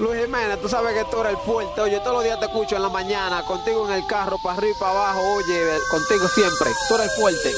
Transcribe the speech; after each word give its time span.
Luis 0.00 0.20
Jiménez, 0.24 0.60
tú 0.60 0.68
sabes 0.68 0.94
que 0.94 1.04
tú 1.10 1.20
eres 1.20 1.32
el 1.32 1.38
fuerte. 1.38 1.80
Oye, 1.80 1.98
todos 2.00 2.14
los 2.14 2.24
días 2.24 2.38
te 2.38 2.46
escucho 2.46 2.76
en 2.76 2.82
la 2.82 2.88
mañana, 2.88 3.44
contigo 3.44 3.86
en 3.88 3.94
el 3.94 4.06
carro, 4.06 4.38
para 4.42 4.56
arriba 4.56 4.76
y 4.76 4.78
para 4.78 4.92
abajo. 4.92 5.20
Oye, 5.34 5.78
contigo 5.90 6.28
siempre. 6.28 6.70
Tú 6.88 6.94
eres 6.94 7.10
el 7.10 7.16
fuerte. 7.16 7.52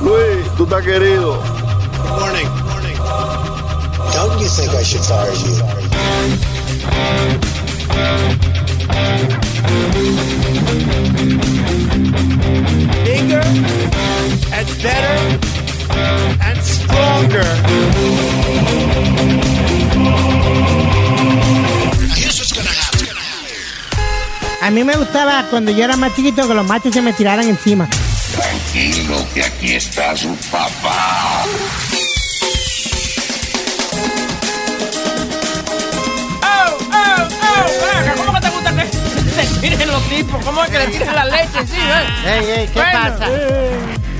Luis, 0.00 0.56
tú 0.56 0.64
estás 0.64 0.84
querido. 0.84 1.40
Morning. 2.20 2.46
Don't 4.12 4.40
you 4.40 4.48
think 4.48 4.74
I 4.74 4.82
should 4.82 5.02
fire 5.02 5.32
you? 5.32 5.62
bigger 13.04 13.40
and 14.52 14.68
better 14.82 15.55
and 15.90 16.62
stronger. 16.62 17.44
Here's 22.14 22.38
what's 22.38 22.52
gonna 22.52 22.68
happen. 22.70 23.06
A 24.62 24.70
mí 24.70 24.82
me 24.84 24.96
gustaba 24.96 25.44
cuando 25.50 25.70
yo 25.70 25.84
era 25.84 25.96
más 25.96 26.14
chiquito 26.14 26.46
que 26.48 26.54
los 26.54 26.66
machos 26.66 26.92
se 26.92 27.02
me 27.02 27.12
tiraran 27.12 27.46
encima. 27.48 27.88
Tranquilo, 28.34 29.24
que 29.32 29.44
aquí 29.44 29.74
está 29.74 30.16
su 30.16 30.34
papá. 30.50 31.44
¡Oh, 36.42 36.78
oh, 36.92 37.28
oh! 37.28 38.16
¿Cómo 38.16 38.32
que 38.34 38.40
te 38.40 38.50
gusta 38.50 38.70
que 38.74 38.84
te 39.60 39.60
tiren 39.60 39.88
los 39.88 40.02
tipos? 40.08 40.44
¿Cómo 40.44 40.64
es 40.64 40.70
que 40.70 40.78
le 40.78 40.86
tiran 40.88 41.14
la 41.14 41.24
leche? 41.26 41.66
Sí, 41.66 41.76
¿eh? 41.78 42.38
Ey, 42.38 42.50
ey, 42.60 42.66
¿qué 42.68 42.80
Bueno, 42.80 42.92
pasa? 42.92 43.26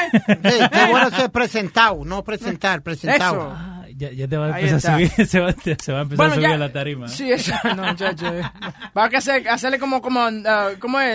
Qué 0.72 0.84
bueno 0.90 1.10
ser 1.10 1.28
presentado, 1.32 2.04
no 2.04 2.22
presentado, 2.22 2.82
presentado. 2.82 3.52
Eso. 3.52 3.73
Ah, 3.94 3.96
ya, 3.98 4.12
ya 4.12 4.28
te 4.28 4.36
va 4.36 4.46
a 4.46 4.60
empezar 4.60 4.92
a 4.92 4.96
subir, 4.98 5.26
se 5.28 5.40
va, 5.40 5.52
se 5.52 5.92
va 5.92 5.98
a 5.98 6.02
empezar 6.02 6.26
a 6.26 6.34
subir 6.34 6.46
a 6.46 6.58
la 6.58 6.72
tarima. 6.72 7.08
Sí, 7.08 7.30
eso, 7.30 7.52
no, 7.76 7.84
muchacho. 7.84 8.26
Va 8.96 9.04
a 9.04 9.06
hacer, 9.06 9.48
hacerle 9.48 9.78
como, 9.78 10.02
como, 10.02 10.20
ah, 10.20 10.70
¿cómo 10.78 11.00
es? 11.00 11.08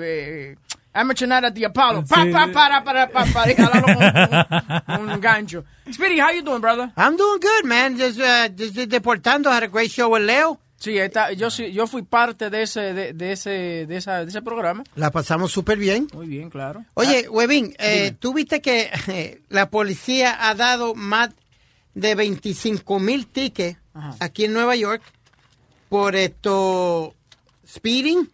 Eh, 0.00 0.56
Amateur 0.92 1.28
Night 1.28 1.44
at 1.44 1.54
the 1.54 1.66
Apollo. 1.66 2.04
Pa, 2.08 2.22
Sí. 2.24 2.30
pa, 2.30 2.46
para, 2.52 2.84
para, 2.84 3.08
para, 3.08 3.32
para, 3.32 3.54
con 3.56 5.00
un, 5.02 5.10
un 5.10 5.20
gancho. 5.20 5.64
Speedy, 5.92 6.20
how 6.20 6.30
you 6.30 6.42
doing, 6.42 6.60
brother? 6.60 6.92
I'm 6.96 7.16
doing 7.16 7.40
good, 7.40 7.64
man. 7.64 7.96
Just, 7.98 8.20
uh, 8.20 8.48
just 8.56 8.74
deportando. 8.88 9.50
Had 9.50 9.64
a 9.64 9.68
great 9.68 9.90
show 9.90 10.08
with 10.08 10.22
Leo. 10.22 10.60
Sí, 10.78 10.98
está, 10.98 11.32
yo, 11.32 11.50
sí, 11.50 11.72
yo 11.72 11.86
fui 11.86 12.02
parte 12.02 12.50
de 12.50 12.62
ese, 12.62 12.92
de, 12.92 13.12
de 13.14 13.32
ese, 13.32 13.86
de, 13.86 13.96
esa, 13.96 14.24
de 14.24 14.28
ese 14.28 14.42
programa. 14.42 14.84
La 14.96 15.10
pasamos 15.10 15.50
súper 15.50 15.78
bien. 15.78 16.08
Muy 16.12 16.26
bien, 16.26 16.50
claro. 16.50 16.84
Oye, 16.94 17.26
Webin, 17.28 17.74
eh. 17.78 18.12
¿tú 18.18 18.34
viste 18.34 18.60
que 18.60 18.90
eh, 19.08 19.40
la 19.48 19.70
policía 19.70 20.36
ha 20.48 20.54
dado 20.54 20.94
más 20.94 21.30
de 21.94 22.14
25 22.14 22.98
mil 23.00 23.26
tickets 23.26 23.78
Ajá. 23.94 24.16
aquí 24.20 24.44
en 24.44 24.52
Nueva 24.52 24.76
York 24.76 25.02
por 25.88 26.16
esto 26.16 27.14
speeding 27.66 28.28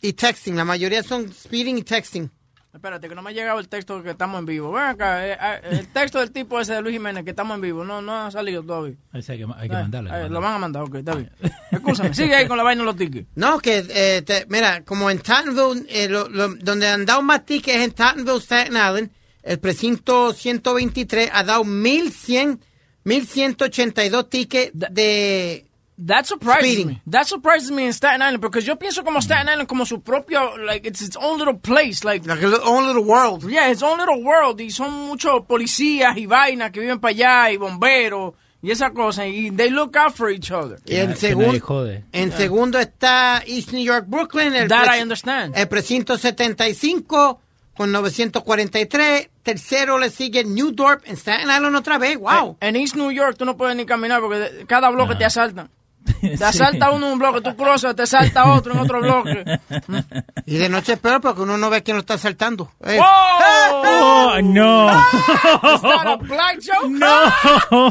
y 0.00 0.12
texting? 0.12 0.56
La 0.56 0.64
mayoría 0.64 1.02
son 1.02 1.32
speeding 1.32 1.78
y 1.78 1.82
texting. 1.82 2.30
Espérate, 2.72 3.08
que 3.08 3.14
no 3.14 3.22
me 3.22 3.30
ha 3.30 3.32
llegado 3.32 3.60
el 3.60 3.68
texto 3.68 4.02
que 4.02 4.10
estamos 4.10 4.36
en 4.40 4.46
vivo. 4.46 4.72
Ven 4.72 4.82
acá, 4.82 5.24
eh, 5.28 5.38
eh, 5.40 5.60
el 5.78 5.88
texto 5.92 6.18
del 6.18 6.32
tipo 6.32 6.58
ese 6.60 6.74
de 6.74 6.82
Luis 6.82 6.94
Jiménez, 6.94 7.22
que 7.22 7.30
estamos 7.30 7.54
en 7.54 7.60
vivo, 7.60 7.84
no, 7.84 8.02
no 8.02 8.26
ha 8.26 8.30
salido 8.32 8.64
todavía. 8.64 8.96
Hay 9.12 9.22
que, 9.22 9.32
hay 9.32 9.68
que 9.68 9.76
Eh, 9.76 9.88
que 9.90 9.96
eh, 10.26 10.28
lo 10.28 10.40
van 10.40 10.54
a 10.54 10.58
mandar, 10.58 10.82
ok, 10.82 10.96
está 10.96 11.14
bien. 11.14 11.30
Escúchame, 11.70 12.12
sigue 12.14 12.34
ahí 12.34 12.48
con 12.48 12.56
la 12.56 12.64
vaina 12.64 12.82
de 12.82 12.86
los 12.86 12.96
tickets. 12.96 13.28
No, 13.36 13.60
que, 13.60 13.84
eh, 13.88 14.22
te- 14.22 14.46
mira, 14.48 14.82
como 14.84 15.08
en 15.08 15.20
Tottenville, 15.20 15.86
eh, 15.88 16.08
lo- 16.08 16.28
lo- 16.28 16.54
donde 16.56 16.88
han 16.88 17.06
dado 17.06 17.22
más 17.22 17.46
tickets 17.46 17.76
es 17.78 17.84
en 17.84 17.92
Tottenville, 17.92 18.40
Staten 18.40 18.72
Island, 18.72 19.10
el 19.44 19.58
precinto 19.60 20.32
123 20.32 21.30
ha 21.32 21.44
dado 21.44 21.62
1100, 21.64 22.60
1182 23.04 24.24
tickets 24.30 24.72
de... 24.74 25.66
That 25.96 26.26
surprises 26.26 26.64
Speeding. 26.72 26.86
me. 26.88 27.02
That 27.06 27.26
surprises 27.28 27.70
me 27.70 27.84
in 27.86 27.92
Staten 27.92 28.20
Island, 28.20 28.40
porque 28.40 28.60
yo 28.60 28.74
pienso 28.76 29.04
como 29.04 29.20
Staten 29.22 29.48
Island 29.48 29.68
como 29.68 29.86
su 29.86 30.00
propio, 30.00 30.56
like, 30.58 30.84
it's 30.88 31.00
its 31.00 31.16
own 31.16 31.38
little 31.38 31.54
place, 31.56 32.02
like, 32.04 32.26
Like 32.26 32.42
a 32.42 32.48
little- 32.48 32.66
own 32.68 32.86
little 32.88 33.04
world. 33.04 33.48
yeah, 33.48 33.70
its 33.70 33.80
own 33.80 33.98
little 33.98 34.20
world, 34.20 34.60
y 34.60 34.70
son 34.70 34.92
muchos 35.06 35.42
policías 35.46 36.16
y 36.16 36.26
vainas 36.26 36.72
que 36.72 36.80
viven 36.80 36.98
para 36.98 37.12
allá, 37.12 37.52
y 37.52 37.58
bomberos, 37.58 38.34
y 38.60 38.72
esa 38.72 38.90
cosa, 38.90 39.24
y 39.28 39.52
they 39.52 39.70
look 39.70 39.96
out 39.96 40.12
for 40.16 40.30
each 40.32 40.50
other. 40.50 40.80
Y 40.84 40.96
en, 40.96 41.14
segun- 41.14 42.02
en 42.12 42.32
segundo 42.32 42.80
está 42.80 43.44
East 43.46 43.70
New 43.72 43.84
York, 43.84 44.06
Brooklyn. 44.08 44.52
El 44.52 44.66
That 44.68 44.96
I 44.98 45.00
understand. 45.00 45.54
El 45.56 45.68
precinto 45.68 46.18
75 46.18 47.40
con 47.76 47.92
943. 47.92 49.30
Tercero 49.42 49.98
le 49.98 50.10
sigue 50.10 50.44
New 50.44 50.70
Dorp 50.72 51.02
en 51.06 51.16
Staten 51.16 51.50
Island 51.50 51.76
otra 51.76 51.98
vez. 51.98 52.18
Wow. 52.18 52.56
En 52.60 52.76
East 52.76 52.94
New 52.96 53.10
York 53.10 53.36
tú 53.38 53.44
no 53.44 53.56
puedes 53.56 53.76
ni 53.76 53.84
caminar 53.86 54.20
porque 54.20 54.64
cada 54.66 54.90
bloque 54.90 55.14
te 55.16 55.24
asaltan. 55.24 55.70
Te 56.20 56.44
asalta 56.44 56.90
uno 56.90 57.06
en 57.06 57.12
un 57.14 57.18
bloque, 57.18 57.40
tú 57.40 57.56
cruzas, 57.56 57.96
te 57.96 58.02
asalta 58.02 58.52
otro 58.52 58.74
en 58.74 58.78
otro 58.78 59.00
bloque. 59.00 59.42
Y 60.46 60.58
de 60.58 60.68
noche 60.68 60.92
es 60.94 60.98
peor 60.98 61.22
porque 61.22 61.40
uno 61.40 61.56
no 61.56 61.70
ve 61.70 61.82
quién 61.82 61.96
lo 61.96 62.02
está 62.02 62.14
asaltando. 62.14 62.70
Eh, 62.84 62.98
Oh, 63.02 64.34
no. 64.42 64.90
Is 64.90 65.80
that 65.80 66.06
a 66.06 66.16
black 66.16 66.58
joke? 66.60 66.90
No. 66.90 67.22
Oh. 67.70 67.90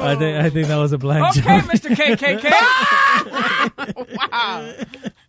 I, 0.00 0.16
think, 0.16 0.36
I 0.44 0.50
think 0.50 0.68
that 0.68 0.76
was 0.76 0.92
a 0.92 0.98
black 0.98 1.36
Okay, 1.36 1.40
joke. 1.40 1.64
Mr. 1.64 1.90
KKK. 1.94 2.50
wow. 4.32 4.72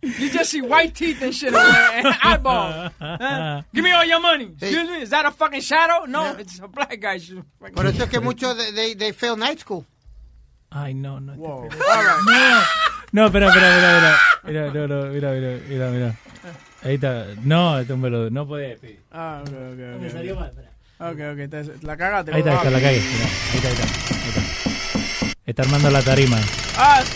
You 0.02 0.30
just 0.30 0.50
see 0.50 0.60
white 0.62 0.94
teeth 0.94 1.22
and 1.22 1.34
shit 1.34 1.54
and 1.54 2.16
eyeball. 2.22 2.90
Huh? 2.98 3.62
Give 3.74 3.84
me 3.84 3.92
all 3.92 4.04
your 4.04 4.20
money. 4.20 4.50
Excuse 4.60 4.88
me, 4.88 5.02
is 5.02 5.10
that 5.10 5.26
a 5.26 5.30
fucking 5.30 5.60
shadow? 5.60 6.06
No, 6.06 6.34
it's 6.38 6.58
a 6.58 6.68
black 6.68 6.98
guy. 7.00 7.18
shoe. 7.18 7.44
Por 7.74 7.86
eso 7.86 8.04
es 8.04 8.08
que 8.10 8.20
muchos 8.20 8.56
de, 8.56 8.72
de, 8.72 8.94
they 8.94 9.12
fail 9.12 9.36
night 9.36 9.60
school. 9.60 9.84
Ay, 10.70 10.94
no, 10.94 11.18
no. 11.18 11.34
Whoa. 11.34 11.62
All 11.64 11.68
right. 11.68 12.66
No, 13.12 13.26
espera, 13.26 13.48
espera, 13.48 13.68
espera, 13.76 13.96
espera. 13.98 14.18
Mira, 14.44 14.72
no, 14.72 14.86
no, 14.88 15.06
mira, 15.12 15.32
mira, 15.32 15.58
mira, 15.68 15.90
mira. 15.90 16.16
Ahí 16.82 16.94
está. 16.94 17.26
No, 17.44 17.78
esto 17.78 17.96
me 17.96 18.08
lo, 18.08 18.30
no 18.30 18.46
puede. 18.46 18.76
Pi. 18.76 18.98
Ah, 19.12 19.42
okay, 19.42 19.54
okay, 19.54 19.72
okay. 19.94 19.98
Me 20.00 20.10
salió 20.10 20.34
mal, 20.34 20.48
espera. 20.48 20.70
Okay, 20.98 21.26
okay, 21.26 21.48
te- 21.48 21.86
la 21.86 21.96
cagaste. 21.96 22.32
Ahí 22.32 22.38
está, 22.40 22.52
ahí 22.52 22.56
está 22.56 22.70
la 22.70 22.80
calle. 22.80 23.00
Mira, 23.00 23.24
ahí 23.24 23.56
está, 23.56 23.68
ahí 23.68 23.74
está. 23.74 24.21
Está. 25.44 25.62
Armando 25.62 25.90
la 25.90 26.02
tarima. 26.02 26.38
Ah, 26.76 27.02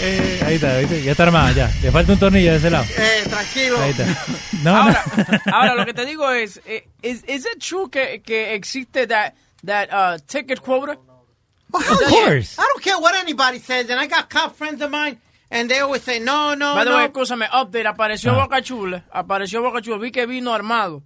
Eh, 0.00 0.42
ahí 0.46 0.54
está, 0.56 0.76
ahí 0.76 0.84
está, 0.84 0.96
ya 0.96 1.10
está 1.12 1.22
armada, 1.24 1.52
ya. 1.52 1.70
Le 1.82 1.90
falta 1.92 2.12
un 2.12 2.18
tornillo 2.18 2.50
de 2.52 2.56
ese 2.58 2.70
lado. 2.70 2.84
Eh, 2.96 3.24
tranquilo. 3.28 3.80
Ahí 3.80 3.90
está. 3.90 4.04
No, 4.62 4.76
ahora, 4.76 5.04
no. 5.16 5.52
ahora 5.54 5.74
lo 5.76 5.84
que 5.86 5.94
te 5.94 6.04
digo 6.04 6.28
es, 6.32 6.60
eh, 6.66 6.88
is, 7.02 7.22
is 7.28 7.46
it 7.46 7.58
true 7.60 7.88
que, 7.90 8.20
que 8.22 8.54
existe 8.54 9.06
that, 9.06 9.34
that 9.64 9.88
uh, 9.92 10.18
ticket 10.26 10.60
quota? 10.60 10.98
Of 11.72 11.84
yeah. 11.84 12.08
course. 12.08 12.58
I 12.58 12.62
don't 12.66 12.82
care 12.82 12.98
what 12.98 13.14
anybody 13.14 13.60
says. 13.60 13.88
And 13.90 14.00
I 14.00 14.06
got 14.08 14.28
cop 14.28 14.56
friends 14.56 14.82
of 14.82 14.90
mine. 14.90 15.18
And 15.50 15.70
they 15.70 15.78
always 15.80 16.02
say, 16.02 16.18
no, 16.18 16.54
no, 16.54 16.74
By 16.74 16.84
the 16.84 16.90
way, 16.90 17.06
no. 17.06 17.08
escúchame, 17.12 17.46
update, 17.52 17.86
apareció 17.86 18.32
Ah. 18.32 18.42
Boca 18.44 18.60
Chula, 18.60 19.04
apareció 19.12 19.62
Boca 19.62 19.80
Chula, 19.80 19.98
vi 19.98 20.10
que 20.10 20.26
vino 20.26 20.52
armado. 20.52 21.02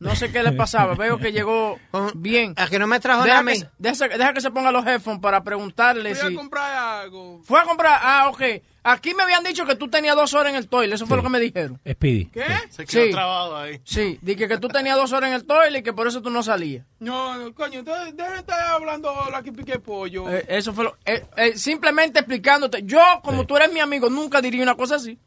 No 0.00 0.14
sé 0.16 0.30
qué 0.32 0.42
le 0.42 0.52
pasaba, 0.52 0.94
veo 0.94 1.18
que 1.18 1.32
llegó 1.32 1.78
bien. 2.14 2.52
A 2.56 2.66
que 2.68 2.78
no 2.78 2.86
me 2.86 3.00
trajo 3.00 3.22
Deja 3.22 3.42
nada 3.42 3.52
que, 3.52 3.58
se- 3.60 3.70
deja, 3.78 4.08
que- 4.08 4.18
deja 4.18 4.32
que 4.34 4.40
se 4.40 4.50
ponga 4.50 4.70
los 4.72 4.84
headphones 4.86 5.20
para 5.20 5.42
preguntarle 5.44 6.14
Fui 6.14 6.28
si... 6.30 6.34
a 6.34 6.38
comprar 6.38 7.00
algo. 7.02 7.40
Fue 7.44 7.60
a 7.60 7.62
comprar, 7.64 7.98
ah, 8.02 8.28
ok. 8.28 8.42
Aquí 8.86 9.14
me 9.14 9.22
habían 9.22 9.42
dicho 9.44 9.64
que 9.64 9.76
tú 9.76 9.88
tenías 9.88 10.14
dos 10.14 10.34
horas 10.34 10.50
en 10.50 10.56
el 10.56 10.68
toilet, 10.68 10.94
eso 10.96 11.06
fue 11.06 11.14
Sí. 11.16 11.18
lo 11.18 11.22
que 11.22 11.30
me 11.30 11.40
dijeron. 11.40 11.80
Speedy. 11.90 12.26
¿Qué? 12.26 12.44
Se 12.68 12.84
quedó 12.84 13.04
Sí. 13.06 13.10
trabado 13.12 13.56
ahí. 13.56 13.80
Sí, 13.84 14.18
dije 14.20 14.46
que 14.46 14.58
tú 14.58 14.68
tenías 14.68 14.96
dos 14.98 15.10
horas 15.12 15.28
en 15.30 15.36
el 15.36 15.46
toilet 15.46 15.80
y 15.80 15.82
que 15.82 15.94
por 15.94 16.06
eso 16.06 16.20
tú 16.20 16.28
no 16.28 16.42
salías. 16.42 16.84
No, 16.98 17.38
no, 17.38 17.54
coño, 17.54 17.78
entonces 17.78 18.14
dejen 18.14 18.32
de 18.34 18.38
estar 18.40 18.60
hablando 18.72 19.10
la 19.30 19.42
que 19.42 19.52
pique 19.52 19.78
pollo. 19.78 20.28
Eh, 20.30 20.44
eso 20.48 20.74
fue 20.74 20.84
lo... 20.84 20.98
eh, 21.06 21.24
eh, 21.38 21.56
simplemente 21.56 22.18
explicándote. 22.18 22.82
Yo, 22.82 23.00
como 23.22 23.40
Sí. 23.42 23.46
tú 23.46 23.56
eres 23.56 23.72
mi 23.72 23.80
amigo, 23.80 24.10
nunca 24.10 24.42
diría 24.42 24.62
una 24.62 24.74
cosa 24.74 24.96
así. 24.96 25.18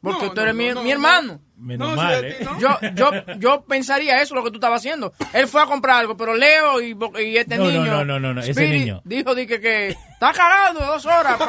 Porque 0.00 0.26
No, 0.26 0.32
tú 0.32 0.40
eres 0.40 0.54
no, 0.54 0.58
mi, 0.62 0.68
no, 0.70 0.82
mi 0.82 0.88
no, 0.88 0.92
hermano. 0.94 1.40
Menos 1.56 1.90
No, 1.90 1.96
mal, 1.96 2.24
¿eh? 2.24 2.38
Yo, 2.58 2.78
yo, 2.94 3.10
yo 3.38 3.64
pensaría 3.66 4.22
eso, 4.22 4.34
lo 4.34 4.42
que 4.42 4.50
tú 4.50 4.56
estabas 4.56 4.80
haciendo. 4.80 5.12
Él 5.34 5.46
fue 5.46 5.60
a 5.60 5.66
comprar 5.66 5.96
algo, 5.98 6.16
pero 6.16 6.34
Leo 6.34 6.80
y, 6.80 6.96
y 7.22 7.36
este 7.36 7.58
niño. 7.58 7.84
no, 7.84 8.02
no, 8.02 8.18
no, 8.18 8.32
no, 8.32 8.40
ese 8.40 8.66
niño. 8.66 9.02
Dijo 9.04 9.34
di 9.34 9.46
que, 9.46 9.88
está 9.88 10.32
cagado 10.32 10.80
dos 10.86 11.04
horas. 11.06 11.38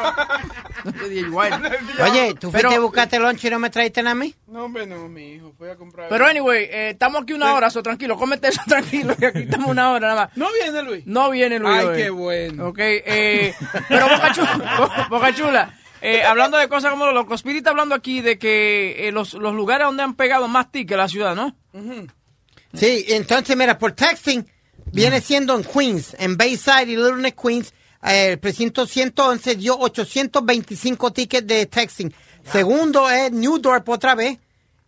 No 0.83 0.91
te 0.93 1.09
dije, 1.09 1.27
igual. 1.27 1.61
Oye, 2.01 2.33
¿tú 2.39 2.49
fuiste 2.49 2.73
a 2.73 2.79
buscarte 2.79 3.19
lunch 3.19 3.45
y 3.45 3.49
no 3.51 3.59
me 3.59 3.69
traiste 3.69 3.99
a 4.01 4.15
mí? 4.15 4.33
No, 4.47 4.63
hombre, 4.63 4.87
no, 4.87 5.07
mi 5.07 5.33
hijo. 5.33 5.53
Fui 5.55 5.69
a 5.69 5.75
comprar. 5.75 6.09
Pero 6.09 6.25
anyway, 6.25 6.63
eh, 6.63 6.89
estamos 6.89 7.21
aquí 7.21 7.33
una 7.33 7.53
hora, 7.53 7.69
so 7.69 7.83
tranquilo, 7.83 8.17
cómete 8.17 8.47
eso 8.47 8.61
tranquilo, 8.67 9.15
que 9.15 9.27
aquí 9.27 9.39
estamos 9.43 9.69
una 9.69 9.91
hora 9.91 10.07
nada 10.07 10.25
más. 10.25 10.37
¿No 10.37 10.47
viene 10.51 10.81
Luis? 10.81 11.05
No 11.05 11.29
viene 11.29 11.59
Luis. 11.59 11.71
Ay, 11.77 11.85
hoy. 11.85 11.97
qué 11.97 12.09
bueno. 12.09 12.67
Ok, 12.69 12.79
eh, 12.79 13.53
pero 13.87 14.09
Boca 14.09 14.31
Chula, 14.33 15.05
Boca 15.09 15.35
Chula, 15.35 15.73
eh, 16.01 16.23
hablando 16.23 16.57
de 16.57 16.67
cosas 16.67 16.91
como 16.91 17.05
los 17.05 17.13
locos, 17.13 17.41
Spirit 17.41 17.59
está 17.59 17.69
hablando 17.69 17.93
aquí 17.93 18.21
de 18.21 18.39
que 18.39 19.07
eh, 19.07 19.11
los, 19.11 19.33
los 19.33 19.53
lugares 19.53 19.85
donde 19.85 20.03
han 20.03 20.15
pegado 20.15 20.47
más 20.47 20.71
tickets 20.71 20.97
la 20.97 21.07
ciudad, 21.07 21.35
¿no? 21.35 21.55
Sí, 22.73 23.05
entonces 23.09 23.55
mira, 23.55 23.77
por 23.77 23.91
texting 23.91 24.45
viene 24.91 25.21
siendo 25.21 25.55
en 25.55 25.63
Queens, 25.63 26.15
en 26.19 26.37
Bayside 26.37 26.91
y 26.91 26.95
Little 26.95 27.17
Neck, 27.17 27.39
Queens, 27.39 27.73
eh, 28.03 28.29
el 28.31 28.39
precinto 28.39 28.85
111 28.87 29.55
dio 29.55 29.77
825 29.77 31.13
tickets 31.13 31.47
de 31.47 31.65
texting. 31.67 32.13
Segundo 32.51 33.09
es 33.09 33.31
New 33.31 33.59
Dorp 33.59 33.87
otra 33.89 34.15
vez 34.15 34.39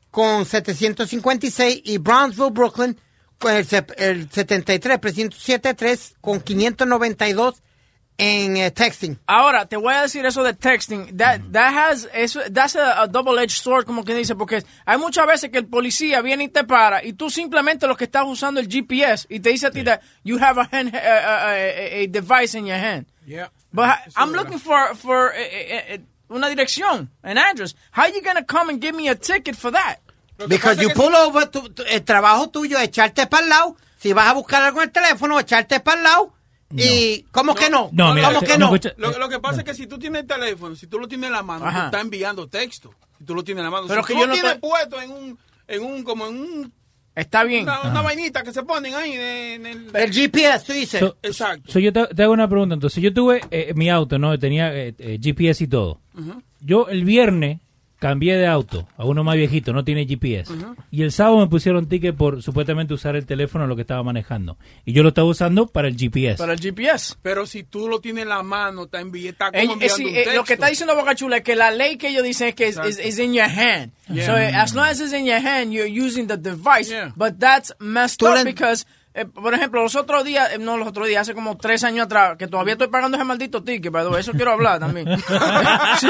con 0.09 0.45
756 0.45 1.81
y 1.85 1.97
Brownsville, 1.97 2.51
Brooklyn 2.51 2.97
con 3.37 3.53
el, 3.53 3.67
el 3.97 4.31
73, 4.31 4.99
precinto 4.99 5.37
73 5.37 6.15
con 6.21 6.39
592 6.41 7.61
en 8.17 8.57
eh, 8.57 8.71
texting. 8.71 9.19
Ahora, 9.27 9.65
te 9.65 9.75
voy 9.75 9.93
a 9.93 10.01
decir 10.03 10.25
eso 10.25 10.43
de 10.43 10.53
texting. 10.53 11.17
That, 11.17 11.41
that 11.51 11.73
has, 11.73 12.07
eso, 12.13 12.41
that's 12.51 12.75
a, 12.75 13.01
a 13.01 13.07
double-edged 13.07 13.57
sword, 13.61 13.85
como 13.85 14.03
quien 14.03 14.17
dice, 14.17 14.35
porque 14.35 14.63
hay 14.85 14.97
muchas 14.97 15.25
veces 15.27 15.49
que 15.49 15.57
el 15.59 15.67
policía 15.67 16.21
viene 16.21 16.43
y 16.45 16.47
te 16.49 16.63
para 16.63 17.03
y 17.03 17.13
tú 17.13 17.29
simplemente 17.29 17.87
lo 17.87 17.95
que 17.97 18.03
estás 18.05 18.23
usando 18.25 18.59
el 18.59 18.67
GPS 18.67 19.25
y 19.29 19.39
te 19.39 19.49
dice 19.49 19.67
a 19.67 19.71
ti 19.71 19.83
that 19.83 20.01
you 20.23 20.37
have 20.39 20.59
a, 20.61 20.69
hand, 20.71 20.93
a, 20.95 20.99
a- 20.99 21.51
a- 21.53 22.03
a 22.03 22.07
device 22.07 22.57
in 22.57 22.65
your 22.67 22.77
hand. 22.77 23.05
Yeah. 23.25 23.49
But 23.71 23.89
Eso 24.07 24.19
I'm 24.19 24.31
looking 24.33 24.59
for, 24.59 24.95
for 24.95 25.31
eh, 25.35 25.41
eh, 25.41 25.85
eh, 25.95 25.99
una 26.29 26.49
dirección, 26.49 27.09
an 27.23 27.37
address. 27.37 27.75
How 27.91 28.05
you 28.07 28.21
gonna 28.21 28.43
come 28.45 28.69
and 28.71 28.79
give 28.81 28.93
me 28.95 29.09
a 29.09 29.15
ticket 29.15 29.55
for 29.55 29.71
that? 29.71 29.97
Because 30.47 30.79
you 30.81 30.89
pull 30.89 31.15
over, 31.15 31.45
tu- 31.49 31.69
tu- 31.69 31.83
el 31.87 32.01
trabajo 32.03 32.49
tuyo 32.49 32.77
es 32.77 32.83
echarte 32.89 33.27
para 33.27 33.43
el 33.43 33.49
lado. 33.49 33.77
Si 33.97 34.11
vas 34.13 34.27
a 34.27 34.33
buscar 34.33 34.61
algo 34.63 34.81
en 34.81 34.89
el 34.89 34.91
teléfono, 34.91 35.39
echarte 35.39 35.79
para 35.79 35.97
el 35.97 36.03
lado. 36.03 36.33
Y, 36.77 37.23
¿cómo 37.31 37.53
que 37.55 37.69
no? 37.69 37.89
No, 37.91 38.13
mira, 38.13 38.27
¿Cómo 38.29 38.39
te- 38.39 38.45
que 38.47 38.57
no, 38.57 38.71
no? 38.71 38.79
Lo, 38.97 39.19
lo 39.19 39.29
que 39.29 39.39
pasa 39.39 39.59
es 39.59 39.63
que 39.63 39.73
si 39.73 39.87
tú 39.87 39.97
tienes 39.99 40.21
el 40.21 40.27
teléfono, 40.27 40.75
si 40.75 40.87
tú 40.87 40.97
lo 40.99 41.07
tienes 41.07 41.27
en 41.27 41.33
la 41.33 41.43
mano, 41.43 41.65
Ajá. 41.65 41.79
tú 41.81 41.85
estás 41.87 42.01
enviando 42.01 42.47
texto. 42.47 42.93
Si 43.17 43.25
tú 43.25 43.35
lo 43.35 43.43
tienes 43.43 43.59
en 43.61 43.65
la 43.65 43.71
mano. 43.71 43.87
Pero 43.87 44.01
si 44.01 44.07
que 44.07 44.13
tú 44.13 44.19
yo 44.19 44.25
lo 44.25 44.33
no 44.33 44.39
tienes 44.41 44.57
puesto 44.59 45.01
en 45.01 45.11
un, 45.11 45.39
en 45.67 45.83
un, 45.83 46.03
como 46.03 46.27
en 46.27 46.35
un, 46.39 46.73
Está 47.15 47.43
bien. 47.43 47.63
una, 47.63 47.81
una 47.81 48.01
vainita 48.01 48.41
que 48.43 48.51
se 48.51 48.63
ponen 48.63 48.95
ahí 48.95 49.11
en 49.13 49.65
el... 49.67 49.95
El 49.95 50.11
GPS, 50.11 50.65
tú 50.65 50.73
dices. 50.73 50.99
So- 50.99 51.17
Exacto. 51.21 51.71
so 51.71 51.77
yo 51.79 51.93
te, 51.93 52.07
te 52.07 52.23
hago 52.23 52.33
una 52.33 52.47
pregunta. 52.49 52.73
Entonces, 52.73 53.03
yo 53.03 53.13
tuve 53.13 53.41
eh, 53.51 53.71
mi 53.75 53.89
auto, 53.89 54.17
¿no? 54.17 54.37
Tenía 54.39 54.73
eh, 54.75 54.95
eh, 54.97 55.19
GPS 55.21 55.63
y 55.63 55.67
todo. 55.67 56.01
Yo 56.59 56.87
el 56.87 57.03
viernes 57.05 57.59
cambié 58.03 58.35
de 58.35 58.47
auto 58.47 58.85
a 58.97 59.05
uno 59.05 59.23
más 59.23 59.37
viejito, 59.37 59.71
no 59.71 59.85
tiene 59.85 60.05
GPS. 60.05 60.53
Y 60.91 61.03
el 61.03 61.13
sábado 61.13 61.37
me 61.37 61.47
pusieron 61.47 61.87
ticket 61.87 62.13
por 62.13 62.43
supuestamente 62.43 62.93
usar 62.93 63.15
el 63.15 63.25
teléfono 63.25 63.63
en 63.63 63.69
lo 63.69 63.77
que 63.77 63.83
estaba 63.83 64.03
manejando. 64.03 64.57
Y 64.83 64.91
yo 64.91 65.03
lo 65.03 65.09
estaba 65.09 65.29
usando 65.29 65.67
para 65.67 65.87
el 65.87 65.95
GPS. 65.95 66.37
Para 66.37 66.51
el 66.51 66.59
GPS. 66.59 67.15
Pero 67.21 67.45
si 67.45 67.63
tú 67.63 67.87
lo 67.87 68.01
tienes 68.01 68.23
en 68.23 68.29
la 68.29 68.43
mano, 68.43 68.83
está, 68.83 68.99
está 68.99 69.51
como 69.53 69.75
Eh, 69.75 69.85
eh, 69.85 69.89
sí, 69.89 70.03
un 70.03 70.15
eh, 70.15 70.25
lo 70.35 70.43
que 70.43 70.53
está 70.53 70.67
diciendo 70.67 70.97
Boca 70.97 71.15
Chula 71.15 71.37
es 71.37 71.43
que 71.43 71.55
la 71.55 71.71
ley 71.71 71.95
que 71.95 72.09
ellos 72.09 72.23
dicen 72.23 72.49
es 72.49 72.55
que 72.55 72.67
es 72.67 73.19
in 73.19 73.33
your 73.33 73.45
hand. 73.45 73.93
So 74.09 74.35
eh, 74.37 74.51
as 74.53 74.73
long 74.73 74.87
as 74.87 74.99
it's 74.99 75.13
in 75.13 75.25
your 75.25 75.39
hand, 75.39 75.71
you're 75.71 75.87
using 75.87 76.27
the 76.27 76.35
device. 76.35 76.91
Yeah. 76.91 77.13
But 77.15 77.39
that's 77.39 77.73
messed 77.79 78.19
Tú 78.19 78.27
up 78.27 78.43
because, 78.43 78.85
eh, 79.15 79.25
por 79.25 79.53
ejemplo, 79.53 79.83
los 79.83 79.95
otros 79.95 80.23
días, 80.23 80.53
eh, 80.53 80.57
no 80.57 80.75
los 80.77 80.87
otros 80.87 81.07
días, 81.07 81.21
hace 81.21 81.35
como 81.35 81.55
tres 81.57 81.83
años 81.83 82.05
atrás, 82.05 82.35
que 82.37 82.47
todavía 82.47 82.73
estoy 82.73 82.87
pagando 82.87 83.15
ese 83.17 83.23
maldito 83.23 83.63
ticket, 83.63 83.91
pero 83.91 84.17
eso 84.17 84.31
quiero 84.31 84.53
hablar 84.53 84.79
también. 84.79 85.07
Sí. 85.99 86.09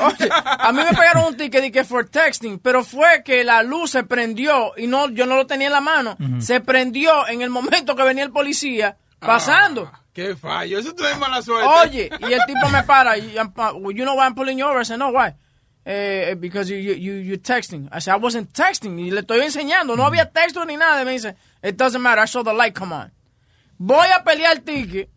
Oye, 0.00 0.28
a 0.30 0.72
mí 0.72 0.82
me 0.82 0.96
pagaron 0.96 1.26
un 1.26 1.36
ticket 1.36 1.62
de 1.62 1.70
que 1.72 1.84
for 1.84 2.08
texting, 2.08 2.58
pero 2.58 2.82
fue 2.82 3.22
que 3.24 3.44
la 3.44 3.62
luz 3.62 3.92
se 3.92 4.02
prendió 4.02 4.72
y 4.76 4.86
no, 4.86 5.08
yo 5.10 5.26
no 5.26 5.36
lo 5.36 5.46
tenía 5.46 5.68
en 5.68 5.72
la 5.72 5.80
mano. 5.80 6.16
Se 6.40 6.60
prendió 6.60 7.26
en 7.28 7.42
el 7.42 7.50
momento 7.50 7.94
que 7.94 8.02
venía 8.02 8.24
el 8.24 8.32
policía 8.32 8.96
pasando. 9.20 9.90
Ah, 9.92 10.00
qué 10.12 10.34
fallo. 10.34 10.78
Eso 10.78 10.94
es 10.98 11.18
mala 11.18 11.40
suerte. 11.42 11.68
Oye, 11.68 12.10
y 12.20 12.32
el 12.32 12.40
tipo 12.46 12.68
me 12.68 12.82
para. 12.82 13.16
Y, 13.16 13.36
uh, 13.38 13.90
you 13.92 14.04
know 14.04 14.16
why 14.16 14.24
I'm 14.24 14.34
pulling 14.34 14.58
you 14.58 14.66
over? 14.66 14.80
I 14.80 14.84
said, 14.84 14.98
no, 14.98 15.10
why? 15.10 15.34
Eh, 15.84 16.36
because 16.38 16.70
you, 16.70 16.76
you, 16.78 16.94
you, 16.94 17.14
you're 17.14 17.42
texting. 17.42 17.88
I 17.92 18.00
said, 18.00 18.14
I 18.14 18.18
wasn't 18.18 18.52
texting. 18.52 18.98
Y 18.98 19.10
le 19.10 19.20
estoy 19.20 19.40
enseñando. 19.40 19.96
No 19.96 20.04
había 20.04 20.30
texto 20.30 20.64
ni 20.64 20.76
nada. 20.76 21.02
Y 21.02 21.04
me 21.04 21.12
dice, 21.12 21.36
it 21.62 21.76
doesn't 21.76 22.02
matter. 22.02 22.20
I 22.22 22.26
saw 22.26 22.42
the 22.42 22.52
light 22.52 22.74
come 22.74 22.92
on. 22.92 23.12
Voy 23.78 24.06
a 24.14 24.22
pelear 24.24 24.52
el 24.56 24.62
ticket. 24.62 25.08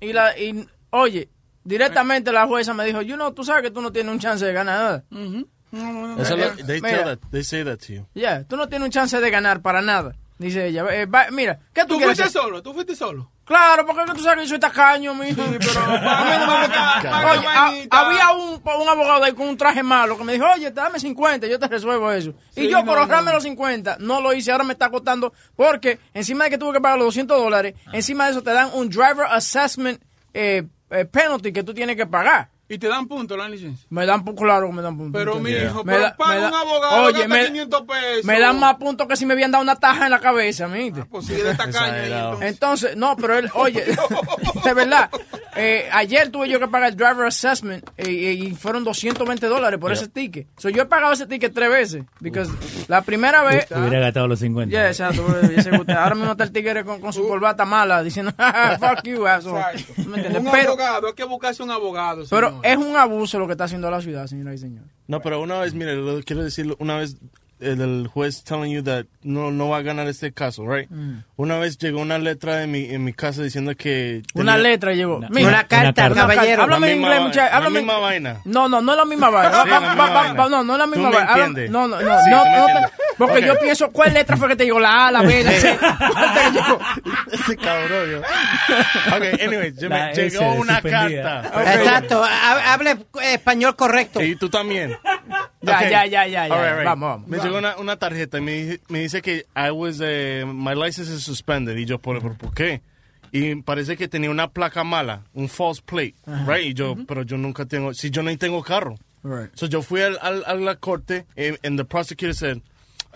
Y, 0.00 0.12
la, 0.12 0.36
y 0.38 0.66
oye, 0.90 1.28
directamente 1.64 2.30
la 2.32 2.46
jueza 2.46 2.74
me 2.74 2.84
dijo, 2.84 3.00
you 3.02 3.14
know, 3.16 3.32
tú 3.32 3.44
sabes 3.44 3.62
que 3.62 3.70
tú 3.70 3.80
no 3.80 3.90
tienes 3.92 4.12
un 4.12 4.18
chance 4.18 4.44
de 4.44 4.52
ganar 4.52 5.04
nada. 5.10 5.46
Lo- 5.72 6.64
they, 6.66 6.80
Mira. 6.80 6.96
tell 6.96 7.04
that, 7.04 7.18
they 7.30 7.42
say 7.42 7.62
that 7.64 7.78
to 7.80 7.92
you. 7.92 8.06
Yeah, 8.14 8.44
tú 8.44 8.56
no 8.56 8.68
tienes 8.68 8.86
un 8.86 8.90
chance 8.92 9.18
de 9.20 9.30
ganar 9.30 9.62
para 9.62 9.80
nada. 9.82 10.14
Dice 10.38 10.66
ella, 10.66 10.84
eh, 10.94 11.06
va- 11.06 11.30
mira, 11.30 11.58
¿qué 11.72 11.82
tú, 11.82 11.94
¿Tú 11.94 11.96
quieres 11.98 12.16
fuiste 12.18 12.22
hacer? 12.24 12.42
solo? 12.42 12.62
¿Tú 12.62 12.72
fuiste 12.74 12.94
solo? 12.94 13.30
Claro, 13.46 13.86
porque 13.86 14.02
tú 14.12 14.18
sabes 14.22 14.38
que 14.38 14.42
yo 14.42 14.48
soy 14.50 14.58
tacaño, 14.58 15.14
mijo. 15.14 15.40
Sí, 15.40 15.56
pero 15.60 15.80
a 15.84 16.24
mí 16.24 16.30
no 16.38 16.46
me 16.46 16.66
gusta 16.66 17.00
pagar 17.02 17.38
Oye, 17.38 17.46
a- 17.46 17.60
vainita. 17.70 18.00
había 18.00 18.30
un, 18.32 18.60
un 18.82 18.88
abogado 18.88 19.22
ahí 19.24 19.32
con 19.34 19.48
un 19.48 19.56
traje 19.56 19.82
malo 19.84 20.18
que 20.18 20.24
me 20.24 20.32
dijo, 20.32 20.44
oye, 20.52 20.70
dame 20.72 20.98
50, 20.98 21.46
yo 21.46 21.56
te 21.58 21.68
resuelvo 21.68 22.10
eso. 22.10 22.34
y 22.56 22.68
yo, 22.68 22.80
no, 22.80 22.84
por 22.86 22.98
ahorrarme 22.98 23.26
no. 23.30 23.34
los 23.36 23.44
50, 23.44 23.98
no 24.00 24.20
lo 24.20 24.32
hice, 24.32 24.50
ahora 24.50 24.64
me 24.64 24.72
está 24.72 24.90
costando, 24.90 25.32
porque 25.54 26.00
encima 26.12 26.44
de 26.44 26.50
que 26.50 26.58
tuve 26.58 26.72
que 26.74 26.80
pagar 26.80 26.98
los 26.98 27.06
200 27.06 27.38
dólares, 27.38 27.74
encima 27.92 28.24
de 28.24 28.32
eso 28.32 28.42
te 28.42 28.52
dan 28.52 28.70
un 28.74 28.88
driver 28.88 29.26
assessment 29.30 30.02
eh, 30.34 30.64
eh, 30.90 31.04
penalty 31.04 31.52
que 31.52 31.62
tú 31.62 31.72
tienes 31.72 31.94
que 31.96 32.06
pagar. 32.06 32.48
Y 32.68 32.78
te 32.78 32.88
dan 32.88 33.06
puntos 33.06 33.38
la 33.38 33.48
licencia. 33.48 33.86
Me 33.90 34.04
dan, 34.06 34.24
pu- 34.24 34.34
claro 34.36 34.66
que 34.68 34.72
me 34.74 34.82
dan 34.82 34.96
puntos. 34.96 35.18
Pero, 35.18 35.36
mi 35.38 35.50
hijo, 35.52 35.84
Me 35.84 35.92
pero 35.92 36.04
da- 36.04 36.16
paga 36.16 36.34
me 36.34 36.40
da- 36.40 36.48
un 36.48 36.54
abogado, 36.54 37.02
Oye, 37.04 37.12
gasta 37.20 37.28
me- 37.28 37.46
500 37.46 37.82
pesos. 37.82 38.24
Me 38.24 38.40
dan 38.40 38.58
más 38.58 38.74
puntos 38.76 39.06
que 39.06 39.16
si 39.16 39.24
me 39.24 39.34
habían 39.34 39.52
dado 39.52 39.62
una 39.62 39.76
taja 39.76 40.06
en 40.06 40.10
la 40.10 40.18
cabeza, 40.18 40.66
¿viste? 40.66 41.04
Pues 41.04 41.26
sí, 41.26 41.34
de 41.34 41.50
entonces. 41.50 42.12
Entonces, 42.40 42.96
no, 42.96 43.16
pero 43.16 43.38
él, 43.38 43.48
oye, 43.54 43.84
de 44.64 44.74
verdad, 44.74 45.10
eh, 45.54 45.88
ayer 45.92 46.28
tuve 46.30 46.48
yo 46.48 46.58
que 46.58 46.66
pagar 46.68 46.90
el 46.90 46.96
driver 46.96 47.26
assessment 47.26 47.88
eh, 47.96 48.10
y 48.10 48.54
fueron 48.54 48.82
220 48.84 49.46
dólares 49.46 49.78
por 49.78 49.92
ese 49.92 50.08
ticket. 50.08 50.48
So, 50.58 50.68
yo 50.68 50.82
he 50.82 50.86
pagado 50.86 51.12
ese 51.12 51.26
ticket 51.26 51.54
tres 51.54 51.70
veces. 51.70 52.04
Because 52.20 52.50
la 52.88 53.02
primera 53.02 53.42
vez... 53.44 53.66
Hubiera 53.70 54.00
gastado 54.00 54.26
los 54.28 54.40
50. 54.40 54.70
Yeah, 54.70 54.88
exacto. 54.88 55.24
Ahora 55.96 56.14
mismo 56.14 56.32
está 56.32 56.44
el 56.44 56.52
tigre 56.52 56.84
con, 56.84 57.00
con 57.00 57.12
su 57.12 57.26
corbata 57.28 57.64
mala 57.64 58.02
diciendo, 58.02 58.32
fuck 58.80 59.04
you, 59.04 59.26
asshole. 59.26 59.60
Exacto. 59.60 59.92
¿Me 60.08 60.16
entiendes? 60.16 60.42
Un 60.42 60.50
Pero, 60.50 60.68
abogado, 60.72 61.06
hay 61.08 61.14
que 61.14 61.24
buscarse 61.24 61.62
un 61.62 61.70
abogado. 61.70 62.24
pero 62.28 62.48
señor. 62.48 62.55
Es 62.62 62.76
un 62.76 62.96
abuso 62.96 63.38
lo 63.38 63.46
que 63.46 63.52
está 63.52 63.64
haciendo 63.64 63.90
la 63.90 64.00
ciudad, 64.00 64.26
señoras 64.26 64.54
y 64.54 64.58
señores. 64.58 64.90
No, 65.06 65.20
pero 65.20 65.40
una 65.40 65.58
vez, 65.60 65.74
mire, 65.74 65.94
lo 65.96 66.20
quiero 66.22 66.42
decir, 66.42 66.74
una 66.78 66.96
vez 66.98 67.16
el, 67.58 67.80
el 67.80 68.06
juez 68.08 68.44
telling 68.44 68.70
you 68.70 68.82
that 68.82 69.06
no, 69.22 69.50
no 69.50 69.68
va 69.70 69.78
a 69.78 69.82
ganar 69.82 70.06
este 70.08 70.30
caso, 70.32 70.66
right? 70.70 70.90
Mm. 70.90 71.20
Una 71.36 71.58
vez 71.58 71.78
llegó 71.78 72.00
una 72.00 72.18
letra 72.18 72.62
en 72.62 72.70
mi, 72.70 72.84
en 72.84 73.02
mi 73.02 73.14
casa 73.14 73.42
diciendo 73.42 73.74
que... 73.76 74.22
Una 74.34 74.58
letra 74.58 74.92
llegó. 74.92 75.16
Una- 75.16 75.28
Mira, 75.30 75.48
Una 75.48 75.64
carta, 75.66 75.92
carta. 75.94 76.20
caballero. 76.20 76.62
Háblame 76.64 76.90
en 76.92 76.98
inglés, 76.98 77.18
va- 77.18 77.24
muchacho. 77.24 77.50
la 77.50 77.56
Háblame 77.56 77.78
misma 77.80 77.98
vaina. 77.98 78.40
No, 78.44 78.68
no, 78.68 78.82
no 78.82 78.92
es 78.92 78.98
la 78.98 79.04
misma 79.06 79.30
vaina. 79.30 79.50
Va- 80.34 80.48
no, 80.50 80.64
no 80.64 80.72
es 80.74 80.78
la 80.78 80.86
misma 80.86 81.10
vaina. 81.10 81.68
No, 81.70 81.88
no, 81.88 82.00
no. 82.00 82.26
No, 82.28 82.44
no. 82.44 82.88
Porque 83.18 83.38
Ok. 83.38 83.44
yo 83.46 83.58
pienso, 83.58 83.90
¿cuál 83.90 84.12
letra 84.14 84.36
fue 84.36 84.48
que 84.48 84.56
te 84.56 84.64
llegó? 84.64 84.78
La 84.80 85.08
A, 85.08 85.12
la 85.12 85.22
B, 85.22 85.42
la 85.44 85.52
C. 85.52 85.78
¿Cuál 86.12 86.34
te 86.34 86.50
llegó? 86.52 86.78
Ese 87.32 87.56
cabrón, 87.56 88.10
yo. 88.10 88.18
Ok, 88.20 89.40
anyway, 89.42 89.72
yo 89.76 89.88
me- 89.88 90.12
llegó 90.14 90.52
una 90.54 90.80
suspendida. 90.80 91.42
carta. 91.42 91.74
Exacto, 91.74 92.24
ha- 92.24 92.72
hable 92.74 92.96
español 93.22 93.74
correcto. 93.76 94.22
Y 94.22 94.36
tú 94.36 94.48
también. 94.48 94.96
Ya, 95.62 95.76
Ok. 95.78 95.82
ya, 95.90 96.06
ya, 96.06 96.26
ya, 96.26 96.48
ya. 96.48 96.54
All 96.54 96.60
right, 96.62 96.74
right. 96.76 96.84
Vamos, 96.84 97.08
vamos. 97.10 97.28
Me 97.28 97.38
llegó 97.38 97.58
una, 97.58 97.76
una 97.76 97.96
tarjeta 97.96 98.38
y 98.38 98.40
me, 98.40 98.52
dice- 98.52 98.80
me 98.88 99.00
dice 99.00 99.22
que 99.22 99.46
I 99.56 99.70
was, 99.70 99.98
eh, 100.02 100.44
my 100.46 100.74
license 100.74 101.12
is 101.12 101.22
suspended. 101.22 101.76
Y 101.76 101.84
yo, 101.84 101.98
¿por, 101.98 102.20
por, 102.20 102.36
por 102.36 102.54
qué? 102.54 102.82
Y 103.32 103.56
parece 103.62 103.96
que 103.96 104.08
tenía 104.08 104.30
una 104.30 104.48
placa 104.48 104.84
mala, 104.84 105.22
un 105.34 105.48
false 105.48 105.82
plate, 105.84 106.14
right? 106.46 106.64
Y 106.66 106.74
yo, 106.74 106.94
pero 107.08 107.22
yo 107.22 107.36
nunca 107.36 107.66
tengo, 107.66 107.92
si 107.92 108.10
yo 108.10 108.22
no 108.22 108.34
tengo 108.38 108.62
carro. 108.62 108.96
Right. 109.24 109.50
So 109.54 109.66
yo 109.66 109.82
fui 109.82 110.00
al, 110.02 110.16
al- 110.22 110.44
a 110.46 110.54
la 110.54 110.76
corte 110.76 111.26
and, 111.36 111.58
and 111.64 111.76
the 111.76 111.84
prosecutor 111.84 112.32
said, 112.34 112.58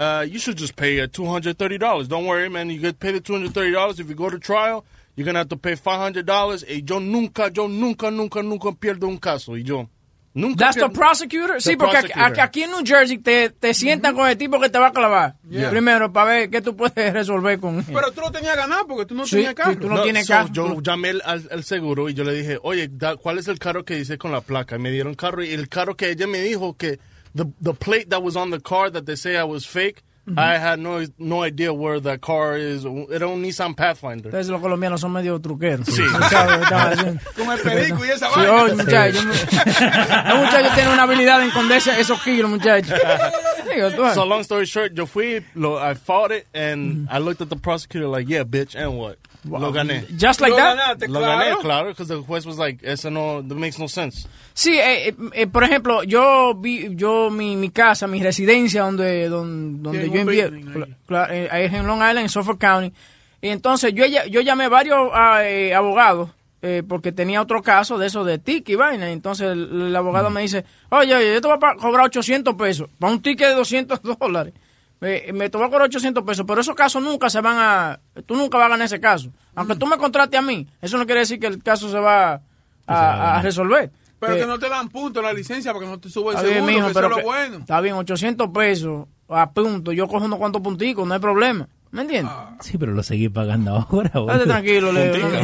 uh, 0.00 0.22
you 0.26 0.38
should 0.40 0.56
just 0.56 0.74
pay 0.74 1.00
uh, 1.00 1.06
$230. 1.06 2.08
Don't 2.08 2.24
worry, 2.26 2.48
man. 2.48 2.70
You 2.70 2.80
get 2.80 2.98
paid 2.98 3.12
the 3.14 3.20
$230. 3.20 4.00
If 4.00 4.08
you 4.08 4.14
go 4.16 4.30
to 4.30 4.38
trial, 4.38 4.84
you're 5.14 5.24
going 5.24 5.34
to 5.34 5.40
have 5.40 5.48
to 5.50 5.56
pay 5.56 5.74
$500. 5.76 6.64
Y 6.68 6.82
yo 6.84 6.98
nunca, 7.00 7.50
yo 7.52 7.68
nunca, 7.68 8.10
nunca, 8.10 8.42
nunca 8.42 8.72
pierdo 8.72 9.06
un 9.08 9.18
caso. 9.18 9.56
Y 9.56 9.62
yo, 9.62 9.88
nunca 10.32 10.56
That's 10.66 10.76
the 10.78 10.88
prosecutor. 10.88 11.60
Sí, 11.60 11.76
porque 11.76 11.96
aquí, 11.98 12.12
prosecutor. 12.12 12.40
aquí 12.40 12.62
en 12.62 12.70
New 12.70 12.82
Jersey 12.86 13.18
te, 13.18 13.50
te 13.50 13.74
sientan 13.74 14.14
con 14.14 14.28
el 14.28 14.36
tipo 14.38 14.58
que 14.60 14.68
te 14.70 14.78
va 14.78 14.86
a 14.88 14.92
clavar. 14.92 15.34
Primero, 15.70 16.12
para 16.12 16.30
ver 16.30 16.50
qué 16.50 16.62
tú 16.62 16.74
puedes 16.76 16.94
resolver 17.12 17.58
con 17.60 17.78
él. 17.80 17.84
Pero 17.86 18.12
tú 18.12 18.20
lo 18.22 18.30
tenías 18.32 18.56
ganado 18.56 18.86
porque 18.86 19.04
tú 19.06 19.14
no 19.14 19.26
Sí, 19.26 19.36
tenías 19.36 19.54
carro. 19.54 19.72
sí, 19.72 19.78
tú 19.80 19.88
no 19.88 20.02
tienes 20.02 20.26
so, 20.26 20.32
carro. 20.32 20.48
Yo 20.52 20.80
llamé 20.80 21.10
al, 21.10 21.22
al- 21.26 21.48
al 21.50 21.64
seguro 21.64 22.08
y 22.08 22.14
yo 22.14 22.24
le 22.24 22.32
dije, 22.34 22.58
oye, 22.62 22.88
da- 22.90 23.16
¿cuál 23.16 23.38
es 23.38 23.48
el 23.48 23.58
carro 23.58 23.84
que 23.84 23.96
dice 23.96 24.16
con 24.18 24.32
la 24.32 24.40
placa? 24.40 24.76
Y 24.76 24.78
me 24.78 24.90
dieron 24.90 25.14
carro 25.14 25.42
y 25.44 25.50
el 25.50 25.68
carro 25.68 25.96
que 25.96 26.08
ella 26.10 26.26
me 26.26 26.40
dijo 26.40 26.76
que 26.76 26.98
the 27.34 27.46
the 27.60 27.74
plate 27.74 28.10
that 28.10 28.22
was 28.22 28.36
on 28.36 28.50
the 28.50 28.60
car 28.60 28.90
that 28.90 29.06
they 29.06 29.16
say 29.16 29.36
I 29.36 29.44
was 29.44 29.64
fake. 29.64 30.02
Mm-hmm. 30.28 30.38
I 30.38 30.58
had 30.58 30.78
no 30.78 31.06
no 31.18 31.42
idea 31.42 31.72
where 31.72 31.98
that 31.98 32.20
car 32.20 32.56
is. 32.56 32.84
Era 32.84 33.26
un 33.28 33.42
Nissan 33.42 33.74
Pathfinder. 33.74 34.28
Ustedes 34.28 34.48
los 34.50 34.60
colombianos 34.60 35.00
son 35.00 35.12
medio 35.12 35.38
truqueros. 35.40 35.86
Sí. 35.86 36.02
Tú 36.02 36.22
sabes, 36.28 36.62
estaba 36.62 36.90
diciendo. 36.90 37.20
Con 37.36 37.50
el 37.50 37.58
perico 37.60 38.04
y 38.04 38.10
esa 38.10 38.28
Sí, 38.28 38.36
vaina. 38.36 38.62
oye, 38.62 38.74
muchacho. 38.74 39.22
Los 39.24 39.44
muchachos 40.38 40.74
tienen 40.74 40.92
una 40.92 41.02
habilidad 41.04 41.40
en 41.42 41.48
esconderse 41.48 41.98
esos 41.98 42.22
kilos, 42.22 42.50
muchachos. 42.50 42.98
Digo, 43.74 43.90
tú, 43.92 44.04
ah. 44.04 44.14
So 44.14 44.24
long 44.26 44.40
story 44.42 44.66
short, 44.66 44.92
yo 44.94 45.06
fui, 45.06 45.42
lo, 45.54 45.78
I 45.78 45.94
fought 45.94 46.32
it, 46.32 46.46
and 46.52 47.08
mm-hmm. 47.08 47.16
I 47.16 47.18
looked 47.18 47.40
at 47.40 47.48
the 47.48 47.56
prosecutor 47.56 48.06
like, 48.08 48.28
yeah, 48.28 48.44
bitch, 48.44 48.74
and 48.74 48.98
what? 48.98 49.16
Lo 49.44 49.72
gané. 49.72 50.04
Just 50.18 50.40
like 50.40 50.50
Lo 50.50 50.56
that. 50.56 50.76
ganaste, 50.76 51.08
Lo 51.08 51.20
claro. 51.20 51.38
gané, 51.44 51.56
claro, 51.60 51.88
because 51.88 52.08
the 52.08 52.20
juez 52.22 52.44
was 52.44 52.58
like, 52.58 52.82
eso 52.86 53.10
no, 53.10 53.42
that 53.42 53.56
makes 53.56 53.78
no 53.78 53.88
sense. 53.88 54.28
Sí, 54.52 54.78
eh, 54.78 55.08
eh, 55.08 55.14
eh, 55.32 55.46
por 55.46 55.64
ejemplo, 55.64 56.02
yo 56.02 56.54
vi, 56.54 56.94
yo 56.94 57.30
mi, 57.30 57.56
mi 57.56 57.70
casa, 57.70 58.06
mi 58.06 58.22
residencia 58.22 58.82
donde 58.82 59.28
donde, 59.28 59.82
donde 59.82 60.10
yo 60.10 60.20
envié, 60.20 60.48
building 60.50 60.68
ahí. 60.68 60.74
cla- 60.74 60.96
cla- 61.08 61.28
eh, 61.30 61.48
ahí 61.50 61.64
es 61.64 61.72
en 61.72 61.86
Long 61.86 61.98
Island, 62.00 62.18
en 62.18 62.28
Suffolk 62.28 62.58
County. 62.60 62.92
Y 63.40 63.48
entonces 63.48 63.94
yo 63.94 64.04
yo 64.06 64.40
llamé 64.42 64.68
varios 64.68 65.08
ah, 65.14 65.40
eh, 65.44 65.74
abogados 65.74 66.28
eh, 66.60 66.82
porque 66.86 67.10
tenía 67.10 67.40
otro 67.40 67.62
caso 67.62 67.96
de 67.96 68.08
eso 68.08 68.22
de 68.22 68.36
ticket 68.38 68.68
y 68.68 68.74
vaina. 68.74 69.08
Y 69.08 69.14
entonces 69.14 69.46
el, 69.52 69.86
el 69.88 69.96
abogado 69.96 70.28
me 70.28 70.42
dice, 70.42 70.66
oye, 70.90 71.14
oye, 71.14 71.32
yo 71.34 71.40
te 71.40 71.48
voy 71.48 71.56
a 71.62 71.74
cobrar 71.76 72.04
800 72.06 72.54
pesos 72.56 72.90
para 72.98 73.10
un 73.14 73.22
ticket 73.22 73.48
de 73.48 73.54
200 73.54 74.00
dólares. 74.20 74.52
Me, 75.00 75.32
me 75.32 75.48
te 75.48 75.56
voy 75.56 75.66
a 75.66 75.70
cobrar 75.70 75.86
800 75.86 76.22
pesos, 76.24 76.44
pero 76.46 76.60
esos 76.60 76.74
casos 76.74 77.02
nunca 77.02 77.30
se 77.30 77.40
van 77.40 77.56
a... 77.58 78.00
Tú 78.26 78.34
nunca 78.36 78.58
vas 78.58 78.66
a 78.66 78.70
ganar 78.70 78.84
ese 78.86 79.00
caso. 79.00 79.30
Aunque 79.54 79.74
tú 79.76 79.86
me 79.86 79.96
contrates 79.96 80.38
a 80.38 80.42
mí, 80.42 80.66
eso 80.82 80.98
no 80.98 81.06
quiere 81.06 81.20
decir 81.20 81.40
que 81.40 81.46
el 81.46 81.62
caso 81.62 81.90
se 81.90 81.98
va 81.98 82.34
a, 82.34 82.40
a- 82.86 83.38
a 83.38 83.42
resolver. 83.42 83.90
Pero 84.18 84.34
Que- 84.34 84.40
que 84.40 84.46
no 84.46 84.58
te 84.58 84.68
dan 84.68 84.90
punto 84.90 85.22
la 85.22 85.32
licencia 85.32 85.72
porque 85.72 85.88
no 85.88 85.98
te 85.98 86.10
sube 86.10 86.34
el 86.34 86.42
bien, 86.42 86.54
seguro, 86.54 86.72
mijo, 86.72 86.88
que 86.88 86.94
pero 86.94 87.06
eso 87.06 87.16
es 87.18 87.24
lo 87.24 87.30
bueno. 87.30 87.56
Está 87.60 87.80
bien, 87.80 87.94
800 87.94 88.48
pesos 88.50 89.06
a 89.30 89.50
punto. 89.50 89.92
Yo 89.92 90.06
cojo 90.06 90.26
unos 90.26 90.38
cuantos 90.38 90.60
punticos, 90.60 91.08
no 91.08 91.14
hay 91.14 91.20
problema. 91.20 91.66
¿Me 91.92 92.02
entiendes? 92.02 92.32
Sí, 92.60 92.76
pero 92.78 92.92
lo 92.92 93.02
seguí 93.02 93.28
pagando 93.30 93.74
ahora. 93.90 94.10
Date 94.34 94.44
tranquilo, 94.44 94.92
Leo. 94.92 95.40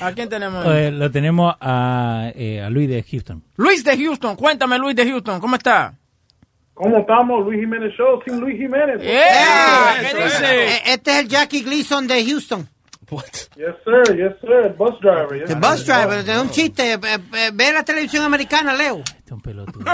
¿A 0.00 0.12
quién 0.12 0.28
tenemos? 0.28 0.66
ahí? 0.66 0.78
Eh, 0.86 0.90
lo 0.90 1.10
tenemos 1.12 1.54
a, 1.60 2.32
eh, 2.34 2.60
a 2.60 2.68
Luis 2.70 2.88
de 2.88 3.02
Houston. 3.02 3.42
Luis 3.56 3.82
de 3.84 3.96
Houston, 3.96 4.34
cuéntame 4.36 4.78
Luis 4.78 4.96
de 4.96 5.08
Houston, 5.08 5.40
¿cómo 5.40 5.54
está? 5.56 5.94
¿Cómo 6.76 6.98
estamos? 6.98 7.42
Luis 7.44 7.58
Jiménez 7.60 7.92
Show, 7.96 8.20
sin 8.26 8.38
Luis 8.38 8.56
Jiménez. 8.58 9.00
Yeah, 9.00 9.94
¿Qué 10.12 10.24
dice? 10.24 10.44
Eh, 10.74 10.82
Este 10.88 11.10
es 11.12 11.16
el 11.20 11.28
Jackie 11.28 11.62
Gleason 11.62 12.06
de 12.06 12.22
Houston. 12.24 12.68
What? 13.08 13.22
Yes, 13.56 13.66
sir, 13.84 14.16
yes, 14.16 14.32
sir. 14.40 14.74
Bus 14.76 14.98
driver. 15.00 15.38
yes, 15.38 15.48
The 15.48 15.54
bus 15.54 15.86
driver, 15.86 16.24
de 16.24 16.40
un 16.40 16.50
chiste. 16.50 16.94
eh, 16.94 16.98
eh, 17.02 17.50
Ve 17.54 17.72
la 17.72 17.82
televisión 17.84 18.24
americana, 18.24 18.74
Leo. 18.74 18.98
Este 18.98 19.14
es 19.26 19.32
un 19.32 19.40
pelotudo. 19.40 19.84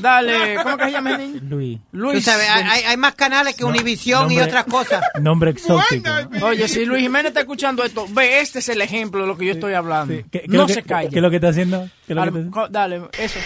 Dale, 0.00 0.56
¿cómo 0.62 0.76
que 0.76 0.84
se 0.86 0.90
llama 0.90 1.12
el 1.12 1.18
niño? 1.18 1.40
Luis. 1.48 1.78
Tú 1.92 1.96
Luis. 1.98 2.24
sabes, 2.24 2.46
hay, 2.50 2.96
más 2.96 3.14
canales 3.14 3.54
que 3.56 3.64
Univisión 3.64 4.30
y 4.32 4.40
otras 4.40 4.64
cosas. 4.64 5.02
Nombre 5.20 5.52
exótico. 5.52 6.10
Oye, 6.42 6.66
si 6.68 6.84
Luis 6.84 7.00
Jiménez 7.02 7.28
está 7.28 7.40
escuchando 7.40 7.84
esto, 7.84 8.06
ve, 8.10 8.40
este 8.40 8.58
es 8.58 8.68
el 8.68 8.82
ejemplo 8.82 9.20
de 9.22 9.28
lo 9.28 9.38
que 9.38 9.46
yo 9.46 9.52
estoy 9.52 9.74
hablando. 9.74 10.12
¿Qué, 10.30 10.40
qué 10.42 10.48
no 10.48 10.66
que- 10.66 10.74
se 10.74 10.82
calle. 10.82 11.08
¿Qué 11.10 11.16
es 11.16 11.22
lo 11.22 11.30
que 11.30 11.36
está 11.36 11.48
haciendo? 11.48 11.88
¿Qué 12.06 12.12
es 12.12 12.16
lo 12.16 12.22
que 12.22 12.28
está 12.28 12.38
haciendo? 12.40 12.68
dale, 12.70 13.02
eso. 13.18 13.38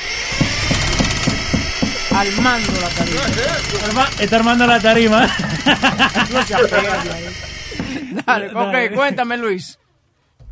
Armando 2.18 2.72
la 2.80 2.88
tarima. 2.88 3.22
Arma- 3.84 4.08
Está 4.22 4.36
armando 4.36 4.66
la 4.66 4.80
tarima. 4.80 5.20
No 6.32 6.42
se 6.42 6.54
apega 6.54 7.04
de 7.04 7.10
ahí. 7.12 7.24
Dale, 8.26 8.50
ok, 8.54 8.94
cuéntame 8.94 9.36
Luis. 9.36 9.78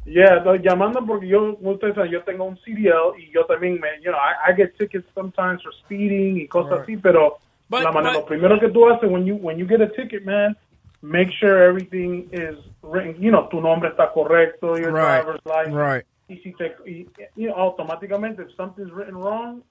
Yeah, 0.04 0.44
llamando 0.62 1.04
porque 1.06 1.26
yo, 1.28 1.56
como 1.56 1.70
ustedes 1.72 1.94
saben, 1.94 2.10
yo 2.10 2.22
tengo 2.24 2.44
un 2.44 2.58
CDL 2.58 3.18
y 3.18 3.30
yo 3.32 3.46
también 3.46 3.80
me, 3.80 3.88
you 4.02 4.10
know, 4.10 4.18
I, 4.20 4.50
I 4.52 4.54
get 4.54 4.76
tickets 4.76 5.06
sometimes 5.14 5.62
for 5.62 5.72
speeding 5.72 6.36
y 6.36 6.46
cosas 6.46 6.80
así, 6.80 6.98
pero 6.98 7.38
But- 7.70 7.82
la 7.84 7.90
manera, 7.92 8.12
but- 8.12 8.20
lo 8.20 8.26
primero 8.26 8.60
que 8.60 8.68
tú 8.68 8.86
haces 8.90 9.08
when 9.10 9.24
you, 9.24 9.36
when 9.36 9.56
you 9.56 9.66
get 9.66 9.80
a 9.80 9.88
ticket, 9.88 10.22
man, 10.26 10.54
make 11.00 11.30
sure 11.40 11.62
everything 11.66 12.28
is 12.32 12.56
written, 12.82 13.16
you 13.18 13.30
know, 13.30 13.48
tu 13.48 13.62
nombre 13.62 13.88
está 13.88 14.12
correcto, 14.12 14.76
your 14.76 14.92
Right, 14.92 15.22
driver's 15.24 15.40
license. 15.46 15.74
right. 15.74 16.04
Y 16.28 16.36
si 16.42 16.52
te, 16.52 16.74
y, 16.86 17.06
you 17.36 17.48
know, 17.48 17.56
automáticamente, 17.56 18.42
if 18.42 18.54
something's 18.56 18.92
written 18.92 19.14
wrong. 19.16 19.62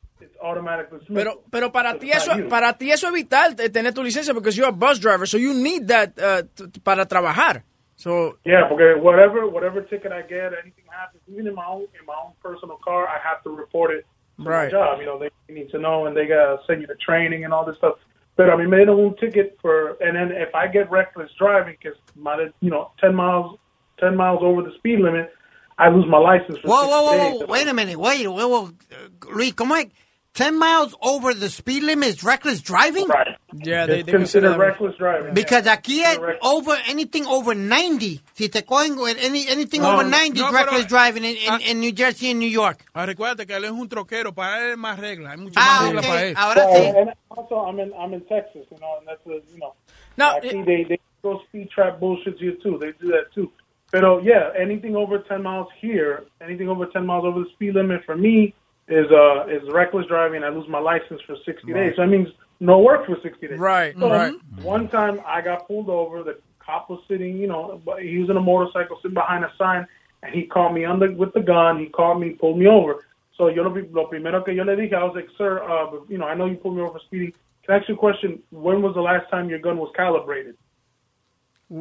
Pero, 1.14 1.44
pero 1.52 1.72
para 1.72 1.98
ti 1.98 2.10
It's 2.12 2.28
eso, 2.28 2.38
you. 2.38 2.48
para 2.50 2.74
ti 2.78 2.92
eso 2.92 3.08
es 3.08 3.14
vital 3.14 3.56
tener 3.56 3.94
tu 3.94 4.04
licencia 4.04 4.34
porque 4.34 4.52
you're 4.52 4.68
a 4.70 4.72
bus 4.72 5.00
driver, 5.00 5.26
so 5.28 5.38
you 5.38 5.54
need 5.54 5.88
that 5.88 6.14
uh, 6.20 6.44
t- 6.56 6.80
para 6.82 7.06
trabajar. 7.06 7.64
So, 7.96 8.38
Yeah, 8.44 8.68
porque 8.68 8.96
whatever 9.00 9.48
whatever 9.48 9.82
ticket 9.82 10.12
I 10.12 10.22
get, 10.24 10.52
anything 10.54 10.86
happens, 10.90 11.22
even 11.28 11.48
in 11.48 11.54
my 11.56 11.66
own 11.66 11.84
in 12.00 12.06
my 12.06 12.16
own 12.26 12.34
personal 12.42 12.78
car, 12.84 13.08
I 13.08 13.20
have 13.24 13.42
to 13.44 13.50
report 13.52 13.92
it 13.92 14.06
to 14.44 14.50
Right. 14.50 14.72
job. 14.72 15.00
You 15.00 15.06
know, 15.06 15.20
they 15.20 15.30
need 15.54 15.70
to 15.72 15.78
know 15.80 16.06
and 16.08 16.16
they 16.18 16.26
gotta 16.26 16.58
send 16.68 16.82
you 16.82 16.88
to 16.88 16.96
training 16.96 17.46
and 17.46 17.54
all 17.54 17.66
this 17.66 17.78
stuff. 17.78 17.96
But 18.36 18.50
I 18.50 18.56
mean, 18.58 18.70
made 18.72 18.90
a 18.90 18.94
un 18.94 19.16
ticket 19.20 19.58
for, 19.62 19.96
and 20.02 20.16
then 20.18 20.32
if 20.36 20.54
I 20.56 20.68
get 20.68 20.90
reckless 20.90 21.30
driving, 21.38 21.78
because 21.80 21.98
my 22.16 22.50
you 22.62 22.72
know 22.72 22.92
ten 23.00 23.14
miles 23.16 23.58
ten 24.00 24.16
miles 24.18 24.40
over 24.42 24.64
the 24.64 24.74
speed 24.80 25.00
limit, 25.00 25.32
I 25.78 25.90
lose 25.90 26.06
my 26.10 26.18
license 26.18 26.58
for 26.60 26.68
Whoa, 26.68 26.82
60 26.82 26.90
whoa, 26.90 27.04
whoa, 27.04 27.12
days. 27.12 27.40
whoa. 27.42 27.46
Wait 27.46 27.68
a 27.68 27.74
minute. 27.74 27.98
Wait, 27.98 28.26
whoa, 28.28 28.48
whoa. 28.48 28.64
Uh, 28.92 29.32
Luis, 29.36 29.54
¿cómo 29.54 29.76
es? 29.78 29.88
10 30.34 30.58
miles 30.58 30.96
over 31.02 31.34
the 31.36 31.48
speed 31.48 31.84
limit 31.84 32.10
is 32.10 32.24
reckless 32.24 32.60
driving? 32.62 33.08
Right. 33.08 33.38
yeah, 33.54 33.86
they, 33.86 34.02
they 34.02 34.12
consider 34.12 34.48
considered 34.50 34.58
reckless 34.58 34.96
driving. 34.98 35.34
Because 35.36 35.66
aquí 35.68 36.02
es 36.02 36.18
Correct. 36.18 36.40
over 36.44 36.76
anything 36.88 37.26
over 37.28 37.54
90. 37.54 38.20
Si 38.34 38.50
te 38.50 38.62
cogen 38.64 39.00
with 39.00 39.18
any, 39.22 39.48
anything 39.48 39.82
No, 39.82 39.94
over 39.94 40.04
90 40.04 40.40
no, 40.40 40.46
is 40.48 40.52
pero- 40.52 40.64
reckless 40.66 40.86
driving 40.88 41.24
in, 41.24 41.36
in, 41.36 41.50
Ah. 41.50 41.60
in 41.64 41.80
New 41.80 41.92
Jersey 41.92 42.32
and 42.32 42.40
New 42.40 42.50
York. 42.50 42.84
Ah, 42.96 43.06
recuérdate 43.06 43.46
que 43.46 43.56
él 43.56 43.64
es 43.66 43.72
un 43.72 43.88
troquero, 43.88 44.34
para 44.34 44.66
él 44.66 44.72
es 44.72 44.78
más 44.78 45.00
reglas, 45.00 45.34
hay 45.34 45.38
muchas 45.38 45.58
Ah, 45.58 45.82
más 45.82 45.86
reglas 45.86 46.06
para 46.08 46.16
ok. 46.20 46.24
él. 46.26 46.34
Ahora 46.36 46.62
So, 46.64 46.70
sí. 46.74 46.98
and 47.00 47.14
also, 47.30 47.56
I'm 47.68 47.80
in 47.80 47.94
I'm 47.94 48.14
in 48.14 48.22
Texas, 48.22 48.66
you 48.72 48.78
know, 48.80 48.98
and 48.98 49.08
that's 49.08 49.26
a, 49.28 49.40
you 49.54 49.60
know. 49.60 49.76
No, 50.18 50.40
Aquí 50.40 50.66
they 50.66 50.84
they 50.84 51.00
go 51.22 51.42
speed 51.48 51.70
trap 51.70 52.00
bullshit 52.00 52.40
here 52.40 52.56
too. 52.64 52.80
They 52.80 52.92
do 53.00 53.10
that 53.12 53.32
too. 53.36 53.52
But 53.92 54.24
yeah, 54.24 54.50
anything 54.60 54.96
over 54.96 55.20
10 55.20 55.44
miles 55.44 55.68
here, 55.80 56.24
anything 56.42 56.68
over 56.70 56.88
10 56.88 57.06
miles 57.06 57.24
over 57.26 57.42
the 57.44 57.50
speed 57.54 57.76
limit 57.76 58.04
for 58.04 58.18
me 58.18 58.56
is 58.88 59.06
uh 59.12 59.48
is 59.48 59.62
reckless 59.72 60.06
driving. 60.08 60.44
I 60.44 60.50
lose 60.50 60.68
my 60.68 60.80
license 60.80 61.22
for 61.26 61.36
60 61.46 61.74
days. 61.74 61.94
So 61.96 62.02
that 62.02 62.08
means 62.08 62.28
no 62.60 62.80
work 62.80 63.06
for 63.06 63.18
60 63.22 63.48
days. 63.48 63.60
Right, 63.60 63.96
So 64.00 64.10
right. 64.10 64.34
One 64.62 64.90
time 64.90 65.22
I 65.26 65.42
got 65.42 65.68
pulled 65.68 65.90
over. 65.90 66.24
The 66.24 66.40
cop 66.60 66.90
was 66.90 67.02
sitting, 67.08 67.38
you 67.38 67.48
know, 67.48 67.82
but 67.86 68.02
he 68.02 68.18
was 68.18 68.30
in 68.30 68.38
a 68.38 68.42
motorcycle 68.42 68.98
sitting 69.02 69.14
behind 69.14 69.44
a 69.44 69.52
sign, 69.58 69.86
and 70.22 70.34
he 70.34 70.44
caught 70.44 70.74
me 70.74 70.86
under 70.86 71.12
with 71.12 71.34
the 71.34 71.42
gun. 71.42 71.80
He 71.80 71.88
caught 71.88 72.20
me, 72.20 72.32
pulled 72.32 72.58
me 72.58 72.68
over. 72.68 73.06
So 73.38 73.48
yo 73.48 73.64
lo, 73.64 73.76
lo 73.92 74.08
primero 74.08 74.44
que 74.44 74.54
yo 74.54 74.64
le 74.64 74.76
dije, 74.76 74.94
I 74.94 75.04
was 75.04 75.14
like, 75.16 75.28
sir, 75.38 75.64
uh, 75.64 76.00
you 76.08 76.18
know, 76.18 76.26
I 76.26 76.36
know 76.36 76.46
you 76.46 76.56
pulled 76.56 76.76
me 76.76 76.82
over 76.82 76.94
for 76.94 77.02
speeding. 77.06 77.34
Can 77.66 77.76
I 77.76 77.78
ask 77.80 77.90
you 77.90 77.96
a 77.96 77.98
question? 77.98 78.44
When 78.52 78.82
was 78.82 78.94
the 78.94 79.02
last 79.02 79.30
time 79.32 79.50
your 79.50 79.60
gun 79.60 79.78
was 79.78 79.92
calibrated? 79.96 80.56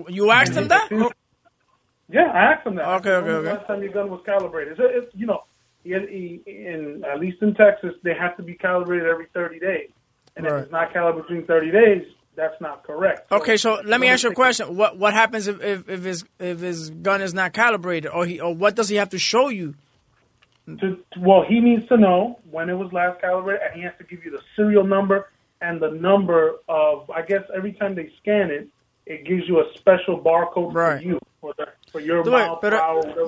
You 0.09 0.31
asked 0.31 0.55
him 0.55 0.69
that? 0.69 0.89
Yeah, 2.09 2.31
I 2.33 2.53
asked 2.53 2.67
him 2.67 2.77
that. 2.77 2.87
Okay, 2.87 3.11
okay, 3.11 3.27
when 3.27 3.35
was 3.37 3.45
the 3.45 3.51
okay. 3.51 3.59
last 3.59 3.67
time 3.67 3.83
your 3.83 3.93
gun 3.93 4.11
was 4.11 4.23
calibrated? 4.25 4.79
It's, 4.79 4.81
it's 4.83 5.15
you 5.15 5.27
know, 5.27 5.45
in, 5.85 6.41
in 6.47 7.05
at 7.05 7.21
least 7.21 7.43
in 7.43 7.55
Texas, 7.55 7.95
they 8.03 8.15
have 8.15 8.37
to 8.37 8.43
be 8.43 8.55
calibrated 8.55 9.09
every 9.09 9.27
30 9.35 9.59
days. 9.59 9.91
And 10.37 10.47
Right. 10.47 10.57
if 10.59 10.63
it's 10.65 10.73
not 10.73 10.93
calibrated 10.93 11.27
between 11.29 11.47
30 11.47 11.71
days, 11.71 12.07
that's 12.35 12.59
not 12.61 12.83
correct. 12.85 13.31
Okay, 13.31 13.57
so 13.59 13.81
let 13.85 14.01
me 14.01 14.09
ask 14.09 14.23
you 14.25 14.31
a 14.31 14.35
question. 14.35 14.75
What 14.77 14.97
what 14.99 15.13
happens 15.13 15.47
if, 15.49 15.61
if, 15.63 15.89
if 15.89 16.03
his 16.03 16.25
if 16.39 16.61
his 16.61 16.89
gun 16.91 17.21
is 17.21 17.35
not 17.35 17.53
calibrated, 17.53 18.11
or 18.11 18.25
he 18.25 18.41
or 18.41 18.55
what 18.55 18.75
does 18.75 18.89
he 18.89 18.97
have 18.97 19.11
to 19.11 19.19
show 19.19 19.49
you? 19.49 19.75
to, 20.67 20.99
well, 21.19 21.45
he 21.47 21.61
needs 21.61 21.87
to 21.89 21.97
know 21.97 22.39
when 22.51 22.71
it 22.71 22.75
was 22.75 22.91
last 22.93 23.21
calibrated, 23.21 23.63
and 23.67 23.75
he 23.75 23.83
has 23.83 23.93
to 23.99 24.05
give 24.05 24.25
you 24.25 24.31
the 24.31 24.41
serial 24.57 24.85
number 24.85 25.29
and 25.61 25.81
the 25.81 25.91
number 25.91 26.53
of. 26.69 27.11
I 27.11 27.21
guess 27.23 27.43
every 27.55 27.73
time 27.75 27.95
they 27.95 28.11
scan 28.23 28.51
it, 28.51 28.69
it 29.05 29.27
gives 29.27 29.47
you 29.47 29.61
a 29.61 29.65
special 29.77 30.19
barcode 30.19 30.73
Right. 30.73 31.03
for 31.03 31.07
you 31.09 31.19
Tú 31.93 32.31
ves, 32.31 32.49
pero 32.61 32.81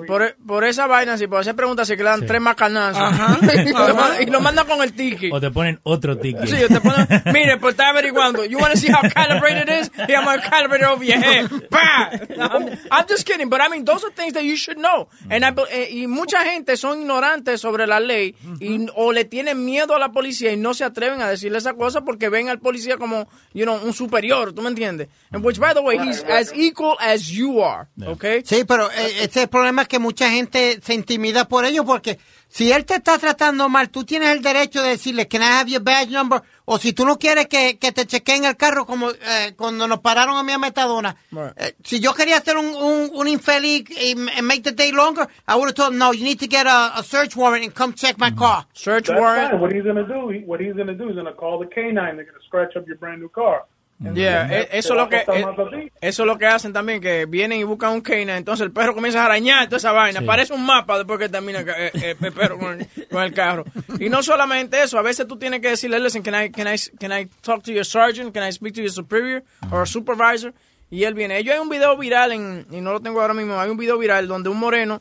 por, 0.07 0.23
e- 0.23 0.37
por 0.47 0.65
esa 0.65 0.87
vaina, 0.87 1.19
si 1.19 1.27
por 1.27 1.41
hacer 1.41 1.57
preguntas, 1.57 1.89
si 1.89 1.97
que 1.97 2.05
le 2.05 2.11
dan 2.11 2.25
tres 2.25 2.41
macanazos 2.41 3.03
Ajá, 3.03 3.39
y, 4.21 4.23
y 4.23 4.31
lo 4.31 4.41
mandan 4.41 4.67
con 4.67 4.81
el 4.83 4.93
ticket. 4.95 5.33
O 5.33 5.41
te 5.41 5.51
ponen 5.51 5.81
otro 5.83 6.17
ticket. 6.17 6.47
Sí, 6.47 6.57
te 6.69 6.81
ponen, 6.81 7.07
mire, 7.33 7.59
pues 7.59 7.73
está 7.75 7.91
averiguando. 7.91 8.45
You 8.45 8.59
want 8.59 8.73
to 8.73 8.79
see 8.79 8.91
how 8.91 9.03
calibrated 9.09 9.69
it 9.69 9.81
is? 9.83 9.91
Here, 10.07 10.17
I'm 10.17 10.25
going 10.25 10.41
to 10.41 10.49
calibrate 10.49 10.81
it 10.81 10.87
over 10.87 11.05
your 11.05 11.19
head. 11.19 11.51
Bah! 11.71 12.11
I'm, 12.39 12.79
I'm 12.91 13.07
just 13.09 13.27
kidding, 13.27 13.49
but 13.49 13.61
I 13.61 13.69
mean, 13.69 13.85
those 13.85 14.05
are 14.05 14.13
things 14.13 14.35
that 14.35 14.45
you 14.45 14.57
should 14.57 14.79
know. 14.79 15.09
And 15.29 15.45
I 15.45 15.53
eh, 15.71 15.89
y 15.91 16.07
mucha 16.07 16.45
gente 16.45 16.77
son 16.77 17.01
ignorantes 17.01 17.61
sobre 17.61 17.87
la 17.87 17.99
ley 18.01 18.35
y, 18.61 18.87
o 18.95 19.13
le 19.13 19.25
tienen 19.25 19.65
miedo 19.65 19.95
a 19.95 19.99
la 19.99 20.11
policía 20.13 20.53
y 20.53 20.57
no 20.57 20.73
se 20.73 20.85
atreven 20.85 21.21
a 21.21 21.29
decirle 21.29 21.59
esa 21.59 21.75
cosa 21.75 22.03
porque 22.03 22.29
ven 22.29 22.49
al 22.49 22.61
policía 22.61 22.97
como, 22.97 23.29
you 23.53 23.65
know, 23.65 23.77
un 23.85 23.93
superior, 23.93 24.53
¿tú 24.53 24.63
me 24.63 24.69
entiendes? 24.69 25.09
And 25.33 25.45
which, 25.45 25.59
by 25.59 25.75
the 25.75 25.83
way, 25.83 25.99
he's 25.99 26.23
as 26.25 26.53
equal 26.55 26.97
as 27.01 27.29
you 27.29 27.61
are, 27.63 27.89
okay? 28.07 28.43
Sí, 28.45 28.65
pero 28.67 28.91
eh, 28.91 29.07
ese 29.21 29.25
es 29.25 29.37
el 29.37 29.49
problema 29.49 29.83
es 29.83 29.89
que 29.89 29.99
mucha 29.99 30.31
gente 30.31 30.81
se 30.83 30.95
intimida 30.95 31.47
por 31.47 31.65
ello 31.65 31.85
porque 31.85 32.19
si 32.49 32.71
él 32.73 32.85
te 32.85 32.95
está 32.95 33.19
tratando 33.19 33.69
mal, 33.69 33.91
tú 33.91 34.05
tienes 34.05 34.31
el 34.31 34.43
derecho 34.43 34.83
de 34.83 34.91
decirle, 34.91 35.27
can 35.29 35.43
I 35.43 35.47
have 35.47 35.71
your 35.71 35.83
badge 35.83 36.11
number? 36.11 36.43
o 36.67 36.79
si 36.79 36.93
tú 36.93 37.05
no 37.05 37.19
quieres 37.19 37.47
que, 37.47 37.79
que 37.79 37.93
te 37.93 38.07
chequeen 38.07 38.45
el 38.45 38.57
carro 38.57 38.87
como 38.87 39.11
eh, 39.11 39.53
cuando 39.57 39.87
nos 39.87 40.01
pararon 40.01 40.37
a 40.37 40.43
mí 40.43 40.53
a 40.53 40.59
Metadona, 40.59 41.15
eh, 41.57 41.75
si 41.83 42.01
yo 42.01 42.15
quería 42.15 42.39
hacer 42.39 42.57
un, 42.57 42.67
un, 42.67 43.11
un 43.13 43.29
infeliz 43.29 43.85
y 43.91 44.15
make 44.15 44.63
the 44.63 44.73
day 44.73 44.91
longer, 44.93 45.27
I 45.47 45.55
would 45.57 45.67
have 45.67 45.75
told 45.75 45.93
him, 45.93 45.99
no, 45.99 46.13
you 46.13 46.25
need 46.25 46.39
to 46.39 46.47
get 46.47 46.67
a, 46.67 46.93
a 46.97 47.03
search 47.03 47.37
warrant 47.37 47.65
and 47.65 47.75
come 47.75 47.93
check 47.93 48.19
my 48.19 48.31
car. 48.31 48.67
Search 48.73 49.09
That's 49.09 49.21
fine. 49.21 49.61
What 49.61 49.73
he's 49.73 49.85
gonna 49.85 50.07
do? 50.07 50.31
He, 50.31 50.41
what 50.41 50.61
he's 50.61 50.75
gonna 50.75 50.95
do 50.95 51.11
is 51.11 51.17
gonna 51.17 51.33
call 51.35 51.59
the 51.59 51.67
canine. 51.67 52.17
They're 52.17 52.25
gonna 52.25 52.45
scratch 52.47 52.77
up 52.77 52.87
your 52.87 52.97
brand 52.97 53.21
new 53.21 53.29
car. 53.29 53.65
Yeah, 54.01 54.49
eso 54.73 54.93
es 54.95 54.99
lo 55.01 55.09
que 55.09 55.19
e- 55.19 55.93
eso 56.01 56.23
es 56.23 56.27
lo 56.27 56.37
que 56.37 56.47
hacen 56.47 56.73
también 56.73 57.01
que 57.01 57.27
vienen 57.27 57.61
y 57.61 57.65
buscan 57.65 57.93
un 57.93 58.01
canine, 58.01 58.37
entonces 58.37 58.65
el 58.67 58.73
perro 58.73 58.93
comienza 58.95 59.23
a 59.23 59.27
arañar 59.27 59.67
toda 59.67 59.77
esa 59.79 59.93
vaina, 59.93 60.21
Sí. 60.21 60.27
parece 60.27 60.53
un 60.53 60.67
mapa 60.67 60.99
después 60.99 61.19
que 61.19 61.29
termina 61.29 61.61
eh, 61.61 61.91
eh, 61.95 62.17
el 62.21 62.33
perro 62.33 62.59
con 62.59 62.81
el, 62.81 62.89
con 63.09 63.23
el 63.23 63.33
carro. 63.33 63.65
Y 64.01 64.09
no 64.09 64.23
solamente 64.23 64.83
eso, 64.83 64.99
a 64.99 65.03
veces 65.03 65.27
tú 65.29 65.39
tienes 65.39 65.61
que 65.61 65.69
decirle, 65.71 66.01
listen, 66.01 66.23
can 66.23 66.35
I 66.45 66.51
can 66.51 66.67
I 66.67 66.77
can 66.99 67.13
I 67.13 67.27
talk 67.41 67.63
to 67.63 67.73
your 67.73 67.85
sergeant, 67.87 68.35
can 68.35 68.43
I 68.47 68.53
speak 68.53 68.75
to 68.75 68.81
your 68.83 68.91
superior 68.93 69.43
or 69.71 69.87
supervisor? 69.89 70.53
Y 70.91 71.05
él 71.05 71.15
viene. 71.15 71.43
Yo 71.45 71.53
hay 71.53 71.61
un 71.61 71.69
video 71.69 71.97
viral 71.97 72.33
en 72.33 72.67
y 72.71 72.81
no 72.81 72.93
lo 72.93 73.01
tengo 73.01 73.21
ahora 73.23 73.33
mismo, 73.33 73.59
hay 73.59 73.71
un 73.71 73.77
video 73.77 73.97
viral 73.97 74.27
donde 74.29 74.49
un 74.51 74.59
moreno 74.59 75.01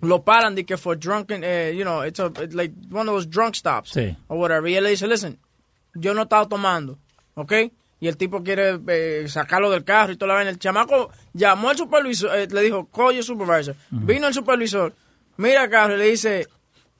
lo 0.00 0.22
paran 0.24 0.54
de 0.56 0.64
que 0.64 0.76
for 0.76 0.98
drunken, 0.98 1.42
eh, 1.44 1.72
you 1.76 1.84
know, 1.84 2.02
it's 2.04 2.18
a, 2.18 2.26
it's 2.42 2.54
like 2.54 2.72
one 2.90 3.08
of 3.08 3.14
those 3.14 3.28
drunk 3.28 3.54
stops 3.54 3.90
Sí. 3.92 4.16
o 4.28 4.34
whatever. 4.36 4.68
Y 4.68 4.74
él 4.74 4.82
le 4.84 4.90
dice, 4.90 5.06
listen, 5.06 5.38
yo 5.94 6.12
no 6.12 6.22
estaba 6.22 6.48
tomando, 6.48 6.98
¿ok? 7.34 7.52
Y 8.02 8.08
el 8.08 8.16
tipo 8.16 8.42
quiere 8.42 8.80
eh, 8.88 9.26
sacarlo 9.28 9.70
del 9.70 9.84
carro 9.84 10.10
y 10.12 10.16
toda 10.16 10.30
la 10.30 10.34
vaina. 10.34 10.50
El 10.50 10.58
chamaco 10.58 11.12
llamó 11.32 11.68
al 11.68 11.76
supervisor, 11.76 12.36
eh, 12.36 12.48
le 12.50 12.60
dijo, 12.62 12.86
call 12.90 13.14
your 13.14 13.22
supervisor. 13.22 13.76
Vino 13.92 14.26
el 14.26 14.34
supervisor, 14.34 14.92
mira 15.36 15.62
el 15.62 15.70
carro 15.70 15.94
y 15.94 15.98
le 15.98 16.06
dice, 16.06 16.40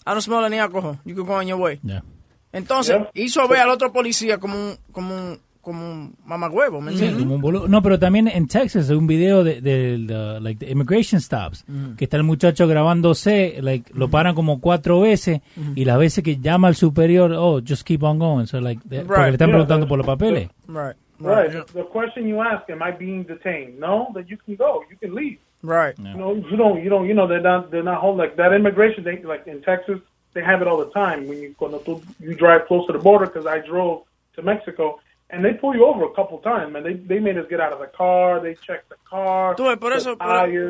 I 0.07 0.11
don't 0.11 0.21
smell 0.23 0.45
any 0.45 0.61
alcohol, 0.61 0.99
you 1.05 1.17
can 1.17 1.25
go 1.27 1.35
on 1.35 1.49
your 1.49 1.59
way. 1.59 1.81
Yeah. 1.83 2.05
Entonces, 2.53 2.95
Yeah. 2.97 3.11
hizo 3.15 3.49
ver 3.49 3.63
al 3.63 3.71
otro 3.71 3.93
policía 3.93 4.39
como 4.39 4.55
un, 4.55 4.79
como 4.93 5.13
un, 5.17 5.41
como 5.63 5.81
un 5.91 6.15
mamagüevo, 6.27 6.81
¿me 6.81 6.91
Sí, 6.93 6.99
entiendes? 6.99 7.23
como 7.23 7.35
un 7.37 7.41
boludo. 7.41 7.69
No, 7.69 7.81
pero 7.83 7.99
también 7.99 8.29
en 8.29 8.49
Texas 8.49 8.91
hay 8.91 8.97
un 8.97 9.07
video 9.07 9.43
de, 9.45 9.61
de, 9.61 9.97
de, 9.99 10.41
like, 10.41 10.65
the 10.65 10.71
immigration 10.71 11.21
stops, 11.21 11.65
que 11.97 12.05
está 12.05 12.17
el 12.19 12.25
muchacho 12.25 12.67
grabándose, 12.67 13.59
like, 13.63 13.91
lo 13.95 14.09
paran 14.09 14.35
como 14.35 14.61
cuatro 14.61 15.01
veces 15.01 15.41
y 15.75 15.85
las 15.85 15.99
veces 15.99 16.23
que 16.25 16.37
llama 16.39 16.69
al 16.69 16.75
superior, 16.75 17.33
oh, 17.33 17.61
just 17.67 17.85
keep 17.87 18.03
on 18.03 18.19
going. 18.19 18.47
So, 18.47 18.61
like, 18.61 18.81
de- 18.85 19.03
porque 19.05 19.21
Right. 19.21 19.27
le 19.29 19.33
están 19.33 19.49
Yeah, 19.49 19.55
preguntando 19.57 19.89
por 19.89 19.99
los 19.99 20.07
papeles. 20.07 20.49
Right, 20.67 20.97
Right. 21.21 21.53
right, 21.55 21.67
The 21.73 21.85
question 21.85 22.27
you 22.27 22.43
ask, 22.43 22.69
am 22.69 22.83
I 22.83 22.91
being 22.99 23.25
detained? 23.25 23.79
No, 23.79 24.09
then 24.15 24.27
you 24.29 24.37
can 24.45 24.57
go. 24.57 24.83
You 24.91 24.97
can 25.01 25.15
leave. 25.15 25.39
right. 25.63 25.97
You 25.97 26.17
know, 26.19 26.35
you 26.35 26.57
don't, 26.57 26.83
you 26.83 26.91
don't, 26.91 27.07
you 27.07 27.15
know, 27.15 27.29
they're 27.29 27.41
not, 27.41 27.71
they're 27.71 27.85
not 27.85 27.99
holding 27.99 28.19
like 28.19 28.35
that 28.37 28.53
immigration. 28.53 29.05
They 29.05 29.23
like 29.23 29.47
in 29.47 29.63
Texas, 29.63 30.01
they 30.35 30.43
have 30.43 30.61
it 30.61 30.67
all 30.67 30.79
the 30.85 30.91
time 30.91 31.29
when 31.29 31.41
you 31.41 31.55
cuando 31.57 31.79
tú, 31.79 32.03
you 32.19 32.35
drive 32.35 32.67
close 32.67 32.85
to 32.89 32.93
the 32.93 32.99
border. 32.99 33.27
Because 33.27 33.47
I 33.47 33.61
drove 33.65 34.03
to 34.35 34.43
Mexico, 34.43 34.99
and 35.33 35.43
they 35.43 35.55
pull 35.55 35.75
you 35.75 35.87
over 35.87 36.05
a 36.05 36.15
couple 36.15 36.39
times, 36.39 36.73
man. 36.73 36.85
They 36.85 36.95
they 36.95 37.19
made 37.19 37.39
us 37.39 37.47
get 37.49 37.59
out 37.59 37.73
of 37.73 37.81
the 37.81 37.91
car. 37.97 38.41
They 38.41 38.55
checked 38.55 38.91
the 38.91 38.97
car. 39.09 39.57
Tú 39.57 39.65
ves, 39.65 39.79
por 39.79 39.93
eso, 39.95 40.17
por, 40.17 40.29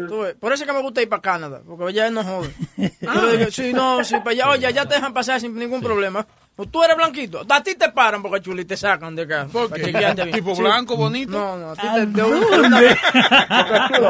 tú 0.08 0.20
ves, 0.20 0.34
por 0.36 0.52
eso 0.52 0.62
es 0.62 0.70
que 0.70 0.72
me 0.72 0.82
gusta 0.82 1.02
ir 1.02 1.08
para 1.08 1.20
Canadá, 1.20 1.62
porque 1.66 1.84
allá 1.84 2.10
no 2.10 2.22
jode. 2.22 2.50
Digo, 2.76 3.50
sí, 3.50 3.72
no, 3.72 4.04
sí, 4.04 4.16
para 4.18 4.30
allá, 4.30 4.50
oye, 4.50 4.72
ya 4.72 4.86
te 4.86 4.94
dejan 4.94 5.12
pasar 5.12 5.40
sin 5.40 5.54
ningún 5.56 5.82
problema. 5.82 6.26
O 6.54 6.66
tú 6.66 6.84
eres 6.84 6.94
blanquito, 6.96 7.46
a 7.48 7.62
ti 7.62 7.74
te 7.76 7.88
paran 7.92 8.20
porque 8.20 8.42
chuli 8.42 8.66
te 8.66 8.76
sacan 8.76 9.16
de 9.16 9.22
acá. 9.22 9.46
¿Por 9.50 9.72
qué? 9.72 9.90
¿Tipo 10.32 10.54
blanco, 10.54 10.98
bonito? 10.98 11.32
No, 11.32 11.56
no, 11.56 11.70
a 11.70 11.74
ti 11.74 11.86
¿A 11.86 11.94
te, 11.94 12.04
de 12.06 12.22
dónde? 12.22 12.96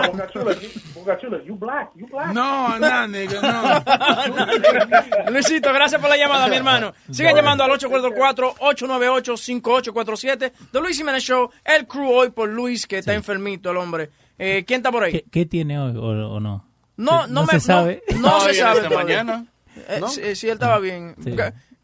Boca 0.09 0.29
Chula, 0.33 0.57
Boca 0.95 1.19
Chula, 1.19 1.39
you, 1.45 1.55
black, 1.55 1.91
you 1.95 2.05
black. 2.09 2.33
No, 2.35 2.81
no, 2.81 3.07
nigga, 3.07 3.41
no. 3.41 3.85
Luisito, 5.31 5.73
gracias 5.73 6.01
por 6.01 6.11
la 6.11 6.17
llamada, 6.17 6.49
mi 6.49 6.57
hermano. 6.57 6.93
Sigan 7.13 7.37
llamando 7.37 7.63
al 7.63 7.71
844-898-5847. 7.79 10.53
The 10.73 10.81
Luis 10.81 10.97
Jiménez 10.97 11.23
Show, 11.23 11.49
el 11.65 11.87
crew 11.87 12.11
hoy 12.11 12.31
por 12.31 12.49
Luis, 12.49 12.89
que 12.89 12.99
está 12.99 13.15
enfermito 13.15 13.71
el 13.71 13.77
hombre. 13.77 14.11
Eh, 14.37 14.65
¿Quién 14.67 14.79
está 14.79 14.91
por 14.91 15.05
ahí? 15.05 15.13
¿Qué, 15.13 15.25
qué 15.31 15.47
tiene 15.47 15.79
hoy 15.79 15.97
o, 15.97 16.03
o 16.35 16.41
no? 16.41 16.67
No, 16.97 17.29
no, 17.29 17.43
No 17.43 17.47
me 17.47 17.53
se 17.53 17.61
sabe. 17.61 18.03
No, 18.17 18.21
no 18.21 18.41
se 18.41 18.55
sabe. 18.55 18.89
mañana. 18.91 19.47
Eh, 19.89 19.99
¿no? 20.01 20.09
sí, 20.09 20.37
sí, 20.37 20.49
él 20.49 20.55
estaba 20.55 20.79
bien. 20.79 21.15
Sí. 21.23 21.35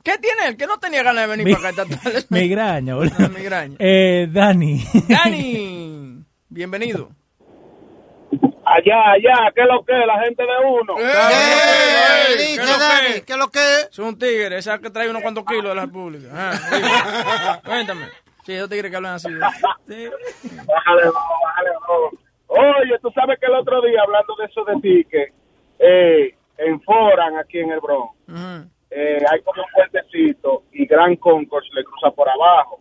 ¿Qué, 0.08 0.14
qué 0.14 0.18
tiene 0.18 0.48
él? 0.48 0.56
Que 0.56 0.66
no 0.66 0.78
tenía 0.78 1.02
ganas 1.02 1.24
de 1.24 1.28
venir 1.28 1.46
Mi- 1.46 1.54
para 1.54 1.68
acá 1.70 1.84
tarde. 1.84 2.24
Migraña, 2.30 2.94
boludo. 2.94 3.14
Ah, 3.18 3.28
migraña. 3.28 3.76
Eh, 3.78 4.26
Dani. 4.30 4.82
Dani, 5.08 6.24
bienvenido. 6.48 7.10
Allá, 8.64 9.12
allá, 9.12 9.50
¿qué 9.54 9.62
es 9.62 9.66
lo 9.66 9.82
que 9.84 9.92
es 9.98 10.06
la 10.06 10.20
gente 10.20 10.42
de 10.42 10.48
uno? 10.66 10.94
Eh, 10.98 11.12
¿Qué 12.28 12.42
dice 12.42 12.60
es 12.62 12.70
lo 12.70 12.78
Dani, 12.78 13.06
que? 13.14 13.22
¿qué 13.22 13.32
es 13.32 13.38
lo 13.38 13.48
que 13.48 13.58
es? 13.58 13.88
Es 13.92 13.98
un 13.98 14.18
tigre, 14.18 14.58
esa 14.58 14.78
que 14.78 14.90
trae 14.90 15.08
unos 15.08 15.22
cuantos 15.22 15.44
kilos 15.44 15.64
de 15.70 15.74
la 15.74 15.82
República. 15.86 16.28
Ah. 16.34 17.60
Cuéntame. 17.64 18.06
Sí, 18.44 18.52
esos 18.54 18.68
tigres 18.68 18.90
que 18.90 18.96
hablan 18.96 19.14
así. 19.14 19.28
Bájale, 19.32 20.04
no, 21.04 21.12
bájale, 21.42 21.70
no. 21.88 22.18
Oye, 22.48 22.98
tú 23.02 23.10
sabes 23.14 23.38
que 23.38 23.46
el 23.46 23.54
otro 23.54 23.80
día, 23.82 24.00
hablando 24.02 24.34
de 24.36 24.44
eso 24.46 24.64
de 24.64 24.80
ticket, 24.80 25.32
eh, 25.78 26.34
en 26.58 26.80
Foran, 26.82 27.36
aquí 27.38 27.58
en 27.58 27.70
el 27.72 27.80
Bronx. 27.80 28.14
Eh, 28.90 29.18
hay 29.30 29.40
como 29.42 29.62
un 29.62 29.68
puentecito 29.72 30.64
y 30.72 30.86
Gran 30.86 31.16
Concourse 31.16 31.68
le 31.74 31.84
cruza 31.84 32.10
por 32.10 32.28
abajo. 32.28 32.80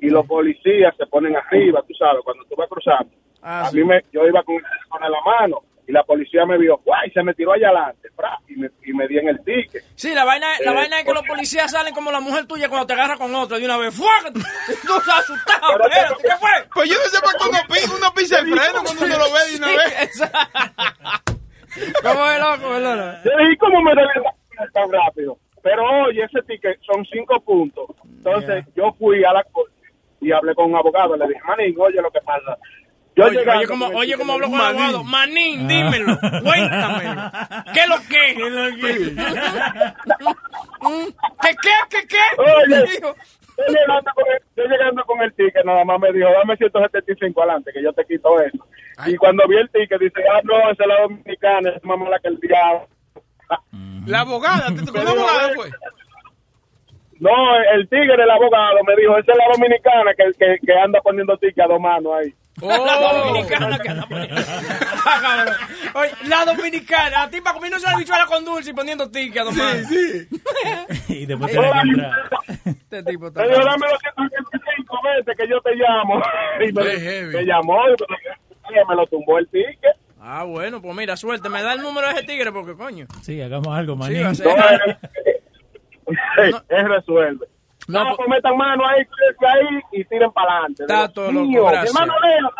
Y 0.00 0.10
los 0.10 0.24
policías 0.26 0.94
se 0.96 1.06
ponen 1.06 1.36
arriba, 1.36 1.82
tú 1.86 1.94
sabes, 1.94 2.22
cuando 2.24 2.44
tú 2.44 2.54
vas 2.56 2.68
cruzando. 2.68 3.10
Ah, 3.42 3.62
a 3.62 3.70
sí. 3.70 3.76
mí 3.78 3.84
me, 3.84 4.00
yo 4.12 4.26
iba 4.26 4.42
con, 4.42 4.56
con 4.88 5.00
la 5.00 5.08
mano 5.24 5.62
y 5.88 5.92
la 5.92 6.04
policía 6.04 6.44
me 6.44 6.58
vio, 6.58 6.76
guay, 6.84 7.10
se 7.12 7.22
me 7.22 7.32
tiró 7.34 7.52
allá 7.52 7.68
adelante, 7.68 8.08
fra, 8.14 8.38
y 8.46 8.56
me, 8.56 8.68
y 8.84 8.92
me 8.92 9.08
di 9.08 9.16
en 9.18 9.28
el 9.28 9.42
ticket. 9.42 9.82
Sí, 9.96 10.14
la 10.14 10.24
vaina, 10.24 10.46
la 10.64 10.72
Eh, 10.72 10.74
vaina 10.74 10.98
es 11.00 11.04
que 11.06 11.14
los 11.14 11.22
policías 11.26 11.70
salen 11.70 11.94
como 11.94 12.12
la 12.12 12.20
mujer 12.20 12.46
tuya 12.46 12.68
cuando 12.68 12.86
te 12.86 12.92
agarra 12.92 13.16
con 13.16 13.34
otra 13.34 13.58
de 13.58 13.64
una 13.64 13.78
vez. 13.78 13.94
¡Fua! 13.96 14.10
Tú 14.32 14.38
estás 14.98 15.18
asustado. 15.20 15.80
Espérate, 15.80 16.22
¿qué 16.22 16.36
fue? 16.38 16.50
Pues 16.74 16.90
yo 16.90 16.96
no 16.96 17.04
sé 17.08 17.20
por 17.20 17.32
qué 17.32 17.48
uno 17.48 17.58
pisa, 17.68 17.96
uno 17.96 18.14
pisa 18.14 18.38
el 18.40 18.46
freno 18.54 18.82
cuando 18.84 19.04
uno 19.04 19.18
lo 19.18 19.32
ve 19.32 19.50
de 19.50 19.56
una 19.56 19.68
Sí, 19.68 19.76
vez. 19.76 20.32
¿Cómo 22.02 22.30
es 22.30 22.38
loco, 22.40 22.70
verdad? 22.70 23.20
Yo 23.24 23.30
dije, 23.38 23.56
¿cómo 23.58 23.82
me 23.82 23.90
deben 23.94 24.22
dar 24.22 24.34
tan 24.72 24.90
rápido? 24.90 25.38
Pero 25.62 25.82
oye, 26.04 26.22
ese 26.24 26.42
ticket 26.42 26.78
son 26.82 27.04
cinco 27.06 27.40
puntos. 27.40 27.86
Entonces 28.04 28.64
yo 28.74 28.92
fui 28.98 29.24
a 29.24 29.32
la 29.32 29.44
corte 29.44 29.72
y 30.20 30.32
hablé 30.32 30.54
con 30.54 30.70
un 30.70 30.76
abogado. 30.76 31.16
Le 31.16 31.26
dije, 31.26 31.40
manín, 31.46 31.74
oye 31.78 32.00
lo 32.00 32.10
que 32.10 32.20
pasa. 32.20 32.56
Yo 33.16 33.24
Oye, 33.24 33.38
oye, 33.38 33.66
como, 33.66 33.86
oye, 33.86 34.16
como 34.16 34.34
hablo 34.34 34.48
me 34.48 34.56
con 34.56 34.64
el 34.64 34.66
abogado. 34.76 35.04
Manín, 35.04 35.66
dímelo. 35.66 36.16
Cuéntamelo. 36.44 37.30
¿Qué 37.74 37.80
es 37.80 37.88
lo 37.88 37.96
que? 38.08 38.34
¿Qué 38.36 38.50
lo 38.50 38.64
¿Qué 41.42 41.56
qué? 41.62 41.74
¿Qué 41.90 42.06
qué? 42.06 42.24
Oye. 42.38 42.82
Dijo, 42.92 43.14
Yo 43.58 43.64
llegando, 43.66 44.10
con 44.14 44.24
el, 44.32 44.38
yo 44.56 44.64
llegando 44.64 45.04
con 45.04 45.20
el 45.20 45.32
ticket, 45.34 45.64
nada 45.64 45.84
más 45.84 45.98
me 45.98 46.12
dijo, 46.12 46.28
dame 46.30 46.56
175 46.56 47.42
adelante, 47.42 47.72
que 47.72 47.82
yo 47.82 47.92
te 47.92 48.04
quito 48.04 48.40
eso. 48.40 48.64
Y 49.06 49.16
cuando 49.16 49.48
vi 49.48 49.56
el 49.56 49.68
ticket, 49.70 49.98
dice, 50.00 50.22
ah, 50.32 50.40
no, 50.44 50.56
esa 50.70 50.84
es 50.84 50.88
la 50.88 51.00
dominicana, 51.00 51.70
es 51.70 51.84
más 51.84 51.98
mala 51.98 52.20
que 52.20 52.28
el 52.28 52.38
diablo. 52.38 52.86
La 54.06 54.20
abogada, 54.20 54.74
¿te 54.74 54.82
tocó 54.82 55.00
una 55.00 55.10
abogada, 55.10 55.52
pues? 55.56 55.72
No, 57.20 57.30
el 57.74 57.88
tigre, 57.88 58.14
el 58.14 58.30
abogado, 58.30 58.78
me 58.86 58.94
dijo, 58.96 59.18
esa 59.18 59.32
es 59.32 59.38
la 59.38 59.44
dominicana 59.52 60.14
que, 60.16 60.24
que, 60.38 60.56
que 60.64 60.72
anda 60.78 61.00
poniendo 61.02 61.36
ticket 61.36 61.64
a 61.64 61.66
dos 61.66 61.80
manos 61.80 62.12
ahí. 62.16 62.32
La 62.60 63.12
dominicana 63.12 63.78
que 63.78 63.88
anda 63.88 64.06
poniendo. 64.08 64.34
Oye, 65.94 66.10
la 66.28 66.44
dominicana. 66.44 67.22
A 67.22 67.30
ti 67.30 67.40
para 67.40 67.54
comiéndose 67.54 67.86
la 67.86 67.96
bichuela 67.96 68.26
con 68.26 68.44
dulce 68.44 68.70
y 68.70 68.74
poniendo 68.74 69.08
ticket, 69.08 69.44
don 69.44 69.56
Mario. 69.56 69.86
Sí. 69.86 70.28
y 71.08 71.26
después 71.26 71.52
que 71.52 71.58
entrar. 71.58 72.12
Este 72.64 73.02
tipo 73.04 73.28
está. 73.28 73.44
Dijo, 73.44 73.60
dame 73.60 73.86
los 73.88 74.00
175 74.00 74.96
veces 75.04 75.36
que 75.36 75.48
yo 75.48 75.60
te 75.60 75.74
llamo. 75.76 76.20
Y 76.60 76.72
me, 76.72 77.44
llamó 77.44 77.78
y 77.88 78.72
me, 78.72 78.84
me 78.88 78.96
lo 78.96 79.06
tumbó 79.06 79.38
el 79.38 79.48
ticket. 79.48 79.96
Ah, 80.30 80.44
bueno, 80.44 80.82
pues 80.82 80.94
mira, 80.94 81.16
suerte. 81.16 81.48
Me 81.48 81.62
da 81.62 81.72
el 81.72 81.80
número 81.80 82.06
de 82.08 82.12
ese 82.14 82.22
tigre 82.24 82.52
porque, 82.52 82.74
coño. 82.74 83.06
Sí, 83.22 83.40
hagamos 83.40 83.68
algo, 83.74 83.94
Sí, 84.06 84.14
va 84.14 84.28
a 84.28 84.32
No, 86.06 86.42
es, 86.44 86.54
es 86.68 86.84
resuelve. 86.88 87.46
No, 87.86 88.00
No, 88.00 88.04
pues- 88.04 88.16
pues 88.18 88.28
metan 88.28 88.54
mano 88.58 88.86
ahí, 88.86 89.00
ahí 89.00 89.80
y 89.92 90.04
tiren 90.04 90.30
para 90.32 90.52
adelante. 90.52 90.82
Está 90.82 91.08
todo 91.08 91.32
loco, 91.32 91.66
gracias. 91.68 91.94
hermano 91.94 92.12
Leo. 92.20 92.50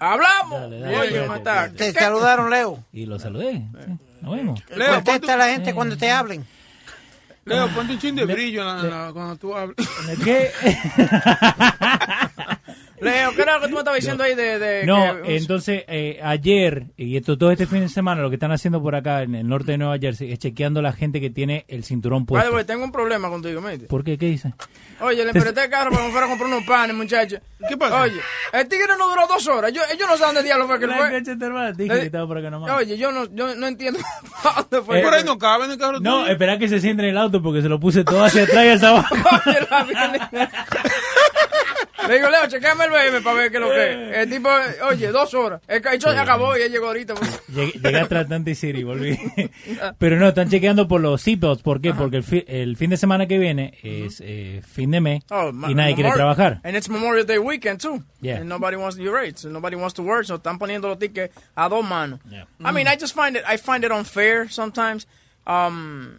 Hablamos. 0.00 0.60
Dale, 0.60 0.80
dale, 0.80 0.98
Oye, 0.98 1.20
¿cómo 1.22 1.34
está? 1.36 1.72
Te 1.72 1.92
saludaron, 1.92 2.50
Leo. 2.50 2.82
Y 2.92 3.06
lo 3.06 3.18
saludé. 3.20 3.52
Sí, 3.52 3.98
Nos 4.20 4.34
vemos. 4.36 4.60
Leo, 4.76 4.94
Contesta 4.94 5.34
a 5.34 5.36
la 5.36 5.48
gente 5.50 5.72
cuando 5.74 5.96
te 5.96 6.10
hablen. 6.10 6.44
Leo, 7.44 7.68
ponte 7.68 7.92
un 7.92 7.98
chin 8.00 8.16
de 8.16 8.24
brillo 8.24 8.60
en 8.62 8.66
la- 8.66 8.80
en 8.80 8.90
la- 8.90 9.12
cuando 9.12 9.36
tú 9.36 9.54
hablas. 9.54 9.76
¿Qué? 10.24 10.50
Leo, 13.00 13.32
¿qué 13.34 13.42
era 13.42 13.54
lo 13.56 13.60
que 13.62 13.68
tú 13.68 13.74
me 13.74 13.78
estabas 13.80 14.00
diciendo 14.00 14.24
ahí 14.24 14.34
de... 14.34 14.58
de 14.58 14.86
No, 14.86 15.22
que- 15.22 15.36
entonces 15.36 15.84
eh, 15.88 16.20
ayer 16.22 16.86
y 16.96 17.16
esto, 17.16 17.36
todo 17.38 17.50
este 17.50 17.66
fin 17.66 17.80
de 17.80 17.88
semana 17.88 18.22
lo 18.22 18.28
que 18.30 18.36
están 18.36 18.52
haciendo 18.52 18.82
por 18.82 18.94
acá 18.94 19.22
en 19.22 19.34
el 19.34 19.46
norte 19.48 19.72
de 19.72 19.78
Nueva 19.78 19.98
Jersey 19.98 20.32
es 20.32 20.38
chequeando 20.38 20.80
a 20.80 20.82
la 20.82 20.92
gente 20.92 21.20
que 21.20 21.30
tiene 21.30 21.64
el 21.68 21.84
cinturón 21.84 22.26
puesto. 22.26 22.52
way, 22.52 22.64
tengo 22.64 22.84
un 22.84 22.92
problema 22.92 23.28
contigo, 23.28 23.60
mate. 23.60 23.80
¿Por 23.86 24.04
qué? 24.04 24.18
¿Qué 24.18 24.26
dice? 24.26 24.52
Oye, 25.00 25.22
le 25.24 25.30
empresté 25.30 25.64
el 25.64 25.70
carro 25.70 25.90
para 25.90 26.02
que 26.02 26.06
me 26.06 26.12
fuera 26.12 26.26
a 26.26 26.28
comprar 26.30 26.50
unos 26.50 26.64
panes, 26.64 26.96
muchacho. 26.96 27.38
¿Qué 27.68 27.76
pasa? 27.76 28.00
Oye, 28.02 28.20
el 28.52 28.68
tigre 28.68 28.94
no 28.98 29.08
duró 29.08 29.26
dos 29.26 29.46
horas. 29.48 29.72
Yo, 29.72 29.82
yo 29.98 30.06
no 30.06 30.16
sé 30.16 30.24
dónde 30.24 30.42
diablo 30.42 30.66
fue 30.66 30.78
que 30.78 30.86
fue. 30.88 31.20
Dije 31.76 32.00
que 32.00 32.06
estaba 32.06 32.26
por 32.26 32.38
acá 32.38 32.50
nomás. 32.50 32.70
Oye, 32.78 32.96
yo 32.96 33.12
no, 33.12 33.26
yo 33.34 33.54
no 33.54 33.66
entiendo 33.66 33.98
dónde 34.70 34.84
fue. 34.84 35.00
Eh, 35.00 35.02
Por 35.04 35.14
ahí 35.14 35.24
no 35.24 35.38
cabe 35.38 35.64
en 35.66 35.72
el 35.72 35.78
carro 35.78 36.00
No, 36.00 36.26
espera 36.26 36.58
que 36.58 36.68
se 36.68 36.80
siente 36.80 37.02
en 37.02 37.10
el 37.10 37.18
auto 37.18 37.42
porque 37.42 37.62
se 37.62 37.68
lo 37.68 37.78
puse 37.80 38.04
todo 38.04 38.24
hacia 38.24 38.44
atrás 38.44 38.64
y 38.64 38.68
hacia 38.70 38.88
abajo. 38.90 39.14
Oye, 39.46 39.58
la. 39.70 40.50
Le 42.08 42.14
digo, 42.16 42.30
Leo, 42.30 42.46
chequeame 42.48 42.84
el 42.86 42.90
BM 42.90 43.20
para 43.22 43.36
ver 43.36 43.50
qué 43.50 43.56
es 43.58 43.62
lo 43.62 43.70
que 43.70 43.92
es. 44.10 44.16
El 44.18 44.30
tipo, 44.30 44.48
oye, 44.88 45.08
dos 45.08 45.34
horas. 45.34 45.60
El 45.68 45.80
cacho 45.82 46.12
ya 46.12 46.22
acabó 46.22 46.56
y 46.56 46.62
él 46.62 46.72
llegó 46.72 46.86
ahorita. 46.86 47.14
pues. 47.14 47.42
Llegué, 47.48 47.96
a 47.98 48.02
Atlantic 48.20 48.54
City 48.54 48.78
y 48.80 48.82
volví. 48.84 49.18
Pero 49.98 50.16
no, 50.16 50.28
están 50.28 50.48
chequeando 50.48 50.88
por 50.88 51.00
los 51.00 51.20
seatbelts. 51.22 51.62
¿Por 51.62 51.80
qué? 51.80 51.92
Porque 51.94 52.16
el, 52.16 52.22
fi- 52.24 52.44
el 52.48 52.76
fin 52.76 52.90
de 52.90 52.96
semana 52.96 53.26
que 53.26 53.38
viene 53.38 53.78
es 53.82 54.22
eh, 54.24 54.62
fin 54.66 54.90
de 54.90 55.00
mes 55.00 55.22
Oh, 55.30 55.50
y 55.68 55.74
nadie 55.74 55.94
quiere 55.94 56.10
trabajar. 56.12 56.60
And 56.64 56.76
it's 56.76 56.88
Memorial 56.88 57.26
Day 57.26 57.38
weekend 57.38 57.80
too. 57.80 58.02
Yeah. 58.20 58.36
And 58.38 58.48
nobody 58.48 58.76
wants 58.76 58.96
your 58.96 59.14
rates. 59.14 59.44
And 59.44 59.52
nobody 59.52 59.76
wants 59.76 59.94
to 59.94 60.02
work. 60.02 60.24
So 60.24 60.36
están 60.36 60.58
poniendo 60.58 60.88
los 60.88 60.98
tickets 60.98 61.34
a 61.54 61.68
dos 61.68 61.84
manos. 61.84 62.20
I 62.64 62.72
mean, 62.72 62.86
I 62.88 62.96
just 62.98 63.14
find 63.14 63.36
it, 63.36 63.42
I 63.46 63.58
find 63.58 63.84
it 63.84 63.90
unfair 63.92 64.50
sometimes. 64.50 65.06
Um, 65.46 66.18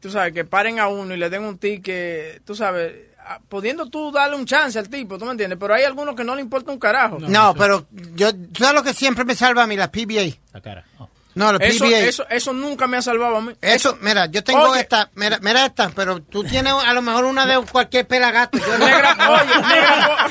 tú 0.00 0.10
sabes, 0.10 0.32
que 0.32 0.44
paren 0.44 0.78
a 0.78 0.88
uno 0.88 1.14
y 1.14 1.16
le 1.18 1.30
den 1.30 1.44
un 1.44 1.58
ticket, 1.58 2.42
tú 2.44 2.54
sabes, 2.54 2.92
ah, 3.13 3.13
pudiendo 3.48 3.88
tú 3.88 4.12
darle 4.12 4.36
un 4.36 4.46
chance 4.46 4.78
al 4.78 4.88
tipo, 4.88 5.18
¿tú 5.18 5.24
me 5.24 5.32
entiendes? 5.32 5.58
Pero 5.58 5.74
hay 5.74 5.84
algunos 5.84 6.14
que 6.14 6.24
no 6.24 6.34
le 6.34 6.42
importa 6.42 6.72
un 6.72 6.78
carajo. 6.78 7.18
No, 7.20 7.54
pero 7.54 7.86
yo, 8.14 8.34
¿tú 8.34 8.62
sabes 8.62 8.74
lo 8.74 8.82
que 8.82 8.94
siempre 8.94 9.24
me 9.24 9.34
salva 9.34 9.62
a 9.62 9.66
mí? 9.66 9.76
La 9.76 9.90
PBA. 9.90 10.36
La 10.52 10.60
cara. 10.60 10.84
Oh. 10.98 11.08
No, 11.34 11.52
la 11.52 11.58
Eso, 11.64 11.84
PBA. 11.84 11.98
eso, 12.00 12.24
eso 12.30 12.52
nunca 12.52 12.86
me 12.86 12.96
ha 12.96 13.02
salvado 13.02 13.36
a 13.36 13.40
mí. 13.40 13.52
Eso, 13.60 13.98
mira, 14.00 14.26
yo 14.26 14.42
tengo 14.44 14.70
Oye. 14.70 14.80
esta, 14.82 15.10
mira, 15.14 15.38
mira 15.42 15.66
esta, 15.66 15.90
pero 15.90 16.22
tú 16.22 16.44
tienes 16.44 16.72
a 16.72 16.92
lo 16.94 17.02
mejor 17.02 17.24
una 17.24 17.44
de 17.44 17.60
cualquier 17.66 18.06
pelagato. 18.06 18.56
Yo 18.58 18.78
no. 18.78 18.86
Negra, 18.86 19.16
oye, 19.30 19.62
Negra, 19.62 20.28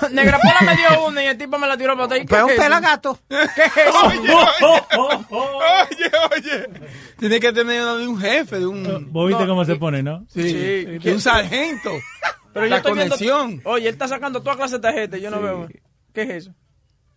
Po- 0.00 0.08
Negra 0.10 0.38
Pola 0.40 0.60
me 0.62 0.76
dio 0.76 1.06
una 1.06 1.22
y 1.22 1.26
el 1.26 1.38
tipo 1.38 1.58
me 1.58 1.66
la 1.66 1.76
tiró 1.76 1.94
para 1.94 2.04
atrás. 2.06 2.20
¿Y 2.22 2.26
Pues 2.26 2.38
qué 2.40 2.44
un 2.44 2.50
es 2.50 2.54
eso? 2.56 2.62
pelagato. 2.64 3.18
¿Qué 3.28 3.62
es 3.64 3.76
eso? 3.76 4.04
Oye, 5.30 6.10
oye. 6.36 6.68
Tiene 7.18 7.40
que 7.40 7.52
tener 7.52 7.82
una 7.82 7.94
de 7.96 8.06
un 8.08 8.20
jefe, 8.20 8.58
de 8.58 8.66
un. 8.66 9.12
Vos 9.12 9.28
viste 9.28 9.42
No, 9.44 9.48
cómo 9.50 9.64
se 9.64 9.76
pone, 9.76 10.02
¿no? 10.02 10.26
Sí, 10.32 10.42
Sí. 10.42 10.84
de 10.98 11.12
un 11.12 11.20
sargento. 11.20 11.90
Pero 12.52 12.66
yo 12.66 12.70
la 12.70 12.80
viendo- 12.82 12.90
conexión. 13.16 13.60
oye, 13.64 13.88
él 13.88 13.92
está 13.94 14.08
sacando 14.08 14.42
toda 14.42 14.56
clase 14.56 14.76
de 14.76 14.80
tarjetas. 14.80 15.20
Yo 15.20 15.30
no 15.30 15.40
veo. 15.40 15.68
¿Qué 16.12 16.22
es 16.22 16.30
eso? 16.30 16.54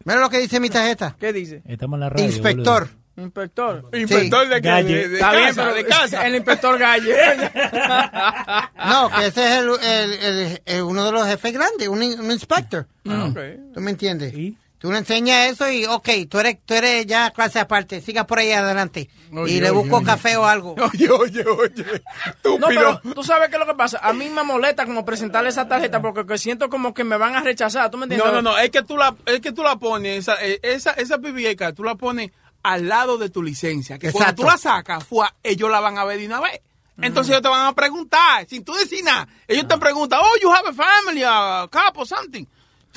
Mira 0.06 0.20
lo 0.20 0.30
que 0.30 0.40
dice 0.40 0.60
mi 0.60 0.70
tarjeta. 0.70 1.16
¿Qué 1.20 1.34
dice? 1.34 1.62
Estamos 1.68 1.98
en 1.98 2.02
la 2.02 2.10
radio. 2.10 2.26
Inspector. 2.26 2.84
boludo. 2.88 2.98
Inspector. 3.20 3.90
Inspector 3.94 4.48
de, 4.48 4.60
Galle. 4.62 4.94
de, 4.96 5.08
de 5.10 5.16
Está 5.16 5.32
bien, 5.36 5.52
pero 5.56 5.74
de 5.74 5.86
casa. 5.86 6.28
el 6.28 6.36
inspector 6.36 6.78
Galle. 6.78 7.16
No, 8.88 9.10
que 9.10 9.26
ese 9.26 9.46
es 9.46 9.52
el, 9.60 9.70
el- 9.70 10.14
el- 10.24 10.62
el- 10.66 10.82
uno 10.84 11.04
de 11.06 11.12
los 11.12 11.26
jefes 11.28 11.52
grandes, 11.54 11.88
un, 11.88 12.04
in- 12.04 12.20
un 12.20 12.32
inspector. 12.32 12.86
Ok. 13.06 13.40
¿Tú 13.74 13.82
me 13.82 13.92
entiendes? 13.92 14.34
¿Y? 14.34 14.58
Tú 14.80 14.92
le 14.92 15.00
enseñas 15.00 15.52
eso 15.52 15.70
y, 15.72 15.86
ok, 15.86 16.10
tú 16.30 16.38
eres, 16.38 16.58
tú 16.64 16.76
eres 16.76 17.08
ya 17.08 17.32
clase 17.32 17.60
aparte, 17.60 18.00
siga 18.00 18.28
por 18.28 18.38
ahí 18.38 18.52
adelante. 18.52 19.10
Oye, 19.34 19.56
y 19.56 19.62
le 19.62 19.72
busco 19.72 19.98
oye. 19.98 20.06
café 20.06 20.38
o 20.38 20.46
algo. 20.46 20.76
Oye, 20.94 21.10
oye, 21.10 21.44
oye. 21.44 22.02
Estúpido. 22.28 22.60
No, 22.60 22.68
pero 22.68 23.02
tú 23.16 23.24
sabes 23.24 23.50
qué 23.50 23.56
es 23.56 23.60
lo 23.60 23.66
que 23.66 23.74
pasa. 23.74 24.00
A 24.02 24.14
mí 24.14 24.30
me 24.30 24.44
molesta 24.44 24.86
como 24.86 25.04
presentarle 25.04 25.50
esa 25.50 25.68
tarjeta 25.68 26.02
porque 26.02 26.26
que 26.26 26.38
siento 26.38 26.70
como 26.70 26.94
que 26.94 27.04
me 27.04 27.18
van 27.18 27.36
a 27.36 27.42
rechazar. 27.42 27.90
¿Tú 27.90 27.98
me 27.98 28.04
entiendes? 28.04 28.28
No, 28.32 28.42
no, 28.42 28.52
no, 28.52 28.58
es 28.58 28.70
que 28.70 28.84
tú 28.84 28.98
la, 28.98 29.16
es 29.26 29.42
que 29.42 29.52
tú 29.52 29.64
la 29.64 29.78
pones, 29.78 30.20
esa, 30.20 30.36
eh, 30.46 30.60
esa, 30.62 30.92
esa 30.92 31.18
PBA 31.18 31.56
card, 31.58 31.74
tú 31.74 31.84
la 31.84 31.96
pones 31.96 32.32
al 32.64 32.88
lado 32.88 33.18
de 33.18 33.30
tu 33.30 33.42
licencia. 33.42 33.98
Que 33.98 34.08
Exacto. 34.08 34.24
cuando 34.24 34.42
tú 34.44 34.48
la 34.48 34.58
sacas, 34.58 35.04
fue, 35.04 35.28
ellos 35.44 35.70
la 35.72 35.80
van 35.80 35.98
a 35.98 36.06
ver 36.06 36.20
de 36.20 36.28
una 36.28 36.40
vez. 36.40 36.62
Entonces 37.02 37.32
ellos 37.32 37.44
te 37.44 37.50
van 37.50 37.68
a 37.68 37.74
preguntar, 37.74 38.48
sin 38.48 38.64
tú 38.64 38.74
decir 38.74 39.04
nada. 39.04 39.28
Ellos 39.48 39.68
te 39.68 39.78
preguntan, 39.78 40.20
oh, 40.22 40.42
you 40.42 40.52
have 40.52 40.68
a 40.68 40.74
family, 40.74 41.24
a 41.24 41.68
couple, 41.72 42.06
something. 42.06 42.46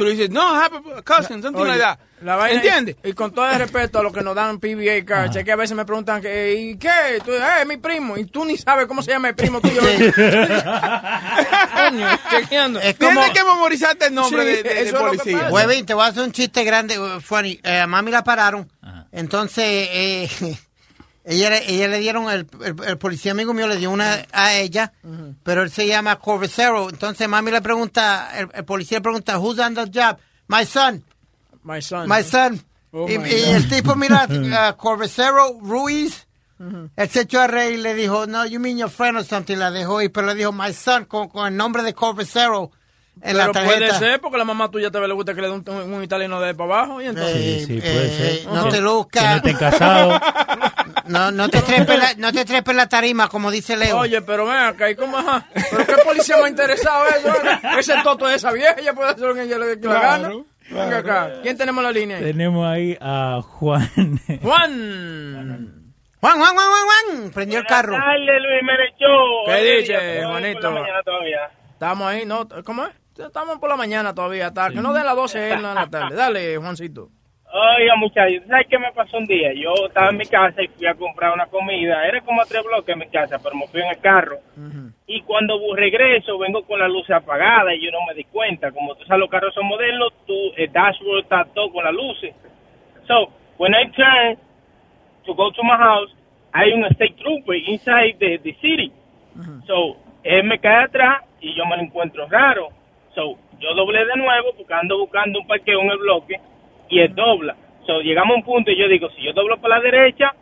Tú 0.00 0.06
le 0.06 0.12
dices, 0.12 0.30
no, 0.30 0.40
I 0.40 0.62
have 0.64 0.78
a 0.96 1.02
cousin, 1.02 1.42
something 1.42 1.60
Oye, 1.60 1.72
like 1.72 1.80
that. 1.82 1.98
la 2.22 2.36
vaina 2.36 2.56
¿Entiendes? 2.56 2.96
Y, 3.04 3.10
y 3.10 3.12
con 3.12 3.34
todo 3.34 3.50
el 3.50 3.58
respeto 3.58 3.98
a 3.98 4.02
los 4.02 4.14
que 4.14 4.22
nos 4.22 4.34
dan 4.34 4.58
PBA 4.58 5.04
cards, 5.04 5.36
es 5.36 5.44
que 5.44 5.52
a 5.52 5.56
veces 5.56 5.76
me 5.76 5.84
preguntan, 5.84 6.22
que, 6.22 6.54
¿y 6.54 6.76
qué? 6.78 7.20
Tú, 7.22 7.32
eh, 7.32 7.66
mi 7.66 7.76
primo. 7.76 8.16
Y 8.16 8.24
tú 8.24 8.46
ni 8.46 8.56
sabes 8.56 8.86
cómo 8.86 9.02
se 9.02 9.10
llama 9.10 9.28
el 9.28 9.34
primo 9.34 9.60
tuyo. 9.60 9.82
Coño, 11.76 12.06
chequeando. 12.30 12.80
Es 12.80 12.96
como, 12.96 13.10
Tienes 13.10 13.30
que 13.30 13.44
memorizarte 13.44 14.06
el 14.06 14.14
nombre 14.14 14.56
Sí, 14.56 14.62
de, 14.62 14.84
de- 14.84 14.92
policía. 14.94 15.48
Huevín, 15.50 15.84
te 15.84 15.92
voy 15.92 16.04
a 16.04 16.06
hacer 16.06 16.22
un 16.22 16.32
chiste 16.32 16.64
grande, 16.64 16.98
uh, 16.98 17.20
funny. 17.20 17.60
Eh, 17.62 17.80
a 17.80 17.86
mami 17.86 18.10
la 18.10 18.24
pararon. 18.24 18.72
Ajá. 18.80 19.06
Entonces, 19.12 19.64
eh, 19.92 20.30
ella, 21.24 21.58
ella 21.58 21.88
le 21.88 21.98
dieron, 21.98 22.30
el, 22.30 22.46
el, 22.64 22.74
el 22.86 22.98
policía 22.98 23.32
amigo 23.32 23.52
mío 23.52 23.68
le 23.68 23.76
dio 23.76 23.90
una 23.90 24.26
a 24.32 24.54
ella, 24.54 24.92
pero 25.42 25.62
él 25.62 25.70
se 25.70 25.86
llama 25.86 26.16
Corvacero. 26.18 26.88
Entonces, 26.88 27.28
mami 27.28 27.50
le 27.50 27.60
pregunta, 27.60 28.30
el, 28.38 28.48
el 28.54 28.64
policía 28.64 28.98
le 28.98 29.02
pregunta, 29.02 29.38
who's 29.38 29.58
on 29.58 29.74
the 29.74 29.84
job? 29.92 30.18
My 30.48 30.64
son, 30.64 31.04
My 31.62 31.80
son. 31.82 32.08
my 32.08 32.22
son. 32.22 32.60
Oh, 32.92 33.08
y, 33.08 33.18
my 33.18 33.28
y 33.28 33.44
God. 33.44 33.54
el 33.54 33.68
tipo 33.68 33.94
mira, 33.96 34.26
uh, 34.70 34.76
Corvacero 34.76 35.58
Ruiz. 35.60 36.26
Él 36.96 37.08
se 37.08 37.22
echó 37.22 37.40
a 37.40 37.46
reír 37.46 37.78
y 37.78 37.82
le 37.82 37.94
dijo, 37.94 38.26
no, 38.26 38.44
you 38.44 38.60
mean 38.60 38.76
your 38.76 38.90
friend 38.90 39.16
or 39.16 39.24
something. 39.24 39.56
La 39.56 39.70
dejó 39.70 40.02
y 40.02 40.10
pero 40.10 40.26
le 40.26 40.34
dijo, 40.34 40.52
my 40.52 40.74
son, 40.74 41.06
con, 41.06 41.28
con 41.28 41.46
el 41.46 41.56
nombre 41.56 41.82
de 41.82 41.94
Corvacero 41.94 42.70
en 43.22 43.36
la 43.36 43.42
Pero 43.44 43.52
tarjeta. 43.52 43.76
puede 43.78 43.92
ser 43.98 44.20
porque 44.20 44.38
la 44.38 44.44
mamá 44.44 44.70
tuya 44.70 44.90
te 44.90 45.00
le 45.00 45.12
gusta 45.12 45.34
que 45.34 45.40
le 45.40 45.48
dé 45.48 45.52
un, 45.54 45.64
un- 45.68 45.92
un 45.94 46.04
italiano 46.04 46.40
de 46.40 46.54
para 46.54 46.74
abajo. 46.74 47.00
Y 47.02 47.06
entonces. 47.06 47.36
Sí, 47.36 47.64
sí, 47.66 47.80
puede 47.80 48.06
eh, 48.06 48.40
ser. 48.44 48.52
No 48.52 48.64
te 48.64 48.76
Que 48.76 48.80
luzca. 48.80 49.42
no. 49.80 50.20
No, 51.06 51.30
no 51.32 51.48
te 51.48 51.60
trepes 51.62 51.98
la, 51.98 52.14
no 52.16 52.32
te 52.32 52.44
trepes 52.44 52.74
la 52.74 52.88
tarima, 52.88 53.28
como 53.28 53.50
dice 53.50 53.76
Leo. 53.76 53.98
Oye, 53.98 54.20
pero 54.22 54.46
ven 54.46 54.56
acá, 54.56 54.90
¿y 54.90 54.94
cómo 54.94 55.18
ajá? 55.18 55.46
¿Pero 55.70 55.86
qué 55.86 55.96
policía 56.04 56.36
me 56.36 56.44
ha 56.44 56.48
interesado 56.48 57.04
eso? 57.08 57.32
Ese 57.78 57.94
toto 58.04 58.26
de 58.26 58.36
esa 58.36 58.52
vieja, 58.52 58.74
ella 58.78 58.92
puede 58.94 59.10
hacer 59.10 59.26
lo 59.26 59.34
que 59.34 59.42
ella 59.42 59.58
le, 59.58 59.76
gana. 59.76 60.30
Venga 60.70 60.98
acá, 60.98 61.32
¿quién 61.42 61.56
tenemos 61.58 61.82
la 61.82 61.90
línea 61.90 62.18
ahí? 62.18 62.22
Tenemos 62.24 62.64
ahí 62.66 62.96
a 63.00 63.40
Juan. 63.42 63.90
Juan. 64.40 65.76
Juan, 66.20 66.38
Juan, 66.38 66.54
Juan, 66.54 66.54
Juan, 66.54 67.16
Juan. 67.16 67.30
Prendió 67.32 67.58
el 67.58 67.66
carro. 67.66 67.92
Dale, 67.94 68.40
Luis 68.40 68.62
Merechó. 68.62 69.06
¿Qué 69.46 69.80
dice, 69.80 70.24
Juanito? 70.24 70.74
Estamos 71.72 72.06
ahí, 72.08 72.24
¿no? 72.26 72.46
¿Cómo 72.64 72.84
es? 72.84 72.90
Estamos 73.26 73.58
por 73.58 73.68
la 73.68 73.76
mañana 73.76 74.14
todavía, 74.14 74.48
hasta 74.48 74.70
que 74.70 74.80
no 74.80 74.92
den 74.92 75.04
las 75.04 75.16
12 75.16 75.52
en 75.52 75.62
la 75.62 75.86
tarde. 75.88 76.16
Dale, 76.16 76.56
Juancito. 76.56 77.08
Oiga, 77.52 77.96
muchachos, 77.96 78.44
¿sabes 78.46 78.68
qué 78.68 78.78
me 78.78 78.92
pasó 78.92 79.18
un 79.18 79.26
día? 79.26 79.52
Yo 79.52 79.74
estaba 79.88 80.10
en 80.10 80.18
mi 80.18 80.26
casa 80.26 80.62
y 80.62 80.68
fui 80.68 80.86
a 80.86 80.94
comprar 80.94 81.32
una 81.32 81.46
comida. 81.46 82.06
Era 82.06 82.20
como 82.20 82.40
a 82.40 82.44
tres 82.44 82.62
bloques 82.62 82.92
en 82.92 83.00
mi 83.00 83.08
casa, 83.08 83.40
pero 83.42 83.56
me 83.56 83.66
fui 83.66 83.80
en 83.80 83.88
el 83.88 83.98
carro. 83.98 84.38
Y 85.08 85.22
cuando 85.22 85.58
regreso, 85.74 86.38
vengo 86.38 86.64
con 86.64 86.78
la 86.78 86.86
luz 86.86 87.10
apagada 87.10 87.74
y 87.74 87.84
yo 87.84 87.90
no 87.90 87.98
me 88.06 88.14
di 88.14 88.22
cuenta. 88.24 88.70
Como 88.70 88.94
tú 88.94 89.04
sabes, 89.04 89.18
los 89.18 89.30
carros 89.30 89.52
son 89.52 89.66
modernos, 89.66 90.12
tu 90.28 90.34
el 90.56 90.70
dashboard 90.70 91.22
está 91.24 91.44
todo 91.52 91.72
con 91.72 91.82
las 91.82 91.92
luces. 91.92 92.34
So, 93.08 93.32
when 93.58 93.74
I 93.74 93.90
turn 93.90 94.38
to 95.26 95.34
go 95.34 95.50
to 95.50 95.62
my 95.64 95.76
house, 95.76 96.14
hay 96.52 96.72
un 96.72 96.84
state 96.84 97.16
trooper 97.16 97.56
inside 97.56 98.16
the, 98.20 98.38
the 98.38 98.54
city. 98.60 98.92
So, 99.66 99.96
él 100.22 100.44
me 100.44 100.60
cae 100.60 100.84
atrás 100.84 101.24
y 101.40 101.52
yo 101.56 101.66
me 101.66 101.76
lo 101.78 101.82
encuentro 101.82 102.28
raro. 102.28 102.68
So, 103.14 103.36
yo 103.58 103.74
doblé 103.74 104.04
de 104.04 104.16
nuevo 104.16 104.52
porque 104.56 104.72
ando 104.72 104.98
buscando 104.98 105.40
un 105.40 105.46
parqueo 105.46 105.80
en 105.80 105.90
el 105.90 105.98
bloque 105.98 106.40
y 106.88 107.00
él 107.00 107.14
dobla. 107.14 107.56
So, 107.86 108.00
llegamos 108.00 108.34
a 108.34 108.36
un 108.38 108.44
punto 108.44 108.70
y 108.70 108.76
yo 108.76 108.88
digo, 108.88 109.10
si 109.10 109.22
yo 109.22 109.32
doblo 109.32 109.60
para 109.60 109.76
la 109.76 109.82
derecha 109.82 110.34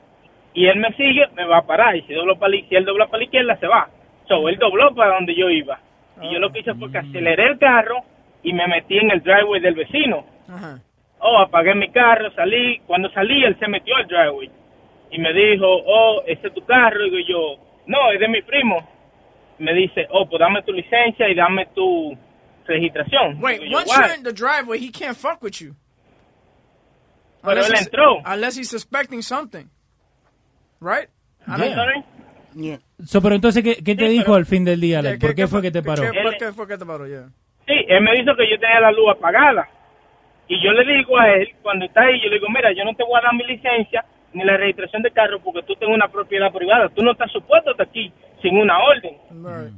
y 0.52 0.66
él 0.66 0.78
me 0.78 0.92
sigue, 0.92 1.26
me 1.34 1.44
va 1.44 1.58
a 1.58 1.66
parar. 1.66 1.96
Y 1.96 2.02
si, 2.02 2.12
doblo 2.12 2.38
para 2.38 2.54
la, 2.54 2.68
si 2.68 2.74
él 2.74 2.84
dobla 2.84 3.06
para 3.06 3.18
la 3.18 3.24
izquierda, 3.24 3.56
se 3.56 3.66
va. 3.66 3.88
So, 4.26 4.48
él 4.48 4.58
dobló 4.58 4.94
para 4.94 5.14
donde 5.14 5.34
yo 5.34 5.48
iba. 5.48 5.78
Y 6.20 6.32
yo 6.32 6.38
lo 6.38 6.52
que 6.52 6.60
hice 6.60 6.74
fue 6.74 6.90
que 6.90 6.98
aceleré 6.98 7.46
el 7.46 7.58
carro 7.58 8.02
y 8.42 8.52
me 8.52 8.66
metí 8.66 8.98
en 8.98 9.10
el 9.10 9.22
driveway 9.22 9.60
del 9.60 9.74
vecino. 9.74 10.24
Ajá. 10.48 10.80
Oh, 11.20 11.38
apagué 11.38 11.74
mi 11.74 11.88
carro, 11.90 12.30
salí. 12.32 12.80
Cuando 12.86 13.10
salí, 13.10 13.44
él 13.44 13.56
se 13.58 13.68
metió 13.68 13.96
al 13.96 14.06
driveway. 14.06 14.50
Y 15.10 15.18
me 15.18 15.32
dijo, 15.32 15.66
oh, 15.66 16.22
ese 16.26 16.48
es 16.48 16.54
tu 16.54 16.64
carro. 16.64 17.04
Y 17.06 17.10
digo 17.10 17.28
yo, 17.28 17.56
no, 17.86 18.10
es 18.12 18.20
de 18.20 18.28
mi 18.28 18.42
primo. 18.42 18.86
Me 19.58 19.74
dice, 19.74 20.06
oh, 20.10 20.28
pues 20.28 20.38
dame 20.38 20.62
tu 20.62 20.72
licencia 20.72 21.28
y 21.28 21.34
dame 21.34 21.66
tu 21.74 22.16
registración. 22.68 23.40
Wait, 23.40 23.60
yo, 23.62 23.76
once 23.78 23.90
you're 23.94 24.14
in 24.16 24.22
the 24.22 24.32
driveway, 24.32 24.78
he 24.78 24.90
can't 24.90 25.16
fuck 25.16 25.42
with 25.42 25.54
you. 25.60 25.74
Pero 27.42 27.60
él 27.60 27.72
he's- 27.72 27.82
entró. 27.86 28.18
Unless 28.24 28.58
he's 28.58 28.68
suspecting 28.68 29.22
something. 29.22 29.66
Right? 30.80 31.08
I 31.46 31.56
mean, 31.58 31.74
sorry. 31.74 32.04
So, 33.04 33.20
pero 33.22 33.34
entonces, 33.34 33.62
¿qué, 33.62 33.76
qué 33.82 33.94
te 33.94 34.06
Sí, 34.06 34.12
dijo 34.12 34.24
pero- 34.26 34.34
al 34.36 34.46
fin 34.46 34.64
del 34.64 34.80
día, 34.80 34.98
Alex? 35.00 35.18
¿Por 35.20 35.34
qué 35.34 35.46
fue 35.46 35.62
que 35.62 35.70
te 35.70 35.82
paró? 35.82 36.02
¿Qué, 36.10 36.20
por 36.22 36.36
qué 36.36 36.52
fue 36.52 36.66
que 36.66 36.78
te 36.78 36.84
paró? 36.86 37.06
Yeah. 37.06 37.28
Sí, 37.66 37.74
él 37.88 38.02
me 38.02 38.12
dijo 38.14 38.34
que 38.36 38.48
yo 38.50 38.58
tenía 38.58 38.80
la 38.80 38.90
luz 38.92 39.10
apagada. 39.10 39.68
Y 40.48 40.62
yo 40.64 40.72
le 40.72 40.84
digo 40.96 41.18
a 41.18 41.28
él, 41.28 41.48
cuando 41.62 41.84
está 41.84 42.00
ahí, 42.02 42.20
yo 42.22 42.28
le 42.30 42.36
digo, 42.36 42.46
mira, 42.48 42.72
yo 42.72 42.84
no 42.84 42.94
te 42.94 43.04
voy 43.04 43.18
a 43.18 43.22
dar 43.22 43.34
mi 43.34 43.44
licencia 43.44 44.04
ni 44.32 44.44
la 44.44 44.56
registración 44.56 45.02
de 45.02 45.10
carro 45.10 45.40
porque 45.40 45.62
tú 45.62 45.74
tienes 45.76 45.94
una 45.94 46.08
propiedad 46.08 46.50
privada. 46.52 46.88
Tú 46.88 47.02
no 47.02 47.12
estás 47.12 47.30
supuesto 47.30 47.70
estar 47.70 47.86
aquí 47.86 48.12
sin 48.42 48.56
una 48.56 48.78
orden. 48.78 49.16
Right. 49.30 49.74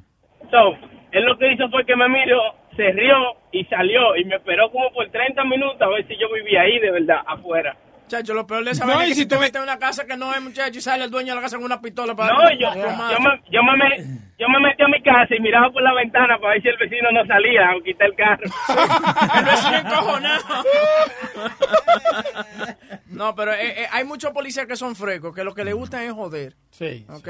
So, 0.51 0.75
él 1.13 1.25
lo 1.25 1.37
que 1.39 1.53
hizo 1.53 1.69
fue 1.71 1.85
que 1.85 1.97
me 1.97 2.09
miró, 2.09 2.41
se 2.81 2.93
rió 2.93 3.15
y 3.53 3.65
salió 3.67 4.17
y 4.17 4.25
me 4.25 4.37
esperó 4.37 4.71
como 4.71 4.91
por 4.93 5.09
30 5.11 5.45
minutos 5.45 5.81
a 5.83 5.89
ver 5.89 6.07
si 6.09 6.17
yo 6.17 6.33
vivía 6.33 6.63
ahí 6.63 6.79
de 6.79 6.91
verdad, 6.91 7.19
afuera. 7.27 7.77
Chacho, 8.09 8.35
lo 8.35 8.45
peor 8.45 8.65
de 8.65 8.73
esa 8.73 8.85
No, 8.87 8.95
vaina 8.97 9.05
es 9.05 9.11
y 9.11 9.13
que 9.13 9.23
si 9.23 9.29
tú- 9.29 9.39
metes 9.39 9.55
en 9.55 9.63
una 9.63 9.79
casa 9.79 10.05
que 10.05 10.17
no 10.17 10.35
es, 10.35 10.41
muchacho, 10.43 10.79
y 10.79 10.83
sale 10.83 11.05
el 11.05 11.11
dueño 11.13 11.29
de 11.29 11.37
la 11.37 11.43
casa 11.43 11.57
con 11.59 11.65
una 11.67 11.81
pistola 11.81 12.13
para 12.17 12.33
No, 12.33 12.51
yo, 12.59 12.75
yo, 12.75 13.21
me, 13.21 13.41
yo, 13.51 13.63
me, 13.63 13.77
me- 13.77 13.97
yo 14.37 14.49
me 14.49 14.59
metí 14.61 14.83
a 14.83 14.89
mi 14.89 15.01
casa 15.01 15.33
y 15.37 15.41
miraba 15.41 15.71
por 15.71 15.81
la 15.83 15.95
ventana 15.95 16.37
para 16.41 16.55
ver 16.55 16.63
si 16.63 16.69
el 16.71 16.77
vecino 16.79 17.09
no 17.13 17.25
salía 17.27 17.71
o 17.77 17.83
quitar 17.85 18.09
el 18.09 18.15
carro. 18.17 18.43
El 19.39 19.45
vecino 19.45 19.77
encojonado. 19.77 20.45
No, 23.11 23.35
pero 23.35 23.53
eh, 23.53 23.83
eh, 23.83 23.87
hay 23.93 24.05
muchos 24.05 24.33
policías 24.33 24.67
que 24.67 24.77
son 24.77 24.97
frescos, 24.97 25.35
que 25.35 25.45
lo 25.45 25.55
que 25.55 25.65
les 25.65 25.75
gusta 25.75 26.03
es 26.03 26.13
joder. 26.13 26.55
Sí. 26.71 27.07
¿Ok? 27.11 27.29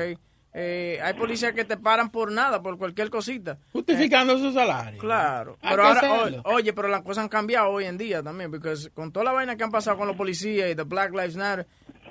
Eh, 0.52 0.98
hay 1.02 1.14
policías 1.14 1.52
que 1.52 1.64
te 1.64 1.76
paran 1.76 2.10
por 2.10 2.32
nada, 2.32 2.60
por 2.60 2.76
cualquier 2.76 3.08
cosita. 3.08 3.58
Justificando 3.72 4.36
su 4.36 4.52
salario. 4.52 4.98
Claro. 5.00 5.56
Pero 5.62 5.84
ahora, 5.84 6.00
oye, 6.44 6.72
pero 6.72 6.88
las 6.88 7.02
cosas 7.02 7.22
han 7.22 7.28
cambiado 7.28 7.68
hoy 7.70 7.84
en 7.84 7.96
día 7.96 8.20
también, 8.22 8.50
porque 8.50 8.74
con 8.92 9.12
toda 9.12 9.24
la 9.26 9.32
vaina 9.32 9.56
que 9.56 9.62
han 9.62 9.70
pasado 9.70 9.96
con 9.96 10.08
los 10.08 10.16
policías 10.16 10.68
y 10.70 10.74
de 10.74 10.82
Black 10.82 11.12
Lives 11.12 11.36
Matter, 11.36 11.66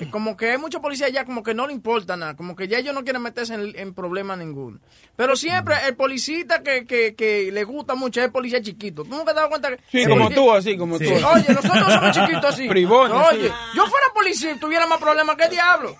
como 0.09 0.37
que 0.37 0.51
hay 0.51 0.57
muchos 0.57 0.79
policías 0.81 1.11
ya 1.11 1.25
como 1.25 1.43
que 1.43 1.53
no 1.53 1.67
le 1.67 1.73
importa 1.73 2.15
nada, 2.15 2.37
como 2.37 2.55
que 2.55 2.69
ya 2.69 2.77
ellos 2.77 2.93
no 2.95 3.03
quieren 3.03 3.21
meterse 3.21 3.55
en, 3.55 3.73
en 3.77 3.93
problema 3.93 4.37
ninguno. 4.37 4.79
Pero 5.17 5.35
siempre 5.35 5.75
el 5.85 5.97
policista 5.97 6.63
que, 6.63 6.85
que, 6.85 7.15
que 7.15 7.51
le 7.51 7.65
gusta 7.65 7.95
mucho 7.95 8.21
es 8.21 8.27
el 8.27 8.31
policía 8.31 8.61
chiquito. 8.61 9.03
¿Tú 9.03 9.09
nunca 9.09 9.25
te 9.25 9.29
has 9.31 9.35
dado 9.35 9.49
cuenta 9.49 9.75
que... 9.75 9.81
Sí, 9.91 10.03
como 10.07 10.23
policía- 10.23 10.35
tú, 10.37 10.51
así, 10.53 10.77
como 10.77 10.97
tú. 10.97 11.03
Oye, 11.03 11.53
nosotros 11.53 11.93
somos 11.93 12.11
chiquitos 12.15 12.45
así. 12.45 12.67
Oye, 13.31 13.47
sí. 13.49 13.53
yo 13.75 13.85
fuera 13.87 14.05
policía 14.13 14.51
y 14.53 14.59
tuviera 14.59 14.87
más 14.87 14.99
problemas 14.99 15.35
que 15.35 15.43
el 15.43 15.49
diablo. 15.51 15.93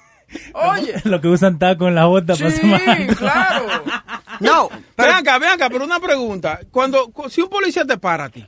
Oye. 0.54 0.94
Lo 1.06 1.20
que 1.22 1.28
usan 1.28 1.58
taco 1.60 1.88
en 1.88 1.96
la 1.96 2.06
bota 2.06 2.36
para 2.36 2.52
Sí, 2.52 2.58
semana. 2.58 3.08
claro. 3.16 3.66
No, 4.40 4.70
ven 4.98 5.10
acá, 5.12 5.38
ven 5.38 5.50
acá, 5.50 5.70
pero 5.70 5.84
una 5.84 6.00
pregunta. 6.00 6.62
Cuando, 6.72 7.10
cu- 7.12 7.30
si 7.30 7.42
un 7.42 7.50
policía 7.50 7.84
te 7.84 7.98
para 7.98 8.26
a 8.26 8.30
ti, 8.30 8.48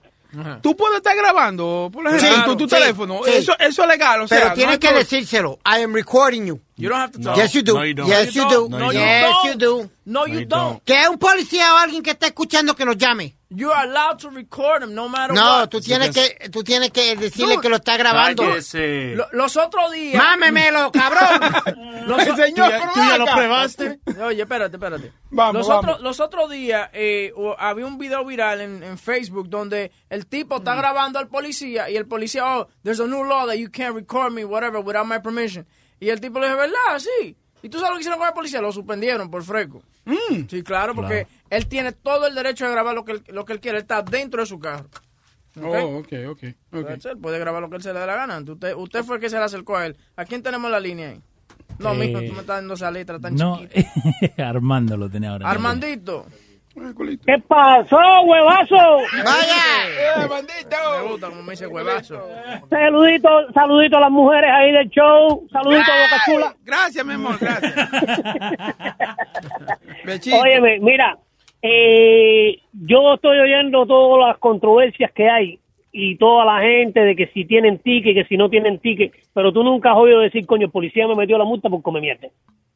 tú 0.62 0.74
puedes 0.78 0.98
estar 0.98 1.14
grabando, 1.18 1.90
por 1.92 2.08
ejemplo, 2.08 2.30
Sí, 2.30 2.42
tu, 2.46 2.56
tu 2.56 2.64
sí, 2.70 2.76
teléfono. 2.76 3.20
sí. 3.26 3.32
Eso, 3.34 3.54
eso 3.60 3.82
es 3.84 3.88
legal, 3.90 4.22
o 4.22 4.28
sea. 4.28 4.40
Pero 4.40 4.54
tienes 4.54 4.80
que 4.80 4.94
decírselo. 4.94 5.60
I 5.66 5.82
am 5.84 5.94
recording 5.94 6.46
you. 6.46 6.62
You 6.82 6.90
don't 6.90 7.00
have 7.00 7.12
to 7.12 7.20
No. 7.20 7.36
Yes, 7.36 7.54
you 7.54 7.62
do. 7.64 7.74
No, 7.74 7.84
you 7.84 7.94
don't. 7.94 8.08
Yes, 8.10 8.34
you 8.36 8.42
No, 8.44 8.50
do. 8.50 8.56
you 8.56 8.70
don't. 8.70 8.80
No, 8.80 8.92
you 8.92 9.00
yes, 9.00 9.24
don't. 9.24 9.46
you 9.46 9.56
do. 9.58 9.90
No, 10.06 10.26
you 10.28 10.46
don't. 10.46 10.84
Que 10.84 11.08
un 11.10 11.18
policía 11.18 11.74
o 11.74 11.78
alguien 11.78 12.02
que 12.04 12.12
esté 12.12 12.28
escuchando 12.28 12.76
que 12.76 12.86
nos 12.86 12.98
llame. 12.98 13.36
You 13.54 13.70
are 13.72 13.86
allowed 13.90 14.18
to 14.20 14.30
record 14.30 14.82
him 14.82 14.94
no 14.96 15.10
matter 15.10 15.36
No, 15.36 15.42
what. 15.60 15.68
tú 15.70 15.82
tienes 15.82 16.12
que, 16.12 16.50
tú 16.50 16.64
tienes 16.64 16.90
que 16.92 17.18
decirle 17.18 17.56
Dude, 17.56 17.62
que 17.64 17.70
lo 17.70 17.76
está 17.76 17.98
grabando. 17.98 18.44
Lo- 18.46 19.28
los 19.34 19.58
otros 19.58 19.92
días. 19.92 20.16
Mámemelo, 20.24 20.90
cabrón. 20.92 21.52
Los, 22.08 22.24
Señor, 22.24 22.38
Tú 22.56 22.56
ya- 22.56 22.80
pero 22.80 22.94
tú 22.94 23.00
ya 23.02 23.18
lo 23.18 23.26
probaste. 23.26 24.00
Oye, 24.24 24.42
espérate, 24.42 24.76
espérate. 24.78 25.12
Vamos, 25.30 25.56
los, 25.56 25.68
vamos. 25.68 26.02
Los 26.02 26.20
otros 26.20 26.50
días 26.50 26.90
eh, 26.94 27.32
había 27.60 27.86
un 27.86 27.98
video 27.98 28.24
viral 28.26 28.62
en, 28.62 28.84
en 28.84 28.98
Facebook 28.98 29.50
donde 29.50 29.92
el 30.10 30.26
tipo 30.26 30.56
Mm. 30.56 30.60
está 30.60 30.76
grabando 30.76 31.20
al 31.20 31.28
policía 31.28 31.90
y 31.90 31.98
el 31.98 32.08
policía, 32.08 32.58
oh, 32.58 32.68
there's 32.84 33.00
a 33.02 33.06
new 33.06 33.24
law 33.24 33.46
that 33.48 33.56
you 33.58 33.70
can't 33.70 33.94
record 33.96 34.32
me, 34.34 34.44
whatever, 34.46 34.80
without 34.82 35.06
my 35.06 35.20
permission. 35.20 35.66
Y 36.02 36.10
el 36.10 36.20
tipo 36.20 36.40
le 36.40 36.48
dijo, 36.48 36.58
¿verdad? 36.58 37.00
Sí. 37.00 37.38
¿Y 37.64 37.70
tú 37.70 37.78
sabes 37.78 37.92
lo 37.92 37.96
que 37.96 38.02
hicieron 38.02 38.20
con 38.20 38.28
el 38.28 38.34
policía? 38.34 38.60
Lo 38.60 38.72
suspendieron 38.72 39.30
por 39.32 39.44
fresco. 39.44 39.82
Sí, 40.50 40.64
claro, 40.64 40.96
porque 40.96 41.28
él 41.50 41.68
tiene 41.68 41.92
todo 41.94 42.26
el 42.28 42.34
derecho 42.36 42.66
de 42.66 42.72
grabar 42.72 42.96
lo 42.96 43.06
que 43.06 43.12
él, 43.14 43.24
lo 43.28 43.46
que 43.46 43.54
él 43.54 43.60
quiere. 43.60 43.78
Él 43.78 43.84
está 43.84 44.02
dentro 44.02 44.42
de 44.42 44.48
su 44.48 44.60
carro. 44.60 44.90
Oh, 45.62 46.00
ok, 46.00 46.08
ok. 46.30 46.44
ok. 46.74 46.88
That's 46.88 47.06
it, 47.06 47.22
puede 47.22 47.38
grabar 47.38 47.62
lo 47.62 47.70
que 47.70 47.76
él 47.76 47.84
se 47.84 47.94
le 47.94 48.00
dé 48.00 48.06
la 48.08 48.16
gana. 48.16 48.40
Usted, 48.40 48.74
usted 48.76 49.04
fue 49.04 49.18
el 49.18 49.22
que 49.22 49.30
se 49.30 49.38
le 49.38 49.44
acercó 49.44 49.78
a 49.78 49.86
él. 49.86 49.96
¿A 50.16 50.26
quién 50.26 50.42
tenemos 50.42 50.72
la 50.72 50.80
línea 50.80 51.10
ahí? 51.10 51.22
No, 51.78 51.94
Eh, 51.94 51.98
mijo, 51.98 52.20
tú 52.20 52.34
me 52.34 52.42
estás 52.42 52.48
dando 52.48 52.74
esa 52.74 52.90
letra 52.90 53.20
tan 53.20 53.36
No, 53.36 53.60
chiquita. 53.60 53.92
Armando 54.50 54.98
lo 54.98 55.10
tenía 55.10 55.32
ahora. 55.32 55.50
Armandito. 55.50 56.26
¿Qué 56.74 57.38
pasó, 57.48 58.00
huevazo? 58.24 58.76
Vaya. 59.26 60.28
Me 61.02 61.10
gusta 61.10 61.30
como 61.30 61.44
me 61.44 61.52
dice 61.52 61.68
huevazo. 61.68 62.26
Saludito, 62.70 63.30
saludito 63.54 63.98
a 63.98 64.02
las 64.02 64.12
mujeres 64.12 64.50
ahí 64.54 64.72
del 64.72 64.90
show. 64.90 65.48
Saludito 65.52 65.92
a 65.92 66.02
Boca 66.02 66.22
Chula. 66.26 66.56
Gracias, 66.64 67.06
mi 67.06 67.14
amor, 67.14 67.38
gracias. 67.40 67.76
Óyeme, 70.42 70.80
mira, 70.80 71.18
eh, 71.62 72.62
yo 72.72 73.16
estoy 73.16 73.40
oyendo 73.40 73.86
todas 73.86 74.30
las 74.30 74.38
controversias 74.38 75.12
que 75.12 75.30
hay 75.30 75.60
y 75.92 76.18
toda 76.18 76.46
la 76.46 76.62
gente 76.62 77.02
de 77.02 77.16
que 77.16 77.28
si 77.28 77.46
tienen 77.46 77.80
ticket, 77.80 78.16
que 78.16 78.26
si 78.26 78.38
no 78.38 78.50
tienen 78.50 78.80
ticket, 78.80 79.12
pero 79.34 79.52
tú 79.52 79.64
nunca 79.64 79.92
has 79.92 79.98
oído 79.98 80.20
decir, 80.20 80.46
coño, 80.46 80.66
el 80.66 80.72
policía 80.72 81.08
me 81.08 81.16
metió 81.16 81.38
la 81.38 81.46
multa 81.46 81.70
por 81.70 81.82
comer 81.82 82.02
mierda. 82.02 82.28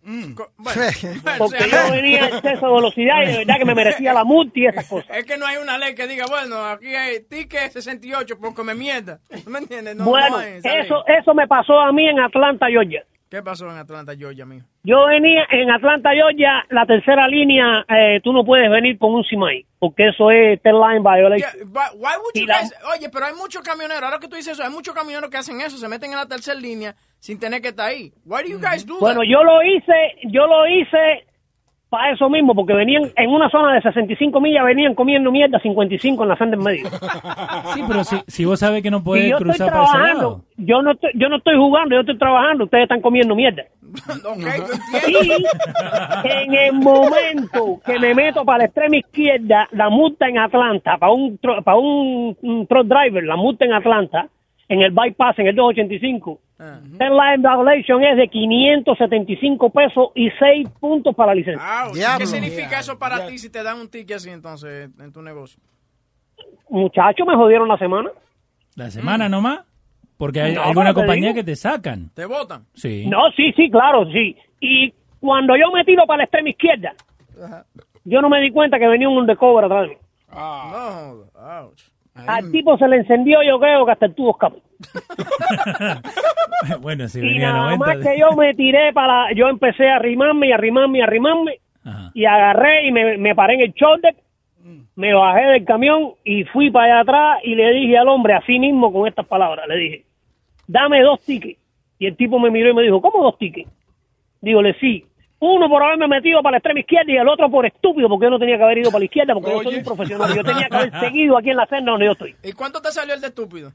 Porque 1.39 1.63
yo 1.67 1.91
venía 1.91 2.25
a 2.25 2.27
exceso 2.27 2.67
de 2.67 2.73
velocidad 2.73 3.23
y 3.23 3.25
de 3.25 3.37
verdad 3.39 3.55
que 3.57 3.65
me 3.65 3.73
merecía 3.73 4.13
la 4.13 4.23
multa 4.23 4.59
y 4.59 4.67
esas 4.67 4.87
cosas. 4.87 5.17
Es 5.17 5.25
que 5.25 5.35
no 5.35 5.47
hay 5.47 5.57
una 5.57 5.79
ley 5.79 5.95
que 5.95 6.05
diga, 6.05 6.25
bueno, 6.27 6.63
aquí 6.63 6.93
hay 6.93 7.21
ticket 7.21 7.71
68 7.71 8.37
por 8.39 8.53
comer 8.53 8.75
mierda. 8.75 9.19
¿Tú 9.43 9.49
me 9.49 9.59
entiendes? 9.59 9.95
No, 9.95 10.05
bueno, 10.05 10.37
no 10.37 10.37
hay 10.37 10.59
eso, 10.63 11.03
eso 11.07 11.33
me 11.33 11.47
pasó 11.47 11.79
a 11.79 11.91
mí 11.91 12.07
en 12.07 12.19
Atlanta, 12.19 12.67
Georgia. 12.67 13.03
¿Qué 13.29 13.41
pasó 13.41 13.69
en 13.69 13.77
Atlanta, 13.77 14.15
Georgia, 14.15 14.45
mijo? 14.45 14.65
Yo 14.83 15.07
venía 15.07 15.45
en 15.51 15.69
Atlanta, 15.71 16.11
Georgia, 16.13 16.63
la 16.69 16.85
tercera 16.85 17.27
línea, 17.27 17.83
eh, 17.89 18.21
tú 18.23 18.31
no 18.31 18.45
puedes 18.45 18.69
venir 18.69 18.97
con 18.99 19.13
un 19.15 19.23
CIMAI, 19.25 19.65
porque 19.79 20.09
eso 20.09 20.29
es 20.29 20.61
ten 20.61 20.73
line 20.75 20.99
violation. 21.01 21.51
Yeah, 21.57 21.65
but 21.65 21.99
why 21.99 22.13
would 22.21 22.33
you 22.35 22.45
guys- 22.45 22.71
Oye, 22.95 23.09
pero 23.09 23.25
hay 23.25 23.33
muchos 23.33 23.63
camioneros, 23.63 24.03
ahora 24.03 24.19
que 24.19 24.27
tú 24.27 24.35
dices 24.35 24.53
eso, 24.53 24.63
hay 24.63 24.69
muchos 24.69 24.93
camioneros 24.93 25.29
que 25.31 25.37
hacen 25.37 25.59
eso, 25.59 25.75
se 25.77 25.87
meten 25.89 26.11
en 26.11 26.17
la 26.17 26.27
tercera 26.27 26.57
línea 26.59 26.95
sin 27.19 27.39
tener 27.39 27.61
que 27.61 27.69
estar 27.69 27.87
ahí. 27.89 28.13
Why 28.25 28.43
do 28.43 28.49
you 28.49 28.59
guys 28.59 28.85
do 28.85 28.99
Bueno, 28.99 29.21
that? 29.21 29.27
yo 29.27 29.43
lo 29.43 29.63
hice, 29.63 29.93
yo 30.29 30.45
lo 30.45 30.67
hice 30.67 31.25
para 31.89 32.11
eso 32.11 32.29
mismo, 32.29 32.53
porque 32.55 32.73
venían 32.73 33.03
en 33.15 33.29
una 33.29 33.49
zona 33.49 33.73
de 33.73 33.81
65 33.81 34.41
millas, 34.41 34.65
venían 34.65 34.95
comiendo 34.95 35.31
mierda 35.31 35.59
55 35.59 36.23
en 36.23 36.29
la 36.29 36.35
senda 36.37 36.57
en 36.57 36.63
medio. 36.63 36.87
Sí, 37.73 37.81
pero 37.87 38.03
si, 38.03 38.17
si 38.27 38.45
vos 38.45 38.59
sabes 38.59 38.81
que 38.83 38.91
no 38.91 39.03
puedes 39.03 39.29
yo 39.29 39.37
estoy 39.37 39.49
cruzar 39.49 39.71
para 39.71 39.83
ese 39.85 39.97
lado. 40.13 40.41
yo 40.57 40.81
no 40.81 40.91
estoy, 40.91 41.11
yo 41.15 41.29
no 41.29 41.37
estoy 41.37 41.55
jugando, 41.57 41.95
yo 41.95 42.01
estoy 42.01 42.17
trabajando, 42.17 42.65
ustedes 42.65 42.83
están 42.83 43.01
comiendo 43.01 43.35
mierda. 43.35 43.63
Y 45.07 46.27
en 46.27 46.53
el 46.53 46.73
momento 46.73 47.79
que 47.85 47.99
me 47.99 48.13
meto 48.13 48.43
para 48.45 48.59
la 48.59 48.65
extrema 48.65 48.97
izquierda, 48.97 49.67
la 49.71 49.89
multa 49.89 50.27
en 50.27 50.37
Atlanta, 50.39 50.97
para 50.97 51.11
un, 51.11 51.39
tro- 51.39 51.63
para 51.63 51.77
un, 51.77 52.37
un 52.41 52.67
truck 52.67 52.87
driver, 52.87 53.23
la 53.23 53.35
multa 53.35 53.65
en 53.65 53.73
Atlanta, 53.73 54.27
en 54.67 54.81
el 54.81 54.91
bypass, 54.91 55.37
en 55.39 55.47
el 55.47 55.55
285, 55.55 56.39
el 56.57 57.09
line 57.17 57.37
violation 57.37 58.03
es 58.03 58.17
de 58.17 58.27
575 58.29 59.69
pesos 59.71 60.07
y 60.15 60.29
6 60.39 60.69
puntos 60.79 61.13
para 61.15 61.27
la 61.33 61.35
licencia. 61.35 61.61
Ah, 61.63 61.89
¿Qué 62.17 62.25
significa 62.25 62.79
eso 62.79 62.97
para 62.97 63.27
ti 63.27 63.37
si 63.37 63.49
te 63.51 63.61
dan 63.61 63.79
un 63.79 63.89
ticket 63.89 64.17
así 64.17 64.29
entonces 64.29 64.89
en 64.99 65.11
tu 65.11 65.21
negocio? 65.21 65.59
Muchachos, 66.69 67.27
me 67.27 67.35
jodieron 67.35 67.67
la 67.67 67.77
semana. 67.77 68.09
La 68.75 68.89
semana 68.89 69.29
nomás. 69.29 69.59
Porque 70.17 70.41
hay 70.41 70.53
No, 70.53 70.63
alguna 70.63 70.93
compañía 70.93 71.29
digo. 71.29 71.35
que 71.35 71.43
te 71.43 71.55
sacan. 71.57 72.09
¿Te 72.13 72.25
votan? 72.25 72.65
Sí. 72.73 73.05
No, 73.05 73.29
sí, 73.35 73.51
sí, 73.55 73.69
claro, 73.69 74.05
sí. 74.11 74.35
Y 74.61 74.93
cuando 75.19 75.55
yo 75.57 75.71
me 75.73 75.83
tiro 75.83 76.05
para 76.07 76.19
la 76.19 76.23
extrema 76.23 76.49
izquierda, 76.49 76.93
yo 78.05 78.21
no 78.21 78.29
me 78.29 78.39
di 78.39 78.49
cuenta 78.51 78.79
que 78.79 78.87
venía 78.87 79.09
un 79.09 79.17
undercover 79.17 79.65
atrás 79.65 79.81
de 79.83 79.87
mí. 79.89 79.95
No, 80.31 81.25
ouch. 81.35 81.81
Al 82.15 82.49
tipo 82.51 82.77
se 82.77 82.87
le 82.87 82.97
encendió, 82.97 83.43
yo 83.43 83.59
creo 83.59 83.85
que 83.85 83.91
hasta 83.91 84.05
el 84.05 84.15
tubo 84.15 84.31
escapó. 84.31 84.57
bueno, 86.81 87.07
si 87.09 87.19
Y 87.19 87.23
venía 87.23 87.51
nada 87.51 87.75
90. 87.75 87.85
más 87.85 87.97
que 87.97 88.17
yo 88.19 88.31
me 88.31 88.53
tiré 88.53 88.93
para, 88.93 89.33
yo 89.33 89.49
empecé 89.49 89.89
a 89.89 89.97
arrimarme 89.97 90.47
y 90.47 90.51
arrimarme 90.53 90.99
y 90.99 91.01
arrimarme 91.01 91.59
y 92.13 92.25
agarré 92.25 92.87
y 92.87 92.91
me, 92.91 93.17
me 93.17 93.35
paré 93.35 93.55
en 93.55 93.61
el 93.61 93.73
shoulder, 93.73 94.15
me 94.95 95.13
bajé 95.13 95.45
del 95.45 95.65
camión 95.65 96.13
y 96.23 96.45
fui 96.45 96.71
para 96.71 96.85
allá 96.85 96.99
atrás 97.01 97.37
y 97.43 97.53
le 97.53 97.71
dije 97.73 97.97
al 97.97 98.07
hombre 98.07 98.33
así 98.33 98.57
mismo 98.59 98.91
con 98.91 99.07
estas 99.07 99.27
palabras, 99.27 99.67
le 99.67 99.75
dije, 99.75 100.05
dame 100.67 101.01
dos 101.01 101.19
tickets. 101.21 101.59
Y 101.99 102.07
el 102.07 102.15
tipo 102.15 102.39
me 102.39 102.49
miró 102.49 102.71
y 102.71 102.73
me 102.73 102.81
dijo, 102.83 103.01
¿cómo 103.01 103.23
dos 103.23 103.37
tickets? 103.37 103.69
Dígole, 104.41 104.73
sí. 104.79 105.05
Uno 105.39 105.67
por 105.69 105.83
haberme 105.83 106.07
metido 106.07 106.41
para 106.41 106.51
la 106.53 106.57
extrema 106.57 106.79
izquierda 106.79 107.11
y 107.11 107.17
el 107.17 107.27
otro 107.27 107.49
por 107.51 107.65
estúpido 107.65 108.07
porque 108.07 108.25
yo 108.25 108.29
no 108.29 108.39
tenía 108.39 108.57
que 108.57 108.63
haber 108.63 108.77
ido 108.79 108.89
para 108.89 108.99
la 108.99 109.05
izquierda 109.05 109.33
porque 109.33 109.51
yo 109.51 109.63
soy 109.63 109.75
un 109.75 109.83
profesional. 109.83 110.33
Yo 110.35 110.43
tenía 110.43 110.67
que 110.69 110.75
haber 110.77 110.91
seguido 111.01 111.37
aquí 111.37 111.49
en 111.49 111.57
la 111.57 111.65
senda 111.67 111.91
donde 111.91 112.05
yo 112.05 112.11
estoy. 112.13 112.35
¿Y 112.43 112.53
cuánto 112.53 112.81
te 112.81 112.91
salió 112.91 113.13
el 113.13 113.21
de 113.21 113.27
estúpido? 113.27 113.71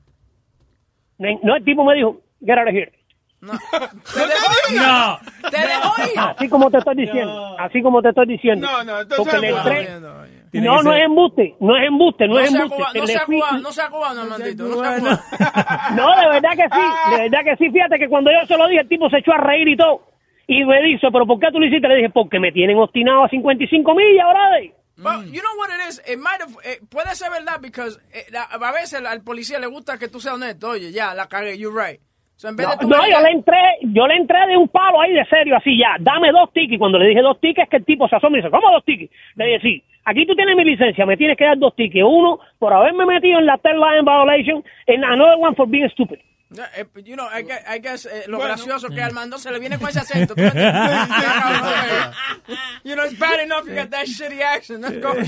No, 1.19 1.57
el 1.57 1.65
tipo 1.65 1.85
me 1.85 1.95
dijo, 1.95 2.21
get 2.45 2.59
out 2.59 2.69
of 2.69 2.75
here. 2.75 2.93
¿Te 3.41 4.21
dejó 4.21 4.53
ir? 4.73 4.77
No. 4.81 5.19
¿Te 5.51 5.57
dejó 5.59 6.03
ir? 6.03 6.19
Así 6.19 6.49
como 6.49 6.71
te 6.71 6.79
estoy 6.79 6.95
diciendo, 6.97 7.57
así 7.59 7.83
como 7.83 8.03
te 8.03 8.09
estoy 8.11 8.27
diciendo. 8.27 8.67
No, 8.67 8.85
no, 8.85 9.01
entonces 9.01 9.17
Porque 9.25 9.39
le 9.41 9.51
no. 9.51 9.59
entré- 9.59 10.61
No, 10.61 10.83
no 10.83 10.93
es 10.95 11.05
embuste, 11.05 11.57
no 11.61 11.77
es 11.77 11.87
embuste, 11.89 12.27
no, 12.29 12.35
No 12.35 12.41
es 12.41 12.55
embuste. 12.55 12.99
no 12.99 13.07
sea 13.07 13.21
fui- 13.27 13.37
cubano, 13.39 13.59
no 13.61 13.73
sea 13.73 13.89
cubano, 13.89 14.21
Armandito, 14.23 14.65
no 14.65 14.77
sea 14.83 14.99
cubano. 14.99 15.19
No, 15.97 16.21
de 16.21 16.29
verdad 16.29 16.51
que 16.51 16.69
sí, 16.75 17.11
de 17.17 17.23
verdad 17.29 17.41
que 17.45 17.57
sí. 17.57 17.71
Fíjate 17.71 17.99
que 17.99 18.09
cuando 18.09 18.31
yo 18.31 18.47
se 18.47 18.57
lo 18.59 18.67
dije, 18.69 18.81
el 18.83 18.89
tipo 18.89 19.09
se 19.11 19.19
echó 19.19 19.33
a 19.33 19.39
reír 19.39 19.69
y 19.69 19.77
todo. 19.77 20.03
Y 20.53 20.65
me 20.65 20.83
dice, 20.83 21.07
¿pero 21.13 21.25
por 21.27 21.39
qué 21.39 21.47
tú 21.53 21.61
lo 21.61 21.67
hiciste? 21.67 21.87
Le 21.87 21.95
dije, 21.95 22.11
porque 22.11 22.41
me 22.41 22.51
tienen 22.51 22.77
obstinado 22.77 23.23
a 23.23 23.29
55 23.29 23.95
millas, 23.95 24.27
brother. 24.29 24.73
But 24.97 25.33
you 25.33 25.41
know 25.41 25.55
what 25.57 25.71
it 25.71 25.89
is? 25.89 26.03
It 26.11 26.19
might 26.19 26.43
have, 26.43 26.53
eh, 26.65 26.81
puede 26.91 27.15
ser 27.15 27.31
verdad 27.31 27.61
because 27.63 28.01
eh, 28.13 28.27
la- 28.33 28.51
a 28.51 28.73
veces 28.73 29.01
al, 29.07 29.23
policía 29.23 29.61
le 29.61 29.69
gusta 29.69 29.97
que 29.97 30.09
tú 30.09 30.19
seas 30.19 30.35
honesto. 30.35 30.71
Oye, 30.71 30.91
ya, 30.91 31.15
la 31.15 31.27
cagué, 31.29 31.57
you're 31.57 31.71
right. 31.73 32.01
So, 32.35 32.49
en 32.49 32.57
vez 32.57 32.67
No, 32.67 32.75
de 32.75 33.11
yo 33.13 33.21
le 33.23 33.31
entré, 33.31 33.59
yo 33.83 34.07
le 34.09 34.17
entré 34.17 34.39
de 34.49 34.57
un 34.57 34.67
palo 34.69 35.01
ahí 35.01 35.13
de 35.13 35.25
serio, 35.27 35.57
así 35.57 35.79
ya, 35.79 35.95
dame 36.01 36.33
dos 36.33 36.53
tickets. 36.53 36.79
Cuando 36.81 36.99
le 36.99 37.07
dije 37.09 37.21
dos 37.23 37.41
tickets, 37.41 37.69
que 37.71 37.77
el 37.77 37.85
tipo 37.85 38.09
se 38.09 38.17
asoma 38.17 38.39
y 38.39 38.41
dice, 38.41 38.51
¿cómo 38.51 38.73
dos 38.73 38.85
tickets? 38.85 39.13
Le 39.37 39.45
dije, 39.47 39.61
sí, 39.61 39.85
aquí 40.05 40.27
tú 40.27 40.35
tienes 40.35 40.57
mi 40.57 40.65
licencia, 40.65 41.07
me 41.07 41.17
tienes 41.17 41.37
que 41.39 41.45
dar 41.45 41.59
dos 41.59 41.77
tickets. 41.77 42.05
Uno 42.05 42.41
por 42.59 42.73
haberme 42.75 43.07
metido 43.07 43.39
en 43.39 43.47
la 43.47 43.57
third 43.59 43.77
line 43.77 44.03
violation 44.03 44.65
and 44.89 45.05
another 45.05 45.37
one 45.39 45.55
for 45.55 45.69
being 45.69 45.89
stupid. 45.91 46.19
Eh, 46.77 46.85
you 47.05 47.15
know, 47.15 47.29
I 47.33 47.43
guess, 47.43 47.63
I 47.69 47.79
guess, 47.79 48.07
eh, 48.07 48.25
lo 48.27 48.39
gracioso 48.39 48.89
que 48.89 49.01
Armando 49.01 49.39
se 49.39 49.53
le 49.53 49.61
viene 49.61 49.79
con 49.79 49.89
ese 49.89 50.01
acento. 50.01 50.35
you 52.85 52.95
know, 52.97 53.05
it's 53.05 53.19
bad 53.19 53.41
enough 53.41 53.67
you 53.67 53.75
got 53.75 53.91
that 53.91 54.07
shitty 54.07 54.41
accent. 54.43 54.83
That's 54.83 54.99
going 54.99 55.25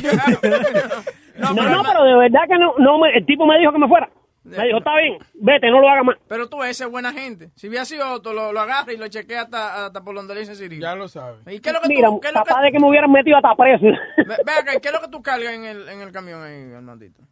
No, 1.39 1.53
no, 1.55 1.83
pero 1.83 2.05
de 2.05 2.17
verdad 2.17 2.43
que 2.49 2.59
no, 2.59 2.75
no 2.79 2.99
me- 2.99 3.17
el 3.17 3.25
tipo 3.25 3.47
me 3.47 3.59
dijo 3.59 3.73
que 3.73 3.79
me 3.79 3.89
fuera. 3.89 4.11
Me 4.45 4.65
dijo, 4.67 4.79
está 4.79 4.97
bien, 4.97 5.19
vete, 5.35 5.71
no 5.71 5.81
lo 5.81 5.89
hagas 5.89 6.05
más. 6.05 6.17
Pero 6.27 6.49
tú, 6.49 6.63
ese 6.65 6.85
es 6.85 6.91
buena 6.91 7.13
gente. 7.13 7.51
Si 7.55 7.69
hubiera 7.69 7.85
sido 7.85 8.11
otro, 8.11 8.33
lo, 8.33 8.53
lo 8.53 8.61
agarra 8.61 8.93
y 8.93 8.97
lo 8.97 9.07
chequea 9.07 9.43
hasta, 9.43 9.87
hasta 9.87 10.03
por 10.03 10.17
donde 10.17 10.35
le 10.35 10.41
dice 10.41 10.57
Siri. 10.57 10.81
Ya 10.81 10.97
lo 10.97 11.07
sabe. 11.07 11.39
¿Y 11.47 11.61
qué 11.61 11.69
es 11.69 11.75
lo 11.75 11.81
que 11.81 11.89
Mira, 11.89 12.09
tú, 12.09 12.21
qué 12.21 12.29
es 12.29 12.35
lo 12.35 12.43
que, 12.43 12.49
capaz 12.49 12.63
de 12.63 12.73
que 12.73 12.81
me 12.81 12.89
hubieran 12.89 13.13
metido 13.13 13.37
hasta 13.37 13.55
preso. 13.55 13.87
ve, 14.17 14.37
ve 14.45 14.53
acá, 14.53 14.81
¿qué 14.81 14.89
es 14.89 14.93
lo 14.93 15.01
que 15.01 15.09
tú 15.09 15.23
cargas 15.23 15.55
en 15.55 15.65
el, 15.65 15.89
en 15.89 16.01
el 16.01 16.11
camión 16.11 16.43
ahí, 16.43 16.73
Armandito? 16.75 17.23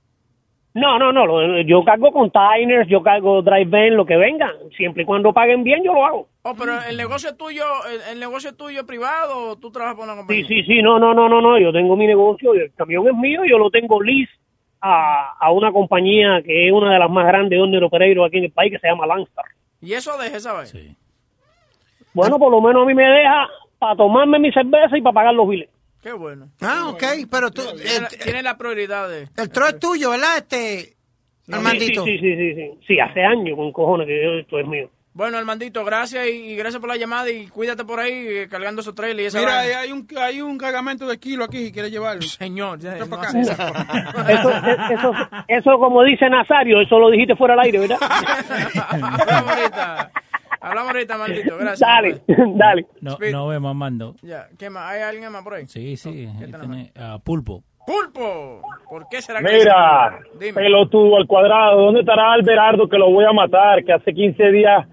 No, 0.73 0.99
no, 1.01 1.13
no, 1.13 1.27
lo- 1.27 1.61
yo 1.63 1.83
cargo 1.85 2.13
containers, 2.13 2.89
yo 2.89 3.03
cargo 3.03 3.43
drive 3.43 3.65
van, 3.71 3.97
lo 3.97 4.07
que 4.07 4.17
venga. 4.17 4.53
Siempre 4.77 5.03
y 5.03 5.07
cuando 5.07 5.33
paguen 5.33 5.65
bien, 5.65 5.83
yo 5.83 5.93
lo 5.93 6.07
hago. 6.07 6.29
Oh, 6.43 6.55
pero 6.55 6.81
el 6.89 6.97
negocio 6.97 7.31
es 7.31 7.37
tuyo, 7.37 7.65
el, 7.93 8.01
el 8.13 8.21
negocio 8.21 8.51
es 8.51 8.57
tuyo 8.57 8.87
privado 8.87 9.51
o 9.51 9.57
tú 9.57 9.71
trabajas 9.73 9.97
por 9.97 10.05
una 10.05 10.13
Sí, 10.15 10.19
compañía? 10.19 10.47
sí, 10.47 10.63
sí, 10.63 10.81
no, 10.83 10.99
no, 10.99 11.13
no, 11.13 11.29
no, 11.29 11.41
no, 11.41 11.59
yo 11.59 11.73
tengo 11.73 11.97
mi 11.97 12.07
negocio, 12.07 12.55
y 12.55 12.61
el 12.61 12.73
camión 12.75 13.07
es 13.09 13.15
mío, 13.15 13.43
yo 13.45 13.59
lo 13.59 13.69
tengo 13.71 14.01
lease 14.01 14.31
a, 14.81 15.33
a 15.41 15.51
una 15.51 15.73
compañía 15.73 16.41
que 16.43 16.69
es 16.69 16.73
una 16.73 16.93
de 16.93 16.99
las 17.01 17.11
más 17.11 17.27
grandes 17.27 17.59
de 17.59 17.85
operadores 17.85 18.25
aquí 18.29 18.39
en 18.39 18.45
el 18.45 18.53
país, 18.53 18.73
que 18.73 18.79
se 18.79 18.87
llama 18.89 19.07
Landstar. 19.07 19.45
¿Y 19.83 19.93
eso 19.93 20.17
deja 20.19 20.37
esa 20.37 20.53
vaina? 20.53 20.71
Bueno, 22.15 22.39
por 22.39 22.51
lo 22.51 22.61
menos 22.61 22.83
a 22.83 22.87
mí 22.87 22.95
me 22.95 23.05
deja 23.05 23.49
para 23.79 23.97
tomarme 23.97 24.39
mi 24.39 24.53
cerveza 24.53 24.97
y 24.97 25.03
para 25.03 25.15
pagar 25.15 25.35
los 25.35 25.49
biles. 25.49 25.69
Qué 26.03 26.13
bueno. 26.13 26.49
Ah, 26.63 26.89
ok, 26.89 27.03
pero 27.31 27.51
tú, 27.51 27.63
Tiene, 27.77 28.01
la- 28.01 28.09
tiene 28.09 28.43
la 28.43 28.57
prioridad 28.57 29.09
de... 29.09 29.29
el 29.37 29.51
tro 29.51 29.67
es 29.69 29.79
tuyo, 29.79 30.11
¿verdad? 30.11 30.39
Este, 30.39 30.97
Armandito. 31.53 32.05
Sí, 32.05 32.19
sí, 32.19 32.21
sí, 32.21 32.37
sí, 32.37 32.55
sí, 32.55 32.71
sí, 32.87 33.01
hace 33.01 33.23
años 33.23 33.55
con 33.57 33.71
cojones 33.73 34.07
que 34.07 34.23
yo- 34.25 34.39
esto 34.39 34.59
es 34.59 34.67
mío. 34.67 34.91
Bueno, 35.13 35.39
Armandito, 35.39 35.85
gracias 35.85 36.29
y, 36.29 36.53
y 36.53 36.57
gracias 36.57 36.81
por 36.81 36.89
la 36.89 36.97
llamada 36.97 37.29
y 37.29 37.49
cuídate 37.49 37.85
por 37.85 37.99
ahí 37.99 38.13
eh, 38.29 38.47
cargando 38.49 38.81
esos 38.81 38.95
trailers 38.95 39.21
y 39.21 39.27
esa 39.27 39.41
Mira, 39.41 39.57
vaina. 39.57 39.81
hay 39.81 39.91
un, 39.93 40.07
hay 40.17 40.41
un 40.41 40.57
cargamento 40.57 41.07
de 41.09 41.19
kilo 41.19 41.45
aquí 41.45 41.67
si 41.67 41.73
quieres 41.73 41.91
llevarlo. 41.91 42.23
Señor, 42.39 42.79
ya, 42.79 42.95
no 42.95 43.09
para 43.09 43.23
hace 43.29 43.51
acá. 43.51 44.25
Eso, 44.29 44.51
e- 44.69 44.95
eso, 44.95 45.13
eso 45.49 45.79
como 45.81 46.05
dice 46.05 46.31
Nazario, 46.31 46.81
eso 46.81 46.99
lo 47.01 47.11
dijiste 47.11 47.35
fuera 47.35 47.55
del 47.57 47.65
aire, 47.65 47.79
¿verdad? 47.81 47.99
Hablamos 50.61 50.93
ahorita. 50.93 51.15
Armandito, 51.15 51.57
gracias. 51.61 51.81
Dale, 51.81 52.21
dale. 52.57 52.87
No, 53.01 53.17
no 53.33 53.49
vemos, 53.49 53.75
Mando. 53.75 54.15
Ya, 54.23 54.49
¿qué 54.59 54.71
más? 54.71 54.91
¿Hay 54.91 55.03
alguien 55.03 55.33
más 55.33 55.43
por 55.43 55.55
ahí? 55.55 55.67
Sí, 55.67 55.97
sí. 55.97 56.29
ahí 56.41 56.53
tiene, 56.53 56.93
ah, 56.97 57.19
pulpo. 57.23 57.63
¡Pulpo! 57.87 58.61
¿Por 58.89 59.09
qué 59.09 59.23
será 59.23 59.41
que... 59.41 59.53
Mira, 59.53 60.21
Dime. 60.39 60.53
pelotudo 60.53 61.17
al 61.17 61.27
cuadrado, 61.27 61.81
¿dónde 61.81 62.01
estará 62.01 62.33
Alberardo 62.33 62.89
que 62.89 62.99
lo 62.99 63.11
voy 63.11 63.25
a 63.25 63.33
matar? 63.33 63.83
Que 63.85 63.93
hace 63.93 64.13
15 64.13 64.53
días 64.53 64.87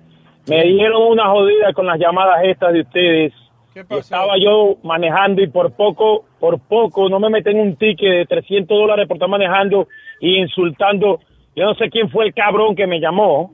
me 0.48 0.64
dieron 0.64 1.02
una 1.12 1.30
jodida 1.30 1.74
con 1.74 1.86
las 1.86 2.00
llamadas 2.00 2.40
estas 2.46 2.74
de 2.74 2.82
ustedes. 2.82 3.34
Y 3.76 3.96
estaba 3.96 4.34
yo 4.40 4.78
manejando 4.84 5.44
y 5.44 5.48
por 5.48 5.74
poco, 5.74 6.26
por 6.40 6.60
poco, 6.60 7.10
no 7.10 7.20
me 7.20 7.30
meten 7.30 7.60
un 7.60 7.76
ticket 7.76 8.10
de 8.10 8.26
300 8.26 8.76
dólares 8.76 9.08
por 9.08 9.18
estar 9.18 9.30
manejando 9.30 9.88
y 10.20 10.38
insultando. 10.40 11.20
Yo 11.56 11.66
no 11.66 11.76
sé 11.76 11.90
quién 11.92 12.10
fue 12.10 12.26
el 12.26 12.34
cabrón 12.34 12.76
que 12.76 12.88
me 12.88 13.00
llamó. 13.00 13.52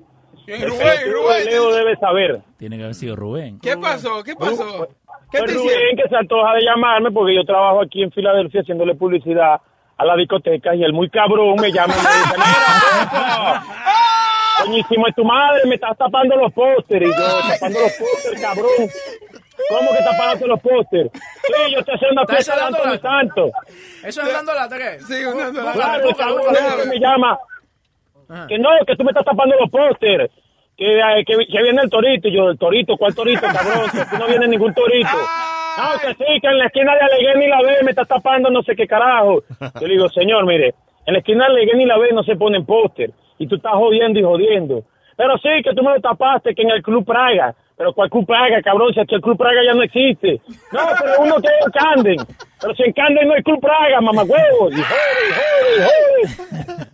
El 0.48 0.70
Rubén, 0.70 1.12
Rubén. 1.12 1.46
Leo 1.46 1.74
debe 1.74 1.96
saber. 1.98 2.42
Tiene 2.58 2.78
que 2.78 2.84
haber 2.84 2.96
sido 2.96 3.16
Rubén. 3.16 3.60
¿Qué 3.62 3.78
pasó? 3.78 4.24
¿Qué 4.24 4.36
pasó? 4.36 4.88
¿Qué 5.32 5.40
te 5.40 5.48
Rubén 5.48 5.66
hicieron? 5.66 5.98
que 5.98 6.10
se 6.10 6.16
antoja 6.16 6.54
de 6.56 6.62
llamarme 6.64 7.12
porque 7.12 7.36
yo 7.36 7.44
trabajo 7.44 7.82
aquí 7.82 8.04
en 8.04 8.12
Filadelfia 8.12 8.62
haciéndole 8.62 8.96
publicidad 8.96 9.62
a 9.98 10.06
la 10.06 10.16
discoteca 10.16 10.76
y 10.76 10.84
el 10.84 10.94
muy 10.94 11.10
cabrón 11.10 11.56
me 11.62 11.72
llama 11.72 11.94
y 11.94 11.98
me 11.98 12.10
dice, 12.10 12.36
mira, 12.36 13.64
coñísimo 14.64 15.06
de 15.06 15.14
tu 15.14 15.24
madre, 15.24 15.62
me 15.66 15.76
estás 15.76 15.98
tapando 15.98 16.36
los 16.36 16.52
pósteres. 16.54 17.10
Y 17.10 17.12
yo, 17.12 17.54
tapando 17.54 17.80
los 17.80 17.92
pósteres, 17.94 18.42
cabrón. 18.42 18.90
¿Cómo 19.70 19.92
que 19.92 20.04
tapándote 20.04 20.48
los 20.48 20.60
pósteres? 20.62 21.12
Sí, 21.14 21.72
yo 21.72 21.80
estoy 21.80 21.96
haciendo 21.96 22.22
una 22.22 22.38
¿Estás 22.38 22.58
fiesta 22.58 22.92
de? 22.92 23.00
Santos. 23.00 23.52
¿Eso 24.04 24.22
es 24.22 24.34
dando 24.34 24.54
lata 24.54 24.78
qué? 24.78 25.00
Sí, 25.08 25.26
un 25.26 25.38
dando 25.38 25.62
lata. 25.62 25.74
Claro, 25.74 26.10
el 26.10 26.16
cabrón 26.16 26.90
me 26.90 27.00
llama. 27.00 27.38
Que 28.48 28.58
no, 28.58 28.70
que 28.86 28.96
tú 28.96 29.04
me 29.04 29.12
estás 29.12 29.26
tapando 29.26 29.56
los 29.60 29.70
pósteres. 29.70 30.32
Que, 30.76 31.00
que, 31.26 31.46
que 31.46 31.64
viene 31.64 31.82
el 31.84 31.90
torito. 31.90 32.28
Y 32.28 32.34
yo, 32.34 32.50
el 32.50 32.58
torito, 32.58 32.98
¿cuál 32.98 33.14
torito, 33.14 33.42
cabrón? 33.42 33.90
Que 33.92 34.02
aquí 34.02 34.16
no 34.18 34.28
viene 34.28 34.48
ningún 34.48 34.74
torito. 34.74 35.08
No, 35.76 36.00
que 36.00 36.14
sí, 36.14 36.40
que 36.40 36.48
en 36.48 36.60
la 36.60 36.68
esquina 36.68 36.94
de 36.94 37.00
Allegheny 37.02 37.48
la 37.48 37.62
B 37.64 37.84
me 37.84 37.90
está 37.90 38.06
tapando 38.06 38.52
no 38.52 38.62
sé 38.62 38.76
qué 38.76 38.86
carajo. 38.86 39.42
Yo 39.82 39.88
le 39.88 39.94
digo, 39.96 40.08
señor, 40.10 40.46
mire, 40.46 40.76
en 41.08 41.14
la 41.14 41.18
esquina 41.18 41.48
de 41.48 41.52
Allegheny 41.52 41.86
la 41.86 41.98
B 41.98 42.12
no 42.14 42.22
se 42.22 42.36
ponen 42.36 42.64
póster. 42.64 43.10
Y 43.40 43.48
tú 43.48 43.56
estás 43.56 43.74
jodiendo 43.74 44.20
y 44.20 44.24
jodiendo. 44.24 44.84
Pero 45.18 45.36
sí, 45.40 45.50
que 45.64 45.74
tú 45.74 45.82
me 45.82 45.96
lo 45.96 46.00
tapaste, 46.00 46.54
que 46.54 46.62
en 46.62 46.70
el 46.70 46.84
Club 46.84 47.04
Praga. 47.04 47.56
Pero 47.76 47.92
¿cuál 47.94 48.10
Club 48.10 48.26
Praga, 48.28 48.62
cabrón? 48.62 48.94
Si 48.94 49.00
es 49.00 49.08
que 49.08 49.16
el 49.16 49.22
Club 49.22 49.38
Praga 49.38 49.62
ya 49.66 49.74
no 49.74 49.82
existe. 49.82 50.42
No, 50.72 50.82
pero 51.02 51.22
uno 51.22 51.36
que 51.42 51.48
es 51.48 51.66
en 51.66 51.72
Camden. 51.72 52.18
Pero 52.62 52.76
si 52.76 52.84
en 52.84 52.94
Camden 52.94 53.28
no 53.28 53.34
hay 53.34 53.42
Club 53.42 53.60
Praga, 53.60 54.00
mamá 54.00 54.24
huevos. 54.24 54.74
Y 54.78 54.82
jode, 54.82 55.24
y 55.80 55.82
jode, 55.82 56.86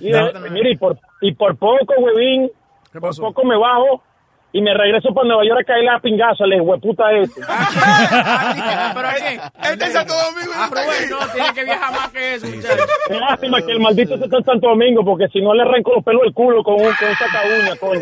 y 0.00 0.12
jode. 0.12 0.70
Y, 0.70 0.76
por, 0.76 0.98
y 1.20 1.32
por 1.34 1.56
poco, 1.56 1.94
huevín, 1.98 2.50
por 3.00 3.16
poco 3.16 3.44
me 3.44 3.56
bajo 3.56 4.02
y 4.52 4.62
me 4.62 4.72
regreso 4.72 5.12
para 5.12 5.26
Nueva 5.26 5.44
York 5.44 5.62
a 5.62 5.64
caerle 5.64 5.90
a 5.90 5.98
pingazo 5.98 6.44
al 6.44 6.60
hueputa 6.60 7.10
ese. 7.12 7.40
¿Pero 8.94 9.08
quién? 9.18 9.40
Este 9.72 9.84
es 9.84 9.92
Santo 9.92 10.14
Domingo. 10.14 10.52
Ah, 10.54 10.68
Rubén, 10.70 11.10
no, 11.10 11.18
tiene 11.32 11.52
que 11.54 11.64
viajar 11.64 11.90
más 11.92 12.08
que 12.12 12.34
eso, 12.34 12.46
muchacho. 12.46 12.84
Qué 13.08 13.14
lástima 13.18 13.62
que 13.62 13.72
el 13.72 13.80
maldito 13.80 14.16
se 14.16 14.24
está 14.24 14.36
en 14.38 14.44
Santo 14.44 14.68
Domingo, 14.68 15.04
porque 15.04 15.26
si 15.32 15.40
no 15.40 15.54
le 15.54 15.62
arranco 15.62 15.94
los 15.94 16.04
pelos 16.04 16.22
del 16.22 16.32
culo 16.34 16.62
con 16.62 16.74
un, 16.74 16.82
con 16.82 17.08
un 17.08 17.14
saca 17.16 17.42
uña, 17.62 17.76
coño. 17.76 18.00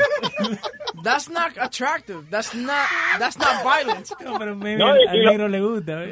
That's 1.03 1.31
not 1.31 1.57
attractive. 1.59 2.21
That's 2.31 2.55
not, 2.55 2.87
that's 3.19 3.39
not 3.39 3.63
violence. 3.65 4.15
No, 4.23 4.39
pero 4.39 4.55
me, 4.55 4.77
No, 4.77 4.95
y- 4.95 5.07
al 5.09 5.25
negro 5.25 5.49
le 5.49 5.61
gusta. 5.61 6.05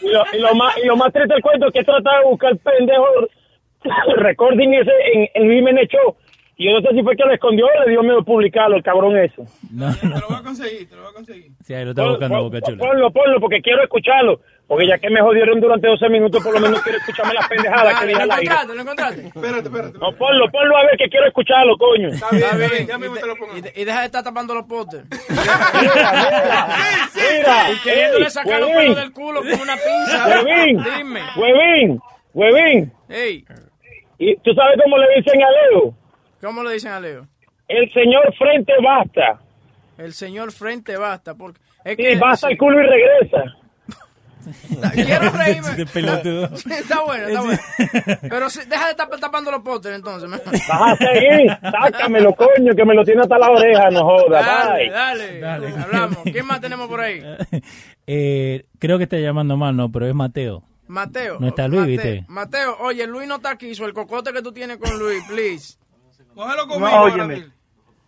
Y 0.00 0.08
lo, 0.08 0.24
y 0.32 0.38
lo 0.38 0.54
más, 0.54 0.76
y 0.78 0.86
lo 0.86 0.96
más 0.96 1.12
triste 1.12 1.34
del 1.34 1.42
cuento 1.42 1.66
es 1.66 1.72
que 1.74 1.80
he 1.80 1.84
tratado 1.84 2.22
de 2.22 2.30
buscar 2.30 2.52
el 2.52 2.58
pendejo 2.58 3.04
el 3.20 3.28
recording 4.16 4.74
ese 4.74 4.90
en, 5.14 5.28
en 5.34 5.48
Women 5.48 5.76
Show. 5.88 6.16
Y 6.54 6.66
yo 6.66 6.72
no 6.78 6.86
sé 6.86 6.94
si 6.94 7.02
fue 7.02 7.16
que 7.16 7.24
lo 7.24 7.32
escondió 7.32 7.64
o 7.66 7.84
le 7.84 7.90
dio 7.90 8.02
miedo 8.02 8.22
publicarlo, 8.22 8.76
el 8.76 8.82
cabrón 8.82 9.16
ese. 9.16 9.42
No, 9.72 9.92
Te 9.96 10.06
lo 10.06 10.28
voy 10.28 10.36
a 10.36 10.42
conseguir, 10.42 10.88
te 10.88 10.94
lo 10.94 11.02
voy 11.02 11.10
a 11.10 11.14
conseguir. 11.14 11.50
Sí, 11.64 11.74
ahí 11.74 11.84
lo 11.84 11.90
está 11.90 12.06
buscando 12.06 12.36
Pon- 12.36 12.44
Boca 12.50 12.60
Chula. 12.60 12.78
Ponlo, 12.78 13.10
ponlo, 13.10 13.40
porque 13.40 13.60
quiero 13.62 13.82
escucharlo. 13.82 14.40
Porque 14.68 14.86
ya 14.86 14.98
que 14.98 15.10
me 15.10 15.20
jodieron 15.20 15.60
durante 15.60 15.88
12 15.88 16.08
minutos, 16.08 16.42
por 16.42 16.52
lo 16.54 16.60
menos 16.60 16.80
quiero 16.82 16.98
escucharme 16.98 17.34
las 17.34 17.48
pendejadas 17.48 18.00
que 18.00 18.06
dije 18.06 18.18
¿Lo 18.18 18.32
al 18.32 18.38
aire. 18.38 18.44
encontraste? 18.52 18.74
¿Lo 18.74 18.80
encontraste? 18.82 19.26
Espérate, 19.26 19.68
espérate. 19.68 19.98
No, 19.98 20.12
ponlo, 20.16 20.50
ponlo 20.52 20.76
a 20.76 20.82
ver 20.84 20.96
que 20.98 21.08
quiero 21.08 21.26
escucharlo, 21.26 21.76
coño. 21.78 22.08
Está 22.08 22.30
bien, 22.30 22.44
Está 22.62 22.84
ya 22.84 22.98
mismo 22.98 23.16
Y, 23.16 23.20
te 23.20 23.26
lo 23.26 23.36
pongo. 23.36 23.56
y 23.56 23.60
de- 23.62 23.72
y 23.74 23.84
deja 23.84 24.00
de 24.00 24.06
estar 24.06 24.22
tapando 24.22 24.54
los 24.54 24.64
pósters. 24.66 25.04
Mira, 27.14 27.70
Y 27.72 27.76
queriéndole 27.82 28.30
sacar 28.30 28.60
los 28.60 28.70
pelos 28.70 28.96
del 28.96 29.12
culo 29.12 29.40
con 29.40 29.60
una 29.60 29.74
pinza. 29.76 30.28
Huevín, 30.44 30.82
Dime. 30.96 31.20
huevín, 31.36 32.00
huevín. 32.34 32.92
Ey, 33.08 33.44
¿Y 34.24 34.36
tú 34.36 34.54
sabes 34.54 34.78
cómo 34.80 34.96
le 34.98 35.06
dicen 35.16 35.42
a 35.42 35.48
Leo? 35.50 35.94
¿cómo 36.40 36.62
le 36.62 36.74
dicen 36.74 36.92
a 36.92 37.00
Leo? 37.00 37.26
El 37.66 37.92
señor 37.92 38.32
frente 38.38 38.72
basta. 38.80 39.40
El 39.98 40.12
señor 40.12 40.52
frente 40.52 40.96
basta. 40.96 41.34
Porque 41.34 41.60
es 41.84 41.96
Sí, 41.96 42.02
que, 42.02 42.16
basta 42.16 42.48
el 42.48 42.56
culo 42.56 42.78
y 42.80 42.86
regresa. 42.86 43.56
Quiero 44.94 45.30
reírme. 45.30 45.70
Está 46.78 47.02
bueno, 47.04 47.26
está 47.26 47.40
bueno. 47.42 47.58
Pero 48.22 48.48
sí, 48.50 48.60
deja 48.68 48.84
de 48.86 48.90
estar 48.92 49.08
tapando 49.20 49.50
los 49.50 49.60
pósters 49.62 49.96
entonces. 49.96 50.30
Vas 50.30 50.92
a 50.92 50.96
seguir, 50.96 51.50
sácamelo, 51.60 52.32
coño, 52.34 52.74
que 52.76 52.84
me 52.84 52.94
lo 52.94 53.04
tiene 53.04 53.22
hasta 53.22 53.38
la 53.38 53.50
oreja, 53.50 53.90
no 53.90 54.04
joda. 54.04 54.40
Dale, 54.42 54.84
Bye. 54.84 55.40
dale, 55.40 55.68
Hablamos. 55.82 56.18
¿Quién 56.24 56.46
más 56.46 56.60
tenemos 56.60 56.86
por 56.86 57.00
ahí? 57.00 57.22
Eh, 58.06 58.66
creo 58.78 58.98
que 58.98 59.04
está 59.04 59.16
llamando 59.18 59.56
mal, 59.56 59.76
no, 59.76 59.90
pero 59.90 60.06
es 60.06 60.14
Mateo. 60.14 60.62
Mateo. 60.88 61.38
No 61.40 61.48
está 61.48 61.68
Luis, 61.68 61.80
Mateo, 61.80 61.90
¿viste? 62.12 62.24
Mateo, 62.28 62.76
oye, 62.80 63.06
Luis 63.06 63.26
no 63.28 63.36
está 63.36 63.50
aquí. 63.52 63.74
So 63.74 63.86
el 63.86 63.92
cocote 63.92 64.32
que 64.32 64.42
tú 64.42 64.52
tienes 64.52 64.76
con 64.78 64.98
Luis, 64.98 65.24
please. 65.28 65.78
Cógelo 66.34 66.66
No, 66.66 66.72
conmigo. 66.72 67.00
óyeme. 67.02 67.44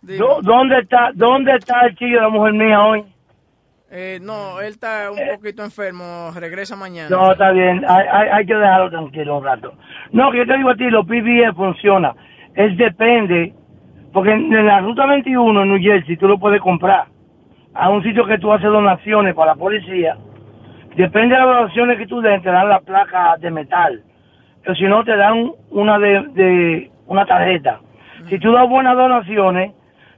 ¿Dó- 0.01 0.39
¿Dónde 0.41 0.79
está, 0.79 1.09
¿Dónde 1.15 1.55
está 1.55 1.81
el 1.87 1.95
chico 1.95 2.15
de 2.15 2.21
la 2.21 2.29
mujer 2.29 2.53
mía 2.53 2.83
hoy? 2.83 3.03
Eh, 3.89 4.19
no, 4.21 4.59
él 4.61 4.73
está 4.73 5.09
un 5.11 5.17
poquito 5.35 5.63
enfermo. 5.63 6.31
Regresa 6.35 6.75
mañana. 6.75 7.09
No, 7.09 7.31
está 7.31 7.51
bien. 7.51 7.83
Hay, 7.87 8.05
hay, 8.11 8.29
hay 8.29 8.45
que 8.45 8.53
dejarlo 8.55 8.89
tranquilo 8.89 9.37
un 9.37 9.45
rato. 9.45 9.73
No, 10.11 10.31
que 10.31 10.39
yo 10.39 10.45
te 10.47 10.57
digo 10.57 10.69
a 10.71 10.75
ti, 10.75 10.83
los 10.89 11.05
PBE 11.05 11.53
funciona. 11.55 12.13
Es 12.55 12.75
depende, 12.77 13.53
porque 14.13 14.31
en, 14.31 14.53
en 14.53 14.65
la 14.65 14.79
ruta 14.81 15.05
21 15.05 15.61
en 15.63 15.69
New 15.69 15.81
Jersey 15.81 16.17
tú 16.17 16.27
lo 16.27 16.37
puedes 16.37 16.61
comprar. 16.61 17.07
A 17.73 17.89
un 17.89 18.03
sitio 18.03 18.25
que 18.25 18.37
tú 18.37 18.51
haces 18.51 18.67
donaciones 18.69 19.33
para 19.35 19.51
la 19.53 19.55
policía. 19.55 20.17
Depende 20.95 21.35
de 21.35 21.41
las 21.41 21.47
donaciones 21.57 21.97
que 21.97 22.07
tú 22.07 22.21
des, 22.21 22.41
te 22.41 22.49
dan 22.51 22.69
la 22.69 22.79
placa 22.79 23.35
de 23.37 23.51
metal. 23.51 24.01
Pero 24.63 24.75
si 24.75 24.83
no, 24.85 25.03
te 25.03 25.15
dan 25.15 25.51
una 25.71 25.99
de, 25.99 26.21
de 26.33 26.91
una 27.07 27.25
tarjeta. 27.25 27.79
Si 28.29 28.39
tú 28.39 28.51
das 28.51 28.67
buenas 28.69 28.95
donaciones, 28.95 29.73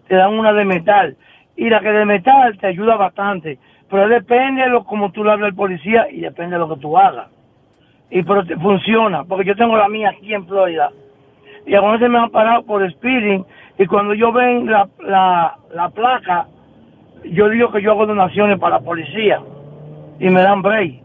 te 0.07 0.15
dan 0.15 0.33
una 0.37 0.53
de 0.53 0.65
metal. 0.65 1.15
Y 1.55 1.69
la 1.69 1.79
que 1.81 1.91
de 1.91 2.05
metal 2.05 2.57
te 2.59 2.67
ayuda 2.67 2.95
bastante. 2.95 3.57
Pero 3.89 4.07
depende 4.07 4.63
de 4.63 4.69
lo 4.69 4.83
como 4.83 5.11
tú 5.11 5.23
le 5.23 5.31
hablas 5.31 5.49
al 5.49 5.55
policía 5.55 6.07
y 6.11 6.21
depende 6.21 6.55
de 6.55 6.59
lo 6.59 6.69
que 6.69 6.81
tú 6.81 6.97
hagas. 6.97 7.27
y 8.09 8.23
pero 8.23 8.45
te- 8.45 8.55
funciona, 8.55 9.25
porque 9.25 9.43
yo 9.45 9.55
tengo 9.55 9.75
la 9.77 9.89
mía 9.89 10.11
aquí 10.11 10.33
en 10.33 10.47
Florida. 10.47 10.89
Y 11.65 11.75
algunos 11.75 11.99
se 11.99 12.07
me 12.07 12.19
han 12.19 12.29
parado 12.29 12.63
por 12.63 12.89
speeding 12.89 13.43
y 13.77 13.85
cuando 13.85 14.13
yo 14.13 14.31
ven 14.31 14.65
la, 14.71 14.87
la, 15.01 15.55
la 15.73 15.89
placa, 15.89 16.45
yo 17.25 17.49
digo 17.49 17.69
que 17.71 17.81
yo 17.81 17.91
hago 17.91 18.05
donaciones 18.05 18.57
para 18.59 18.77
la 18.77 18.85
policía 18.85 19.41
y 20.19 20.29
me 20.29 20.41
dan 20.41 20.61
break. 20.61 21.03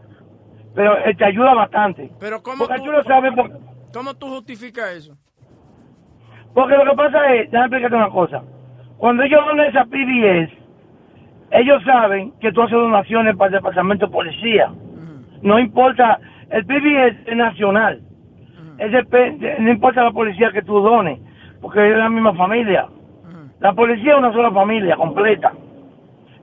Pero 0.75 0.97
eh, 1.05 1.13
te 1.15 1.25
ayuda 1.25 1.53
bastante. 1.53 2.09
Pero 2.19 2.41
¿cómo 2.41 2.65
Porque 2.67 2.81
tú, 2.81 2.91
lo 2.91 3.03
sabes, 3.03 3.31
porque, 3.35 3.55
¿cómo 3.93 4.13
tú 4.15 4.27
justificas 4.29 4.89
eso? 4.91 5.15
porque 6.53 6.75
lo 6.77 6.85
que 6.85 6.95
pasa 6.95 7.33
es, 7.33 7.49
déjame 7.51 7.65
explicarte 7.65 7.95
una 7.95 8.09
cosa. 8.09 8.43
Cuando 8.97 9.23
ellos 9.23 9.41
van 9.45 9.59
a 9.59 9.67
esa 9.67 9.85
PBS, 9.85 10.51
ellos 11.51 11.83
saben 11.83 12.31
que 12.39 12.51
tú 12.51 12.61
haces 12.61 12.73
donaciones 12.77 13.35
para 13.35 13.47
el 13.47 13.53
departamento 13.53 14.05
de 14.07 14.11
policía. 14.11 14.71
No 15.41 15.59
importa, 15.59 16.19
el 16.49 16.65
PBS 16.65 17.17
es 17.27 17.35
nacional. 17.35 18.01
Es 18.77 18.91
depe- 18.91 19.57
no 19.59 19.71
importa 19.71 20.03
la 20.03 20.11
policía 20.11 20.51
que 20.51 20.61
tú 20.61 20.79
dones, 20.79 21.19
porque 21.61 21.91
es 21.91 21.97
la 21.97 22.09
misma 22.09 22.33
familia. 22.33 22.87
La 23.59 23.73
policía 23.73 24.13
es 24.13 24.17
una 24.19 24.31
sola 24.33 24.51
familia 24.51 24.95
completa. 24.95 25.53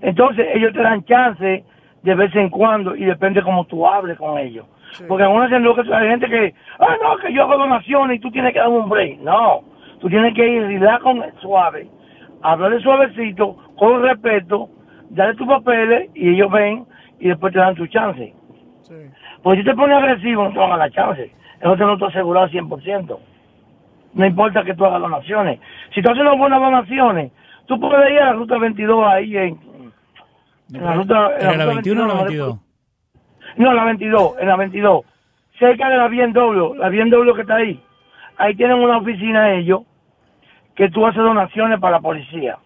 Entonces 0.00 0.46
ellos 0.54 0.72
te 0.72 0.80
dan 0.82 1.04
chance 1.04 1.64
de 2.02 2.14
vez 2.14 2.34
en 2.34 2.48
cuando 2.48 2.96
y 2.96 3.04
depende 3.04 3.42
cómo 3.42 3.64
tú 3.64 3.86
hables 3.86 4.16
con 4.18 4.38
ellos. 4.38 4.66
Porque 5.06 5.22
algunos 5.22 5.48
dicen 5.48 5.62
lo 5.62 5.74
que 5.74 5.94
hay 5.94 6.08
gente 6.08 6.28
que, 6.28 6.54
ah, 6.80 6.96
no, 7.02 7.16
que 7.18 7.32
yo 7.32 7.42
hago 7.42 7.58
donaciones 7.58 8.16
y 8.16 8.20
tú 8.20 8.30
tienes 8.30 8.52
que 8.52 8.58
dar 8.58 8.68
un 8.68 8.88
break. 8.88 9.20
No, 9.20 9.62
tú 10.00 10.08
tienes 10.08 10.34
que 10.34 10.46
ir 10.46 10.80
con 11.02 11.22
suave, 11.40 11.86
hablarle 12.42 12.80
suavecito, 12.80 13.56
con 13.76 14.02
respeto, 14.02 14.68
darle 15.10 15.34
tus 15.34 15.46
papeles 15.46 16.10
y 16.14 16.30
ellos 16.30 16.50
ven 16.50 16.86
y 17.20 17.28
después 17.28 17.52
te 17.52 17.60
dan 17.60 17.74
tu 17.74 17.86
chance. 17.86 18.34
Porque 19.42 19.60
si 19.60 19.64
te 19.64 19.74
pones 19.74 19.96
agresivo 19.96 20.44
no 20.44 20.52
te 20.52 20.58
van 20.58 20.72
a 20.72 20.76
dar 20.76 20.90
chance. 20.90 21.30
Eso 21.60 21.76
te 21.76 21.84
lo 21.84 21.92
estoy 21.92 22.08
asegurado 22.08 22.48
100%. 22.48 23.18
No 24.14 24.26
importa 24.26 24.64
que 24.64 24.74
tú 24.74 24.84
hagas 24.84 25.00
donaciones. 25.00 25.60
Si 25.94 26.02
tú 26.02 26.10
haces 26.10 26.22
unas 26.22 26.36
buenas 26.36 26.60
donaciones, 26.60 27.30
tú 27.66 27.78
puedes 27.78 28.10
ir 28.10 28.18
a 28.18 28.26
la 28.26 28.32
ruta 28.32 28.58
22 28.58 29.06
ahí 29.06 29.36
en, 29.36 29.69
en 30.72 30.84
la 30.84 30.94
ruta... 30.94 31.36
en 31.36 31.42
¿Era 31.42 31.56
la 31.56 31.64
ruta 31.64 31.74
21 31.74 32.02
o 32.02 32.06
la 32.06 32.14
no, 32.14 32.24
22? 32.24 32.58
No, 33.56 33.72
la 33.74 33.84
22, 33.84 34.32
en 34.40 34.48
la 34.48 34.56
22. 34.56 35.04
Cerca 35.58 35.88
de 35.88 35.96
la 35.96 36.08
BMW, 36.08 36.74
la 36.74 36.88
BMW 36.88 37.34
que 37.34 37.40
está 37.42 37.56
ahí. 37.56 37.82
Ahí 38.36 38.54
tienen 38.54 38.78
una 38.78 38.98
oficina 38.98 39.52
ellos 39.52 39.82
que 40.74 40.88
tú 40.88 41.06
haces 41.06 41.22
donaciones 41.22 41.78
para 41.78 41.96
la 41.96 42.00
policía. 42.00 42.58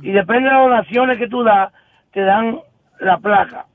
Y 0.00 0.12
depende 0.12 0.48
de 0.48 0.54
las 0.54 0.62
donaciones 0.62 1.18
que 1.18 1.28
tú 1.28 1.42
das, 1.42 1.72
te 2.12 2.20
dan 2.20 2.60
la 3.00 3.18
placa. 3.18 3.66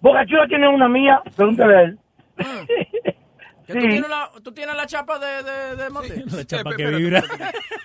Boca 0.00 0.24
Chula 0.26 0.46
tiene 0.46 0.68
una 0.68 0.88
mía, 0.88 1.20
pregúntale 1.36 1.76
a 1.76 1.82
él. 1.82 1.98
¿Que 3.72 3.80
tú, 3.80 3.88
tienes 3.88 4.08
la, 4.10 4.30
¿Tú 4.42 4.52
tienes 4.52 4.76
la 4.76 4.86
chapa 4.86 5.18
de, 5.18 5.42
de, 5.42 5.76
de 5.76 5.90
Mote? 5.90 6.24
La 6.30 6.44
chapa 6.44 6.74
que 6.76 6.86
vibra. 6.86 7.22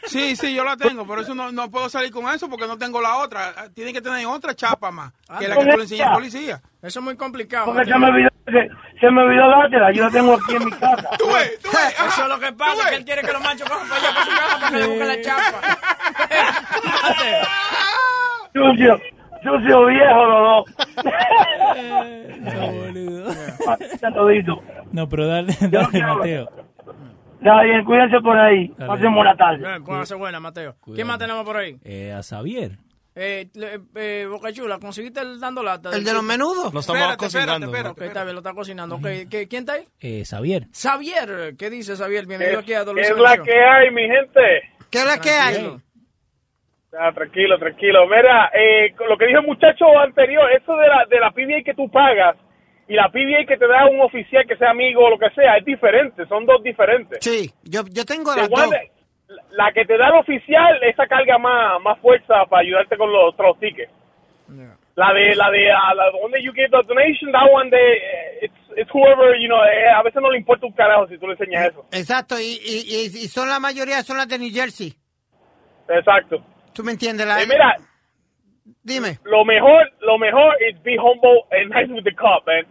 Sí, 0.06 0.36
sí, 0.36 0.54
yo 0.54 0.64
la 0.64 0.78
tengo, 0.78 1.06
pero 1.06 1.22
eso 1.22 1.36
no, 1.36 1.52
no 1.52 1.70
puedo 1.70 1.90
salir 1.90 2.12
con 2.12 2.28
eso 2.34 2.50
porque 2.50 2.68
no 2.68 2.78
tengo 2.78 3.02
la 3.02 3.18
otra. 3.18 3.54
Ah, 3.58 3.68
Tiene 3.74 3.92
que 3.94 4.02
tener 4.02 4.26
otra 4.26 4.56
chapa 4.56 4.92
más, 4.92 5.12
que 5.40 5.48
la 5.48 5.56
que 5.58 5.66
tú 5.66 5.78
le 5.78 5.84
enseñas 5.84 6.08
al 6.08 6.14
policía. 6.14 6.62
Eso 6.82 7.00
es 7.00 7.04
muy 7.04 7.16
complicado. 7.18 7.66
Porque 7.66 7.86
se 7.92 7.98
me 7.98 8.08
olvidó, 8.08 8.30
se, 8.46 8.70
se 9.00 9.12
me 9.12 9.22
olvidó 9.24 9.50
dártela, 9.50 9.92
yo 9.92 10.04
la 10.04 10.12
tengo 10.12 10.34
aquí 10.36 10.56
en 10.56 10.66
mi 10.66 10.72
casa. 10.72 11.10
Tú 11.18 11.28
ves, 11.28 11.60
tú 11.62 11.70
ves. 11.70 11.96
Eso 12.08 12.24
es 12.24 12.30
lo 12.30 12.40
que 12.40 12.54
pasa, 12.54 12.90
que 12.90 12.96
él 12.96 13.06
quiere 13.06 13.22
que 13.24 13.34
los 13.34 13.42
machos 13.42 13.70
cojan 13.70 13.88
para 13.90 14.02
allá 14.02 14.10
para 14.14 14.26
su 14.26 14.32
casa 14.32 14.60
para 14.60 14.72
que 14.72 14.78
le 14.78 14.88
busquen 14.88 15.08
la 15.08 15.22
chapa. 15.22 15.78
Sucio, 18.54 19.00
sucio 19.44 19.86
viejo 19.88 20.26
los 20.26 20.66
dos. 20.66 20.76
todito. 24.14 24.62
No, 24.92 25.08
pero 25.10 25.28
dale, 25.28 25.54
dale, 25.70 26.02
Mateo. 26.04 26.50
Está 27.40 27.62
bien, 27.64 27.84
cuídense 27.86 28.20
por 28.22 28.38
ahí. 28.38 28.68
Pasen 28.70 29.14
buena 29.14 29.36
tarde. 29.36 29.60
Bien, 29.60 29.84
póngase 29.84 30.16
buena, 30.16 30.40
Mateo. 30.40 30.76
¿Quién 30.94 31.08
más 31.08 31.20
tenemos 31.20 31.44
por 31.44 31.58
ahí? 31.58 31.78
Eh, 31.84 32.12
a 32.14 32.24
Xavier. 32.24 32.78
Eh, 33.20 33.50
le- 33.56 33.80
eh, 33.96 34.28
Boca 34.30 34.52
Chula, 34.54 34.78
¿conseguiste 34.80 35.22
el 35.22 35.40
dando 35.40 35.64
lata? 35.64 35.90
¿El 35.92 36.04
de 36.04 36.14
los 36.14 36.22
menudos? 36.24 36.72
Lo 36.72 36.80
estamos 36.82 37.02
Espérate, 37.02 37.18
cocinando. 37.18 37.66
espérate, 37.66 37.90
espérate. 37.90 38.02
Ok, 38.02 38.08
está 38.08 38.24
bien, 38.24 38.36
lo 38.36 38.40
está 38.42 38.54
cocinando. 38.54 39.00
¿qué- 39.02 39.48
¿Quién 39.48 39.62
está 39.62 39.74
ahí? 39.74 39.86
Eh, 40.00 40.24
Xavier. 40.24 40.68
Xavier, 40.72 41.56
¿qué 41.58 41.70
dice 41.72 41.96
Xavier? 41.96 42.28
Bienvenido 42.28 42.60
aquí 42.60 42.74
a 42.74 42.80
¿Qué 42.80 42.86
Dulce 42.86 43.12
es 43.12 43.18
la 43.18 43.38
que 43.42 43.54
hay, 43.60 43.90
mi 43.92 44.02
gente? 44.04 44.42
¿Qué 44.92 45.00
es 45.00 45.06
la 45.06 45.18
que 45.20 45.30
hay? 45.32 45.78
Ah, 46.98 47.12
tranquilo, 47.14 47.58
tranquilo. 47.60 48.08
Mira, 48.08 48.50
eh, 48.54 48.94
lo 49.10 49.18
que 49.18 49.28
dijo 49.28 49.40
el 49.40 49.46
muchacho 49.48 49.86
anterior, 50.00 50.50
eso 50.52 50.76
de 50.78 50.88
la, 50.88 51.06
de 51.06 51.20
la 51.20 51.32
PBA 51.32 51.64
que 51.66 51.74
tú 51.74 51.90
pagas 51.90 52.38
y 52.88 52.94
la 52.94 53.10
PBA 53.10 53.46
que 53.46 53.58
te 53.58 53.68
da 53.68 53.86
un 53.88 54.00
oficial 54.00 54.46
que 54.48 54.56
sea 54.56 54.70
amigo 54.72 55.04
o 55.04 55.10
lo 55.10 55.20
que 55.20 55.30
sea, 55.32 55.58
es 55.58 55.66
diferente, 55.66 56.26
son 56.28 56.46
dos 56.46 56.64
diferentes. 56.64 57.20
Sí, 57.22 57.52
yo, 57.64 57.82
yo 57.92 58.06
tengo 58.06 58.34
dos. 58.34 58.50
that- 58.50 58.72
la 59.52 59.74
que 59.74 59.84
te 59.84 59.98
da 59.98 60.08
el 60.08 60.14
oficial, 60.16 60.82
esa 60.84 61.06
carga 61.06 61.38
más, 61.38 61.82
más 61.82 62.00
fuerza 62.00 62.46
para 62.50 62.62
ayudarte 62.62 62.96
con 62.96 63.12
los, 63.12 63.36
los 63.38 63.60
tickets. 63.60 63.92
La 64.96 65.14
de, 65.14 65.36
la 65.36 65.52
de, 65.52 65.68
uh, 65.68 65.96
la 65.96 66.06
that 66.32 66.40
you 66.42 66.54
give 66.54 66.70
the 66.72 66.82
donation, 66.88 67.32
that 67.34 67.52
one 67.52 67.70
de, 67.70 67.78
eh, 67.78 68.40
it's, 68.44 68.56
it's 68.78 68.90
whoever, 68.94 69.36
you 69.38 69.48
know, 69.50 69.62
eh, 69.66 69.90
a 69.94 70.02
veces 70.02 70.22
no 70.22 70.32
le 70.32 70.38
importa 70.38 70.66
un 70.66 70.72
carajo 70.72 71.08
si 71.08 71.18
tú 71.18 71.28
le 71.28 71.34
enseñas 71.34 71.68
eso. 71.68 71.86
Exacto, 71.92 72.40
y, 72.40 72.58
y, 72.66 72.84
y, 72.88 73.06
y 73.06 73.28
son 73.28 73.50
la 73.50 73.60
mayoría, 73.60 74.02
son 74.02 74.18
las 74.18 74.30
de 74.30 74.40
New 74.40 74.50
Jersey. 74.52 74.94
Exacto. 75.90 76.42
¿Tú 76.78 76.84
me 76.84 76.92
entiendes? 76.92 77.26
La, 77.26 77.42
Eh, 77.42 77.48
mira, 77.48 77.76
Dime. 78.84 79.18
lo 79.24 79.44
mejor, 79.46 79.92
lo 80.02 80.20
mejor 80.20 80.56
es 80.62 80.80
be 80.84 80.96
humble 80.96 81.42
and 81.50 81.74
nice 81.74 81.92
with 81.92 82.04
the 82.04 82.14
cop, 82.14 82.46
man. 82.46 82.68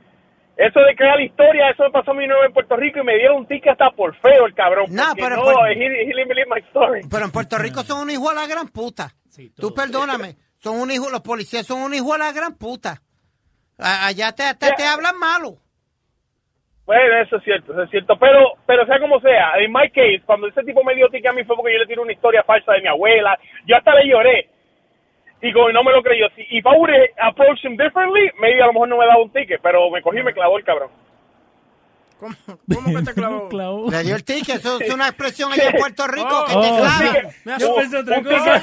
Eso 0.56 0.78
de 0.78 0.94
crear 0.94 1.20
historia, 1.20 1.70
eso 1.70 1.82
me 1.82 1.90
pasó 1.90 2.12
a 2.12 2.14
mí 2.14 2.24
nuevo 2.24 2.44
en 2.44 2.52
Puerto 2.52 2.76
Rico 2.76 3.00
y 3.00 3.02
me 3.04 3.16
dieron 3.16 3.38
un 3.38 3.46
ticket 3.48 3.72
hasta 3.72 3.90
por 3.90 4.14
feo 4.20 4.46
el 4.46 4.54
cabrón. 4.54 4.86
No, 4.90 5.02
pero 5.16 5.34
no, 5.36 5.42
por- 5.42 5.68
he, 5.72 5.72
he 5.74 6.46
my 6.46 6.60
story. 6.68 7.00
Pero 7.10 7.24
en 7.24 7.32
Puerto 7.32 7.58
Rico 7.58 7.82
son 7.82 8.02
un 8.02 8.10
hijo 8.10 8.30
a 8.30 8.34
la 8.34 8.46
gran 8.46 8.68
puta. 8.68 9.12
Tú 9.56 9.74
perdóname, 9.74 10.36
son 10.58 10.78
un 10.80 10.88
hijo, 10.92 11.10
los 11.10 11.22
policías 11.22 11.66
son 11.66 11.82
un 11.82 11.92
hijo 11.92 12.14
a 12.14 12.18
la 12.18 12.30
gran 12.30 12.54
puta. 12.54 13.02
Allá 13.76 14.30
te, 14.32 14.54
te, 14.54 14.70
te 14.72 14.84
hablan 14.86 15.18
malo. 15.18 15.56
Bueno, 16.86 17.20
eso 17.20 17.36
es 17.36 17.42
cierto, 17.44 17.72
eso 17.72 17.82
es 17.82 17.90
cierto. 17.90 18.16
Pero, 18.16 18.52
pero 18.64 18.86
sea 18.86 19.00
como 19.00 19.20
sea, 19.20 19.54
en 19.58 19.72
my 19.72 19.90
case, 19.90 20.22
cuando 20.24 20.46
ese 20.46 20.62
tipo 20.62 20.84
me 20.84 20.94
dio 20.94 21.08
ticket 21.08 21.30
a 21.30 21.32
mí 21.32 21.42
fue 21.44 21.56
porque 21.56 21.72
yo 21.72 21.80
le 21.80 21.86
tiré 21.86 22.00
una 22.00 22.12
historia 22.12 22.44
falsa 22.44 22.72
de 22.72 22.80
mi 22.82 22.86
abuela. 22.88 23.36
Yo 23.66 23.76
hasta 23.76 23.92
le 23.96 24.08
lloré. 24.08 24.48
Y 25.42 25.52
como 25.52 25.70
no 25.70 25.82
me 25.82 25.92
lo 25.92 26.02
creyó. 26.02 26.28
Si 26.36 26.42
if 26.42 26.64
I 26.64 26.76
would 26.78 26.90
approach 27.20 27.64
him 27.64 27.76
differently, 27.76 28.30
maybe 28.38 28.62
a 28.62 28.66
lo 28.66 28.72
mejor 28.72 28.88
no 28.88 28.98
me 28.98 29.06
daba 29.06 29.20
un 29.22 29.32
ticket, 29.32 29.60
pero 29.60 29.90
me 29.90 30.00
cogí 30.00 30.18
y 30.18 30.22
me 30.22 30.32
clavó 30.32 30.58
el 30.58 30.64
cabrón. 30.64 30.90
¿Cómo 32.18 32.34
que 32.96 33.02
te 33.04 33.14
clavó? 33.50 33.90
Le 33.90 34.02
dio 34.04 34.16
el 34.16 34.24
ticket, 34.24 34.56
eso 34.56 34.80
es 34.80 34.94
una 34.94 35.08
expresión 35.08 35.52
allá 35.52 35.68
en 35.70 35.76
Puerto 35.78 36.06
Rico 36.06 36.44
que 36.46 36.52
te 36.52 36.58
Oh, 36.58 36.76
clavan. 36.78 37.26
Me 37.44 37.56
ticket, 37.56 37.68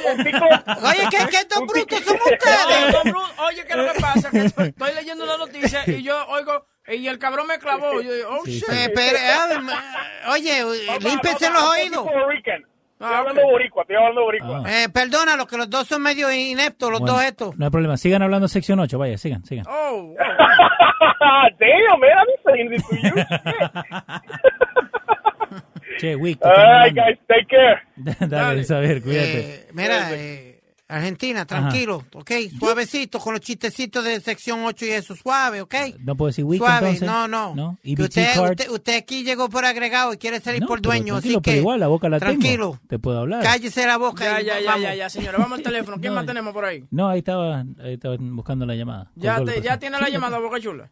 un 0.10 0.24
ticket. 0.24 0.44
Oye, 0.84 1.08
¿qué, 1.12 1.18
qué 1.30 1.38
estos 1.38 1.68
brutos 1.68 2.00
son 2.00 2.16
ustedes? 2.16 2.96
Oye, 3.48 3.64
¿qué 3.66 3.74
es 3.74 3.78
lo 3.78 3.94
que 3.94 4.00
pasa? 4.00 4.32
Que 4.32 4.40
estoy 4.46 4.94
leyendo 4.96 5.24
una 5.26 5.38
noticia 5.38 5.84
y 5.88 6.02
yo 6.02 6.26
oigo, 6.30 6.66
y 6.88 7.08
el 7.08 7.18
cabrón 7.20 7.48
me 7.48 7.60
clavó. 7.60 8.02
Yo 8.02 8.14
digo, 8.14 8.30
oh, 8.30 8.46
shit. 8.46 8.64
Eh, 8.70 8.92
pero, 8.94 9.18
eh, 9.18 10.30
oye, 10.30 10.64
límpiese 11.00 11.50
los 11.50 11.64
oídos. 11.64 12.08
Estoy 13.04 13.18
hablando 13.18 13.42
boricua, 13.44 13.82
estoy 13.82 13.96
hablando 13.98 14.22
boricua. 14.22 14.64
Eh, 14.68 14.88
perdona, 14.90 15.36
los 15.36 15.48
que 15.48 15.58
los 15.58 15.70
dos 15.70 15.88
son 15.88 16.02
medio 16.02 16.32
ineptos, 16.32 16.90
los 16.90 17.02
Bueno, 17.02 17.16
dos 17.16 17.24
estos. 17.24 17.58
No 17.58 17.66
hay 17.66 17.72
problema. 17.72 17.98
Sigan 17.98 18.22
hablando 18.22 18.48
sección 18.48 18.80
8. 18.80 18.98
Vaya, 18.98 19.18
sigan, 19.18 19.44
sigan. 19.44 19.66
Oh, 19.68 20.14
Damn, 21.60 22.00
man, 22.00 22.10
I'm 22.18 22.28
saying 22.46 22.70
this 22.70 22.88
to 22.88 22.96
you. 22.96 23.14
Che, 26.00 26.16
Wick. 26.16 26.40
All 26.44 26.52
right, 26.52 26.94
guys, 26.94 27.18
take 27.28 27.48
care. 27.48 27.82
Dale, 28.28 28.64
Xavier, 28.64 29.02
cuídate. 29.02 29.40
Eh, 29.40 29.68
mira, 29.74 30.12
eh, 30.14 30.53
Argentina, 30.88 31.46
tranquilo, 31.46 32.04
ok, 32.14 32.32
suavecito, 32.60 33.18
con 33.20 33.34
los 33.34 33.42
chistecitos 33.42 34.04
de 34.04 34.20
sección 34.20 34.64
8 34.66 34.86
y 34.86 34.90
eso, 34.90 35.16
suave, 35.16 35.62
ok. 35.62 35.74
no 36.00 36.16
puedo 36.16 36.28
decir 36.28 36.44
Wick 36.44 36.60
Suave, 36.60 36.90
entonces. 36.90 37.08
no, 37.08 37.28
no. 37.28 37.56
¿No? 37.56 37.78
Que 37.82 37.92
EBT 37.94 38.02
usted, 38.02 38.34
card. 38.36 38.50
usted, 38.52 38.70
usted 38.70 38.98
aquí 38.98 39.24
llegó 39.24 39.50
por 39.50 39.66
agregado 39.66 40.14
y 40.14 40.18
quiere 40.18 40.40
salir 40.40 40.62
No, 40.62 40.68
por 40.68 40.82
dueño, 40.82 41.16
así 41.16 41.40
que 41.42 41.58
igual 41.58 41.80
la 41.80 41.88
boca 41.88 42.10
la 42.10 42.20
tranquilo, 42.20 42.72
tengo. 42.74 42.88
Te 42.88 43.00
puedo 43.00 43.20
hablar. 43.20 43.42
cállese 43.42 43.88
la 43.88 43.98
boca. 43.98 44.24
Ya, 44.26 44.42
y 44.42 44.46
ya, 44.46 44.60
ya, 44.60 44.66
vamos. 44.72 44.82
ya, 44.84 44.96
ya, 44.96 45.10
señora. 45.10 45.38
Vamos 45.38 45.58
al 45.60 45.64
teléfono. 45.72 45.98
¿Quién 46.00 46.14
más 46.14 46.26
tenemos 46.26 46.54
por 46.54 46.66
ahí? 46.66 46.84
No, 46.92 47.08
ahí 47.08 47.20
estaba, 47.20 47.62
ahí 47.82 47.94
estaba 47.94 48.16
buscando 48.20 48.66
la 48.66 48.76
llamada. 48.76 49.10
Ya, 49.16 49.44
te, 49.44 49.62
ya 49.62 49.80
tiene 49.80 50.00
la 50.00 50.10
llamada, 50.10 50.38
Boca 50.40 50.60
Chula. 50.60 50.92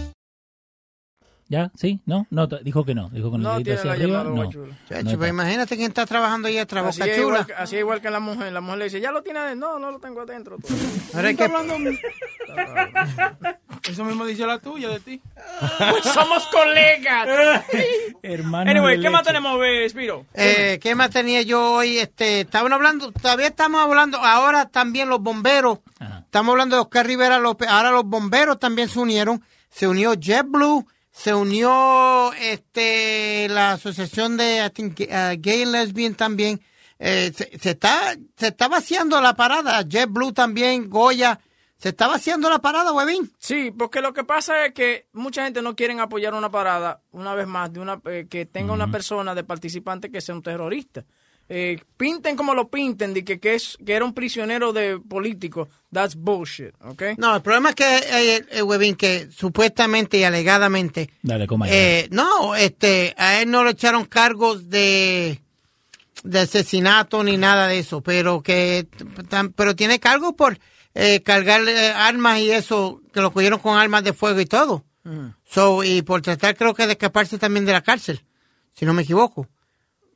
¿Ya? 1.51 1.69
¿Sí? 1.75 1.99
¿No? 2.05 2.25
No, 2.29 2.47
dijo 2.47 2.85
que 2.85 2.95
no. 2.95 3.09
Dijo 3.09 3.29
con 3.29 3.41
el 3.41 3.43
No 3.43 3.51
dedito 3.55 3.65
tiene 3.65 3.79
hacia 3.79 3.89
la 3.89 3.95
arriba. 3.97 4.23
No. 4.23 4.35
guachulo. 4.43 4.73
Chacho, 4.87 5.03
No 5.11 5.17
pues 5.17 5.29
imagínate 5.31 5.75
quién 5.75 5.89
está 5.89 6.05
trabajando 6.05 6.47
ahí 6.47 6.57
atrás, 6.57 6.85
Así 6.85 7.01
Boca 7.01 7.11
es, 7.11 7.17
Chula. 7.21 7.45
que- 7.45 7.53
así 7.53 7.75
es 7.75 7.81
igual 7.81 7.99
que 8.01 8.09
la 8.09 8.21
mujer. 8.21 8.53
La 8.53 8.61
mujer 8.61 8.77
le 8.79 8.83
dice, 8.85 9.01
ya 9.01 9.11
lo 9.11 9.21
tiene 9.21 9.39
adentro. 9.39 9.73
No, 9.73 9.79
no 9.79 9.91
lo 9.91 9.99
tengo 9.99 10.21
adentro. 10.21 10.57
Ahora 11.13 11.29
¿Está 11.29 11.47
que- 11.49 11.53
hablando? 11.53 11.91
Eso 13.89 14.05
mismo 14.05 14.25
dice 14.25 14.45
la 14.45 14.59
tuya 14.59 14.89
de 14.89 14.99
ti. 14.99 15.21
Pues 15.77 16.03
somos 16.13 16.47
colegas. 16.47 17.27
Hermano 18.23 18.69
anyway, 18.71 19.01
¿qué 19.01 19.09
más 19.09 19.23
tenemos, 19.23 19.59
eh, 19.65 19.89
Spiro? 19.89 20.25
Eh, 20.33 20.79
¿Qué 20.81 20.95
más 20.95 21.09
tenía 21.09 21.41
yo 21.41 21.73
hoy? 21.73 21.97
Este, 21.97 22.41
estaban 22.41 22.71
hablando, 22.73 23.11
todavía 23.11 23.47
estamos 23.47 23.81
hablando, 23.81 24.19
ahora 24.19 24.69
también 24.69 25.09
los 25.09 25.19
bomberos, 25.19 25.79
estamos 25.99 26.53
hablando 26.53 26.75
de 26.77 26.81
Oscar 26.83 27.05
Rivera 27.07 27.39
López, 27.39 27.67
ahora 27.67 27.91
los 27.91 28.05
bomberos 28.05 28.59
también 28.59 28.87
se 28.87 28.99
unieron, 28.99 29.43
se 29.69 29.87
unió 29.87 30.13
JetBlue, 30.13 30.85
se 31.11 31.33
unió 31.33 32.31
este 32.33 33.47
la 33.49 33.73
asociación 33.73 34.37
de 34.37 34.65
I 34.65 34.69
think, 34.69 34.99
uh, 35.01 35.35
gay 35.39 35.63
and 35.63 35.71
lesbian 35.73 36.15
también, 36.15 36.61
Eh, 37.03 37.31
se, 37.35 37.57
se 37.57 37.71
está 37.71 38.15
se 38.37 38.49
está 38.49 38.67
vaciando 38.67 39.19
la 39.21 39.33
parada, 39.33 39.81
JetBlue 39.81 40.33
también, 40.33 40.87
Goya, 40.87 41.39
se 41.77 41.89
está 41.89 42.07
vaciando 42.07 42.47
la 42.47 42.59
parada, 42.59 42.93
huevín. 42.93 43.31
Sí, 43.39 43.71
porque 43.71 44.01
lo 44.01 44.13
que 44.13 44.23
pasa 44.23 44.67
es 44.67 44.73
que 44.75 45.07
mucha 45.13 45.43
gente 45.43 45.63
no 45.63 45.75
quiere 45.75 45.99
apoyar 45.99 46.35
una 46.35 46.51
parada, 46.51 47.01
una 47.11 47.33
vez 47.33 47.47
más, 47.47 47.73
de 47.73 47.79
una 47.79 47.99
eh, 48.05 48.27
que 48.29 48.45
tenga 48.45 48.73
una 48.73 48.91
persona 48.91 49.33
de 49.33 49.43
participante 49.43 50.11
que 50.11 50.21
sea 50.21 50.35
un 50.35 50.43
terrorista. 50.43 51.03
Eh, 51.53 51.81
pinten 51.97 52.37
como 52.37 52.53
lo 52.53 52.69
pinten, 52.69 53.13
de 53.13 53.25
que, 53.25 53.37
que, 53.37 53.55
es, 53.55 53.77
que 53.85 53.91
era 53.91 54.05
un 54.05 54.13
prisionero 54.13 54.71
de 54.71 54.97
político. 54.99 55.67
That's 55.91 56.15
bullshit, 56.15 56.73
¿ok? 56.81 57.03
No, 57.17 57.35
el 57.35 57.41
problema 57.41 57.69
es 57.71 57.75
que, 57.75 57.97
eh, 57.97 58.45
eh, 58.51 58.61
huevín, 58.61 58.95
que 58.95 59.27
supuestamente 59.31 60.17
y 60.17 60.23
alegadamente 60.23 61.09
Dale, 61.21 61.47
coma 61.47 61.67
ya. 61.67 61.73
Eh, 61.75 62.07
no, 62.09 62.55
este, 62.55 63.13
a 63.17 63.41
él 63.41 63.51
no 63.51 63.65
le 63.65 63.71
echaron 63.71 64.05
cargos 64.05 64.69
de, 64.69 65.41
de 66.23 66.39
asesinato 66.39 67.21
ni 67.21 67.35
nada 67.35 67.67
de 67.67 67.79
eso, 67.79 67.99
pero 67.99 68.41
que, 68.41 68.87
tam- 69.29 69.51
pero 69.53 69.75
tiene 69.75 69.99
cargos 69.99 70.33
por 70.35 70.57
eh, 70.93 71.21
cargar 71.21 71.67
eh, 71.67 71.89
armas 71.93 72.39
y 72.39 72.49
eso, 72.51 73.01
que 73.13 73.19
lo 73.19 73.33
cogieron 73.33 73.59
con 73.59 73.77
armas 73.77 74.05
de 74.05 74.13
fuego 74.13 74.39
y 74.39 74.45
todo. 74.45 74.85
So, 75.49 75.83
y 75.83 76.01
por 76.01 76.21
tratar 76.21 76.55
creo 76.55 76.73
que 76.73 76.85
de 76.85 76.93
escaparse 76.93 77.37
también 77.37 77.65
de 77.65 77.73
la 77.73 77.81
cárcel, 77.81 78.21
si 78.73 78.85
no 78.85 78.93
me 78.93 79.01
equivoco. 79.01 79.49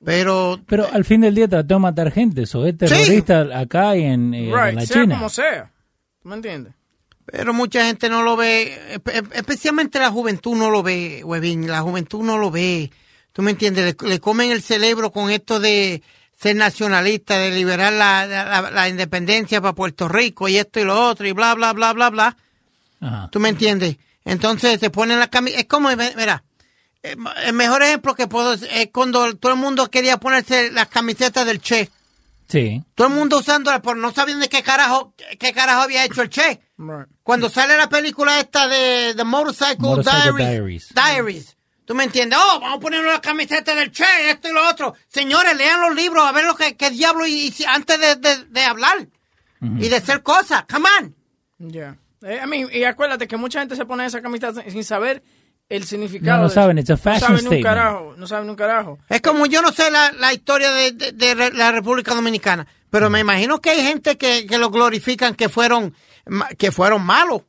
Pero, 0.06 0.60
Pero 0.68 0.88
al 0.92 1.04
fin 1.06 1.22
del 1.22 1.34
día 1.36 1.48
trató 1.48 1.74
de 1.76 1.80
matar 1.80 2.12
gente. 2.12 2.44
Eso 2.44 2.66
es 2.66 2.78
terrorista 2.78 3.42
acá 3.60 3.96
y 3.98 4.04
en, 4.04 4.34
eh, 4.34 4.50
en 4.50 4.54
Right, 4.56 4.76
la 4.76 4.86
sea 4.86 5.02
China. 5.02 5.16
como 5.16 5.30
sea. 5.30 5.72
¿Tú 6.22 6.30
me 6.30 6.36
entiendes? 6.36 6.74
pero 7.28 7.56
mucha 7.56 7.84
gente 7.86 8.08
no 8.08 8.22
lo 8.22 8.36
ve, 8.38 8.78
espe- 9.04 9.26
especialmente 9.34 9.98
la 9.98 10.12
juventud 10.12 10.56
no 10.56 10.70
lo 10.70 10.84
ve, 10.84 11.24
huevín, 11.24 11.68
la 11.68 11.82
juventud 11.82 12.22
no 12.24 12.38
lo 12.38 12.52
ve. 12.52 12.92
¿Tú 13.34 13.42
me 13.42 13.50
entiendes? 13.50 13.96
Le, 14.00 14.10
le 14.10 14.20
comen 14.20 14.52
el 14.52 14.62
cerebro 14.62 15.12
con 15.12 15.32
esto 15.32 15.60
de 15.60 16.04
ser 16.40 16.56
nacionalista, 16.56 17.40
de 17.40 17.50
liberar 17.50 17.92
la, 17.94 18.28
la- 18.28 18.70
la 18.70 18.90
independencia 18.90 19.60
para 19.60 19.74
Puerto 19.74 20.08
Rico 20.08 20.48
y 20.48 20.58
esto 20.58 20.80
y 20.80 20.84
lo 20.84 21.04
otro 21.10 21.26
y 21.28 21.32
bla, 21.32 21.56
bla, 21.56 21.74
bla, 21.74 21.94
bla, 21.94 22.12
bla. 22.12 22.38
Ajá. 23.02 23.30
¿Tú 23.32 23.40
me 23.40 23.50
entiendes? 23.50 23.98
Entonces 24.24 24.80
se 24.80 24.92
ponen 24.92 25.18
la 25.20 25.28
camisa. 25.28 25.58
Es 25.58 25.66
como, 25.66 25.90
mira, 25.90 26.08
eh, 26.08 26.55
el 27.44 27.54
mejor 27.54 27.84
ejemplo 27.84 28.16
que 28.16 28.28
puedo 28.28 28.54
es 28.54 28.64
es 28.64 28.90
cuando 28.92 29.36
todo 29.38 29.52
el 29.54 29.58
mundo 29.60 29.90
quería 29.90 30.18
ponerse 30.18 30.72
las 30.72 30.88
camisetas 30.88 31.46
del 31.46 31.62
Che. 31.62 31.90
Sí. 32.48 32.84
Todo 32.94 33.08
el 33.08 33.14
mundo 33.14 33.40
usándolas, 33.40 33.82
pero 33.82 33.96
no 33.96 34.12
sabiendo 34.14 34.44
de 34.44 34.50
qué 34.50 34.62
carajo, 34.62 35.14
qué 35.40 35.52
carajo 35.54 35.82
había 35.82 36.06
hecho 36.06 36.22
el 36.22 36.30
Che. 36.30 36.62
Cuando 37.24 37.50
sale 37.50 37.76
la 37.78 37.90
película 37.90 38.40
esta 38.40 38.68
de 38.68 39.14
The 39.16 39.24
Motorcycle, 39.24 39.78
Motorcycle 39.80 40.32
Diaries, 40.38 40.50
Diaries. 40.50 40.94
Diaries, 40.94 41.58
¿tú 41.86 41.96
me 41.96 42.04
entiendes? 42.04 42.38
Oh, 42.42 42.60
vamos 42.60 42.78
a 42.78 42.80
ponerle 42.82 43.12
la 43.12 43.22
camiseta 43.22 43.74
del 43.74 43.92
Che, 43.92 44.04
esto 44.30 44.50
y 44.50 44.54
lo 44.54 44.68
otro. 44.70 44.94
Señores, 45.08 45.56
lean 45.58 45.82
los 45.82 45.96
libros 45.96 46.24
a 46.26 46.32
ver 46.32 46.46
lo 46.46 46.56
que, 46.56 46.76
qué 46.76 46.92
diablo 46.92 47.26
y, 47.26 47.54
antes 47.68 48.00
de, 48.00 48.16
de- 48.18 48.46
de 48.46 48.64
hablar 48.64 49.08
y 49.62 49.88
de 49.90 49.96
hacer 49.96 50.22
cosas. 50.22 50.66
Come 50.72 50.88
on. 51.00 51.16
Ya. 51.58 51.98
Eh, 52.22 52.40
I 52.44 52.48
mean, 52.48 52.70
y 52.72 52.84
acuérdate 52.84 53.28
que 53.28 53.38
mucha 53.38 53.60
gente 53.60 53.76
se 53.76 53.86
pone 53.86 54.06
esa 54.06 54.22
camiseta 54.22 54.62
sin 54.70 54.84
saber 54.84 55.24
el 55.70 55.84
significado. 55.84 56.38
No 56.38 56.44
lo 56.44 56.50
de 56.50 56.54
saben, 56.56 56.78
it's 56.78 56.90
a 56.90 56.98
fashion 56.98 57.32
no 57.34 57.38
saben 57.40 57.58
un 57.58 57.64
carajo, 57.64 58.14
no 58.18 58.28
saben 58.28 58.50
un 58.50 58.56
carajo. 58.56 59.00
Es 59.10 59.22
como 59.22 59.46
yo 59.46 59.62
no 59.62 59.72
sé 59.72 59.90
la, 59.92 60.12
la 60.12 60.34
historia 60.34 60.72
de, 60.72 60.92
de- 60.92 61.52
la 61.54 61.72
República 61.72 62.14
Dominicana, 62.14 62.68
pero 62.90 63.10
me 63.10 63.20
imagino 63.20 63.60
que 63.60 63.72
hay 63.72 63.82
gente 63.82 64.18
que, 64.18 64.46
que 64.46 64.58
lo 64.58 64.70
glorifican 64.70 65.36
que 65.36 65.50
fueron 65.50 65.94
que 66.58 66.72
fueron 66.72 67.04
malos. 67.06 67.42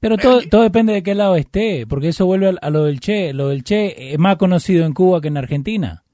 Pero 0.00 0.18
todo, 0.18 0.42
todo 0.50 0.62
depende 0.62 0.92
de 0.92 1.02
qué 1.02 1.14
lado 1.14 1.36
esté, 1.36 1.86
porque 1.86 2.08
eso 2.08 2.26
vuelve 2.26 2.48
a, 2.50 2.54
a 2.60 2.70
lo 2.70 2.84
del 2.84 3.00
Che. 3.00 3.32
Lo 3.32 3.48
del 3.48 3.64
Che 3.64 4.12
es 4.12 4.18
más 4.18 4.36
conocido 4.36 4.84
en 4.84 4.92
Cuba 4.92 5.20
que 5.22 5.28
en 5.28 5.36
Argentina. 5.38 6.04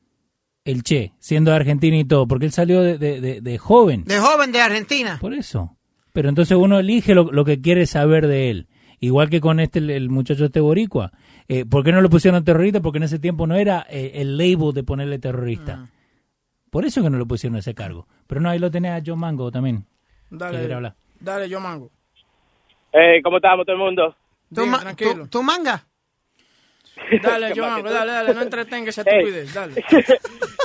El 0.65 0.85
Che, 0.85 1.13
siendo 1.19 1.51
de 1.51 1.57
Argentina 1.57 1.97
y 1.97 2.05
todo, 2.05 2.29
porque 2.29 2.47
él 2.47 2.53
salió 2.53 2.81
de, 2.81 2.97
de- 2.97 3.21
de- 3.21 3.41
de 3.41 3.59
joven. 3.59 4.05
De 4.05 4.21
joven 4.21 4.53
de 4.53 4.61
Argentina. 4.61 5.19
Por 5.21 5.35
eso. 5.35 5.77
Pero 6.13 6.29
entonces 6.29 6.57
uno 6.57 6.79
elige 6.79 7.15
lo, 7.15 7.33
lo 7.33 7.45
que 7.45 7.61
quiere 7.61 7.87
saber 7.87 8.29
de 8.29 8.51
él. 8.51 8.69
Igual 9.01 9.29
que 9.31 9.41
con 9.41 9.59
este, 9.59 9.81
el, 9.81 9.91
el 9.91 10.09
muchacho 10.11 10.45
este 10.45 10.61
boricua. 10.61 11.11
Eh, 11.55 11.65
¿Por 11.67 11.85
qué 11.85 11.93
no 11.93 12.01
lo 12.01 12.09
pusieron 12.09 12.43
terrorista? 12.45 12.81
Porque 12.81 12.97
en 12.99 13.03
ese 13.05 13.19
tiempo 13.19 13.47
no 13.47 13.57
era 13.57 13.87
eh, 13.91 14.13
el 14.15 14.37
label 14.39 14.73
de 14.73 14.83
ponerle 14.85 15.19
terrorista. 15.19 15.87
Por 16.71 16.85
eso 16.87 17.03
que 17.03 17.11
no 17.11 17.19
lo 17.19 17.27
pusieron 17.27 17.59
ese 17.59 17.75
cargo. 17.75 18.07
Pero 18.27 18.41
no, 18.41 18.49
ahí 18.49 18.59
lo 18.59 18.71
tenés 18.71 18.93
a 18.93 19.03
John 19.05 19.19
Mango 19.19 19.51
también. 19.51 19.85
Dale, 20.31 20.73
hablar. 20.73 20.95
dale, 21.21 21.49
yo 21.49 21.61
mango. 21.61 21.91
Eh, 22.93 23.21
¿Cómo 23.23 23.37
estamos 23.37 23.67
todo 23.67 23.77
el 23.77 23.83
mundo? 23.83 24.17
¿Tú, 24.55 24.67
ma- 24.67 24.95
tú- 24.97 25.27
tú 25.29 25.43
manga? 25.43 25.85
Dale, 27.23 27.53
yo 27.55 27.67
mango, 27.67 27.91
dale, 27.91 28.13
dale, 28.13 28.35
no 28.35 28.43
entretenga 28.43 28.89
esa 28.91 29.03
Hey. 29.05 29.19
estupidez, 29.19 29.53
dale. 29.55 29.85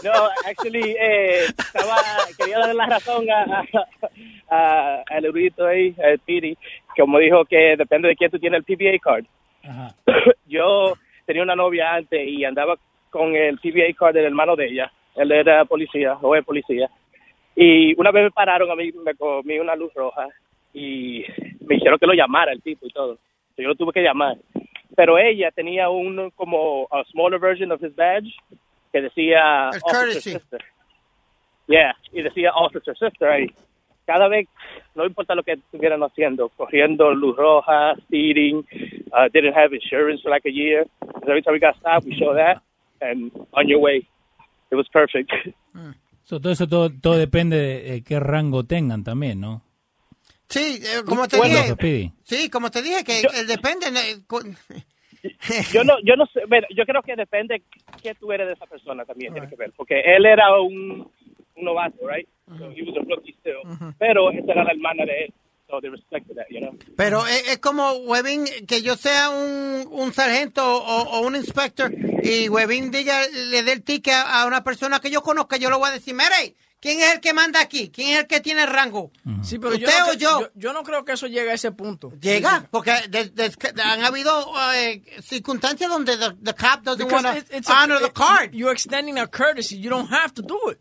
No, 0.04 0.12
actually, 0.48 0.92
eh, 0.98 1.46
estaba, 1.48 1.96
quería 2.38 2.60
darle 2.60 2.76
la 2.76 2.86
razón 2.86 3.26
a, 3.32 3.44
a, 3.44 4.56
a- 4.56 5.04
al 5.10 5.26
erudito 5.26 5.66
ahí, 5.66 5.96
al 6.02 6.20
Piri, 6.20 6.56
como 6.96 7.18
dijo 7.18 7.44
que 7.46 7.76
depende 7.76 8.08
de 8.10 8.16
quién 8.16 8.30
tú 8.30 8.38
tienes 8.40 8.60
el 8.60 8.64
PBA 8.64 9.00
card. 9.02 9.26
Yo 10.47 10.93
tenía 11.26 11.43
una 11.43 11.55
novia 11.55 11.93
antes 11.93 12.28
y 12.28 12.43
andaba 12.45 12.78
con 13.09 13.36
el 13.36 13.57
PBA 13.59 13.93
card 13.97 14.15
del 14.15 14.26
hermano 14.26 14.55
de 14.55 14.68
ella. 14.68 14.91
Él 15.15 15.32
era 15.32 15.65
policía, 15.65 16.18
o 16.22 16.36
es 16.36 16.45
policía. 16.45 16.89
Y 17.55 17.99
una 17.99 18.11
vez 18.11 18.26
me 18.26 18.32
pararon 18.32 18.70
a 18.70 18.76
mí, 18.76 18.91
me 19.03 19.15
comí 19.15 19.57
una 19.57 19.76
luz 19.76 19.91
roja 19.95 20.28
y 20.74 21.26
me 21.61 21.76
dijeron 21.76 21.97
que 21.97 22.05
lo 22.05 22.13
llamara 22.13 22.51
el 22.51 22.61
tipo 22.61 22.86
y 22.86 22.91
todo. 22.91 23.18
yo 23.57 23.68
lo 23.68 23.76
tuve 23.76 23.93
que 23.93 24.03
llamar. 24.03 24.38
Pero 24.95 25.18
ella 25.18 25.51
tenía 25.51 25.89
un 25.89 26.32
como 26.32 26.88
a 26.91 27.03
smaller 27.05 27.39
version 27.39 27.72
of 27.72 27.82
his 27.82 27.95
badge 27.95 28.32
que 28.91 29.01
decía 29.01 29.70
officer 29.70 30.22
sister. 30.22 30.63
Yeah, 31.68 31.95
y 32.13 32.22
decía 32.22 32.51
officer 32.55 32.95
sister 32.97 33.28
ahí. 33.28 33.47
Cada 34.08 34.30
vez, 34.30 34.47
no 34.95 35.05
importa 35.05 35.36
lo 35.36 35.43
que 35.43 35.51
estuvieran 35.51 36.01
haciendo, 36.01 36.47
corriendo 36.47 37.14
luz 37.14 37.36
roja, 37.36 37.93
speeding, 38.03 38.66
uh, 39.12 39.28
didn't 39.34 39.53
have 39.53 39.76
insurance 39.76 40.22
for 40.24 40.32
like 40.32 40.47
a 40.47 40.51
year. 40.51 40.88
Every 41.28 41.41
time 41.43 41.53
we 41.53 41.60
got 41.60 41.76
stopped, 41.78 42.08
we 42.08 42.16
show 42.16 42.34
that, 42.34 42.62
and 43.01 43.30
on 43.51 43.68
your 43.68 43.82
way. 43.82 44.08
It 44.72 44.76
was 44.76 44.88
perfect. 44.93 45.30
So, 46.24 46.39
todo 46.39 46.53
eso 46.53 46.68
todo, 46.68 46.89
todo 46.89 47.18
depende 47.18 47.58
de 47.58 48.01
qué 48.01 48.20
rango 48.20 48.64
tengan 48.64 49.03
también, 49.03 49.41
¿no? 49.41 49.62
Sí, 50.47 50.80
eh, 50.82 51.03
como 51.05 51.28
te 51.28 51.36
Bueno, 51.38 51.55
dije. 51.76 52.14
Sí, 52.24 52.49
como 52.49 52.72
te 52.72 52.82
dije, 52.82 53.03
que 53.03 53.22
depende. 53.45 53.88
con- 54.26 54.55
yo 55.74 55.84
no, 55.84 55.95
yo 56.03 56.16
no 56.16 56.26
sé, 56.28 56.45
bueno, 56.47 56.66
yo 56.74 56.86
creo 56.86 57.01
que 57.01 57.16
depende 57.18 57.62
qué 58.01 58.16
tú 58.16 58.32
eres 58.32 58.47
de 58.47 58.53
esa 58.53 58.66
persona 58.68 59.03
también 59.03 59.34
tiene 59.34 59.49
que 59.49 59.55
ver, 59.58 59.74
porque 59.76 59.99
él 59.99 60.26
era 60.26 60.60
un, 60.62 61.10
un 61.58 61.66
novato, 61.66 61.97
right? 62.08 62.28
So 62.58 62.70
he 62.72 62.82
was 62.84 62.95
a 62.95 63.01
rookie 63.08 63.36
still, 63.39 63.62
pero 63.99 64.32
esta 64.32 64.51
era 64.53 64.64
la 64.64 64.72
hermana 64.72 65.03
de 65.05 65.26
él, 65.26 65.34
so 65.70 65.82
they 65.82 65.89
respected 65.89 66.36
that, 66.38 66.45
you 66.49 66.60
know. 66.62 66.78
Pero 66.95 67.28
es, 67.28 67.47
es 67.49 67.58
como 67.60 67.91
Webin, 67.93 68.45
que 68.68 68.82
yo 68.82 68.95
sea 68.95 69.30
un, 69.32 69.86
un 69.91 70.14
sargento 70.14 70.64
o, 70.66 71.01
o 71.03 71.20
un 71.28 71.36
inspector 71.36 71.91
y 72.24 72.47
Webin 72.47 72.89
diga, 72.91 73.22
le 73.28 73.64
dé 73.64 73.74
el 73.74 73.84
ticket 73.84 74.14
a 74.16 74.45
una 74.45 74.64
persona 74.64 74.99
que 75.01 75.10
yo 75.12 75.22
conozca, 75.22 75.58
yo 75.58 75.70
le 75.70 75.76
voy 75.76 75.89
a 75.89 75.91
decir, 75.93 76.14
mire, 76.14 76.55
¿quién 76.80 77.01
es 77.01 77.16
el 77.16 77.20
que 77.20 77.34
manda 77.34 77.60
aquí? 77.60 77.89
¿Quién 77.89 78.10
es 78.14 78.20
el 78.20 78.28
que 78.28 78.39
tiene 78.39 78.62
el 78.64 78.70
rango? 78.70 79.12
Sí, 79.43 79.60
pero 79.60 79.76
yo 79.76 79.88
¿Usted 79.89 79.99
no, 79.99 80.12
o 80.12 80.14
yo? 80.14 80.39
yo? 80.41 80.49
yo 80.55 80.74
no 80.74 80.84
creo 80.84 81.03
que 81.03 81.12
eso 81.14 81.28
llegue 81.28 81.51
a 81.51 81.55
ese 81.55 81.74
punto. 81.74 82.14
Llega, 82.22 82.66
porque 82.72 82.93
de- 83.10 83.30
de- 83.30 83.82
han 83.84 84.05
habido 84.05 84.32
eh, 84.74 85.01
circunstancias 85.22 85.89
donde 85.89 86.16
the, 86.18 86.34
the 86.41 86.53
cop 86.53 86.82
doesn't 86.84 87.12
want 87.12 87.26
to 87.26 87.58
it's 87.58 87.70
a- 87.70 87.74
honor 87.84 87.99
the 87.99 88.08
it- 88.08 88.14
card. 88.14 88.53
You're 88.53 88.72
extending 88.72 89.18
a 89.20 89.28
courtesy. 89.28 89.78
You 89.80 89.89
don't 89.89 90.10
have 90.12 90.34
to 90.36 90.41
do 90.41 90.58
it. 90.72 90.80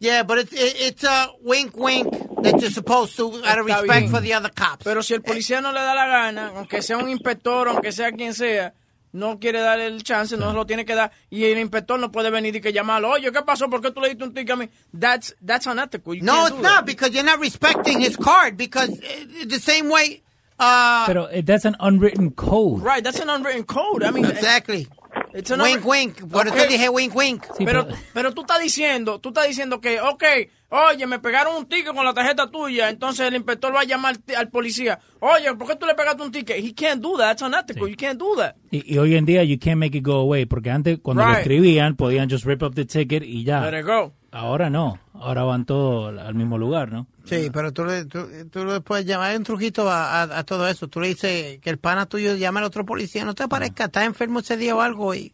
Yeah, 0.00 0.22
but 0.22 0.38
it's, 0.38 0.52
it, 0.52 0.76
it's 0.80 1.04
a 1.04 1.28
wink 1.42 1.76
wink 1.76 2.12
that 2.42 2.60
you're 2.60 2.70
supposed 2.70 3.16
to 3.16 3.42
out 3.44 3.58
of 3.58 3.66
respect 3.66 4.10
for 4.10 4.20
the 4.20 4.34
other 4.34 4.50
cops. 4.50 4.84
Pero 4.84 5.02
si 5.02 5.14
el 5.14 5.20
policía 5.20 5.62
no 5.62 5.70
le 5.72 5.80
da 5.80 5.94
la 5.94 6.06
gana, 6.06 6.52
aunque 6.56 6.82
sea 6.82 6.98
un 6.98 7.08
inspector, 7.08 7.68
aunque 7.68 7.90
sea 7.92 8.12
quien 8.12 8.34
sea, 8.34 8.74
no 9.12 9.38
quiere 9.38 9.60
dar 9.60 9.78
el 9.78 10.02
chance, 10.02 10.36
no 10.36 10.50
se 10.50 10.56
lo 10.56 10.66
tiene 10.66 10.84
que 10.84 10.94
dar, 10.94 11.12
y 11.30 11.44
el 11.44 11.58
inspector 11.58 11.98
no 11.98 12.10
puede 12.10 12.30
venir 12.30 12.56
y 12.56 12.60
que 12.60 12.72
llamarlo, 12.72 13.10
oye, 13.10 13.30
¿qué 13.32 13.42
pasó? 13.42 13.70
¿Por 13.70 13.80
qué 13.80 13.92
tú 13.92 14.00
le 14.00 14.08
diste 14.08 14.24
un 14.24 14.34
ticket 14.34 14.50
a 14.50 14.56
mí? 14.56 14.68
That's, 14.92 15.34
that's 15.40 15.66
unethical. 15.66 16.14
You 16.14 16.22
No, 16.22 16.46
it's 16.48 16.56
not 16.56 16.62
that. 16.62 16.86
because 16.86 17.12
you're 17.14 17.24
not 17.24 17.38
respecting 17.40 18.00
his 18.00 18.16
card 18.16 18.56
because 18.56 18.90
uh, 18.90 19.46
the 19.46 19.60
same 19.60 19.88
way. 19.88 20.22
Uh, 20.58 21.06
Pero 21.06 21.24
eh, 21.26 21.42
that's 21.42 21.64
an 21.64 21.76
unwritten 21.80 22.32
code. 22.32 22.82
Right, 22.82 23.02
that's 23.02 23.20
an 23.20 23.30
unwritten 23.30 23.64
code. 23.64 24.02
I 24.02 24.10
mean, 24.10 24.24
exactly. 24.24 24.88
Wink, 25.34 25.84
wink. 25.84 26.30
Por 26.30 26.46
eso 26.46 26.54
Okay. 26.54 26.68
dije 26.68 26.88
wink, 26.88 27.14
wink. 27.16 27.42
pero, 27.64 27.86
pero 28.12 28.32
tú 28.32 28.42
estás 28.42 28.60
diciendo, 28.60 29.18
tú 29.20 29.30
estás 29.30 29.48
diciendo 29.48 29.80
que, 29.80 30.00
ok, 30.00 30.22
oye, 30.68 31.06
me 31.08 31.18
pegaron 31.18 31.56
un 31.56 31.66
ticket 31.66 31.92
con 31.92 32.04
la 32.04 32.14
tarjeta 32.14 32.50
tuya, 32.50 32.88
entonces 32.88 33.26
el 33.26 33.34
inspector 33.34 33.74
va 33.74 33.80
a 33.80 33.84
llamar 33.84 34.14
al- 34.28 34.36
al 34.36 34.48
policía, 34.50 35.00
oye, 35.18 35.52
¿por 35.54 35.66
qué 35.68 35.76
tú 35.76 35.86
le 35.86 35.94
pegaste 35.94 36.22
un 36.22 36.30
ticket? 36.30 36.56
He 36.64 36.72
can't 36.72 37.02
do 37.02 37.16
that, 37.18 37.36
that's 37.36 37.42
unethical, 37.42 37.88
you 37.88 37.96
can't 37.96 38.18
do 38.18 38.36
that. 38.36 38.54
Y, 38.70 38.94
y 38.94 38.98
hoy 38.98 39.16
en 39.16 39.24
día 39.26 39.42
you 39.42 39.58
can't 39.58 39.76
make 39.78 39.96
it 39.98 40.04
go 40.04 40.20
away 40.20 40.46
porque 40.46 40.70
antes 40.70 40.98
cuando 41.00 41.24
lo 41.24 41.32
escribían 41.32 41.96
podían 41.96 42.30
just 42.30 42.44
rip 42.44 42.62
up 42.62 42.74
the 42.74 42.84
ticket 42.84 43.24
y 43.24 43.42
ya. 43.44 43.68
Let 43.68 43.80
it 43.80 43.86
go. 43.86 44.12
Ahora 44.30 44.70
no, 44.70 44.98
ahora 45.14 45.42
van 45.42 45.64
todos 45.64 46.16
al 46.16 46.34
mismo 46.36 46.58
lugar, 46.58 46.92
¿no? 46.92 47.06
Sí, 47.24 47.48
pero 47.52 47.72
tú 47.72 47.84
le, 47.86 48.04
tú, 48.04 48.26
tú 48.52 48.64
le 48.66 48.80
puedes 48.80 49.06
llamar 49.06 49.36
un 49.36 49.44
trujito 49.44 49.88
a, 49.90 50.22
a, 50.22 50.38
a 50.40 50.44
todo 50.44 50.68
eso. 50.68 50.88
Tú 50.88 51.00
le 51.00 51.08
dices 51.08 51.58
que 51.60 51.70
el 51.70 51.78
pana 51.78 52.06
tuyo 52.06 52.34
llama 52.36 52.60
al 52.60 52.66
otro 52.66 52.84
policía, 52.84 53.24
no 53.24 53.34
te 53.34 53.42
aparezca, 53.44 53.84
está 53.86 54.04
enfermo 54.04 54.40
ese 54.40 54.56
día 54.56 54.76
o 54.76 54.80
algo 54.80 55.14
y... 55.14 55.32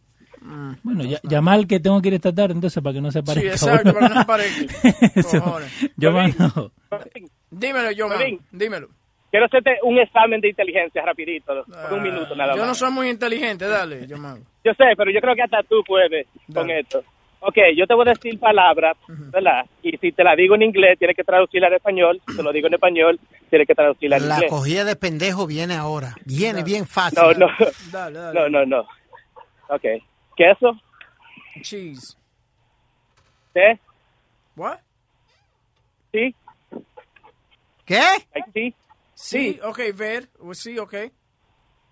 Bueno, 0.83 1.03
ya, 1.03 1.19
llamar 1.23 1.67
que 1.67 1.79
tengo 1.79 2.01
que 2.01 2.07
ir 2.07 2.13
esta 2.15 2.33
tarde 2.33 2.53
entonces 2.55 2.81
para 2.81 2.93
que 2.93 3.01
no 3.01 3.11
se 3.11 3.21
parezca. 3.21 3.51
exacto, 3.51 3.93
bueno. 3.93 3.93
para 3.93 4.07
que 4.07 4.13
no 4.15 4.19
se 4.21 4.25
parezca. 4.25 4.89
Eso, 5.19 5.39
Cojones. 5.43 5.71
yo 5.97 6.11
mando. 6.11 6.71
Dímelo, 7.51 7.91
yo, 7.91 8.07
man, 8.07 8.17
dímelo. 8.51 8.87
Quiero 9.29 9.45
hacerte 9.45 9.77
un 9.83 9.97
examen 9.99 10.41
de 10.41 10.49
inteligencia 10.49 11.03
rapidito, 11.05 11.63
por 11.65 11.93
un 11.93 12.03
minuto 12.03 12.35
nada 12.35 12.53
Ah, 12.53 12.55
Yo 12.55 12.61
más. 12.63 12.67
no 12.69 12.75
soy 12.75 12.91
muy 12.91 13.09
inteligente, 13.09 13.65
dale, 13.67 14.07
yo, 14.07 14.17
man. 14.17 14.43
Yo 14.65 14.71
sé, 14.73 14.85
pero 14.97 15.11
yo 15.11 15.21
creo 15.21 15.35
que 15.35 15.43
hasta 15.43 15.61
tú 15.63 15.83
puedes 15.85 16.25
con 16.53 16.69
esto. 16.71 17.03
Ok, 17.43 17.57
yo 17.75 17.87
te 17.87 17.93
voy 17.95 18.07
a 18.07 18.11
decir 18.13 18.39
palabras, 18.39 18.95
¿verdad? 19.07 19.65
Y 19.81 19.97
si 19.97 20.11
te 20.11 20.23
la 20.23 20.35
digo 20.35 20.53
en 20.53 20.61
inglés, 20.61 20.97
tienes 20.99 21.15
que 21.17 21.23
traducirla 21.23 21.67
en 21.69 21.73
español. 21.73 22.21
Si 22.29 22.37
te 22.37 22.43
lo 22.43 22.51
digo 22.51 22.67
en 22.67 22.75
español, 22.75 23.19
tienes 23.49 23.67
que 23.67 23.73
traducirla 23.73 24.17
en 24.17 24.29
La 24.29 24.35
inglés. 24.35 24.51
cogida 24.51 24.83
de 24.83 24.95
pendejo 24.95 25.47
viene 25.47 25.73
ahora. 25.75 26.13
Viene 26.23 26.63
bien 26.63 26.85
fácil. 26.85 27.17
No, 27.19 27.33
no. 27.33 27.47
Dale, 27.91 28.19
dale. 28.19 28.39
No, 28.39 28.47
no, 28.49 28.65
no. 28.65 28.81
Ok. 29.69 29.83
¿Queso? 30.37 30.79
Cheese. 31.63 32.15
¿Té? 33.53 33.79
What? 34.55 34.77
¿Sí? 36.11 36.35
¿Qué? 37.85 38.01
Like 38.35 38.51
tea? 38.53 38.71
Sí, 39.15 39.59
okay, 39.63 39.91
ver, 39.91 40.27
well, 40.39 40.55
sí, 40.55 40.77
okay. 40.79 41.11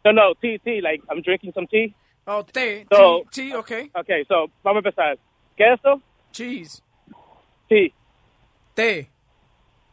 No, 0.05 0.11
no, 0.13 0.33
tea, 0.35 0.57
tea. 0.63 0.81
Like, 0.81 1.03
I'm 1.09 1.21
drinking 1.21 1.53
some 1.53 1.67
tea. 1.67 1.93
Oh, 2.25 2.43
té, 2.43 2.85
So- 2.91 3.23
tea, 3.31 3.49
tea, 3.49 3.57
okay. 3.57 3.89
Okay, 3.93 4.23
so, 4.25 4.45
vamos 4.63 4.83
a 4.83 4.89
empezar. 4.89 5.17
¿Queso? 5.59 6.01
Cheese. 6.31 6.81
Sí. 7.67 7.93
Té. 8.73 9.09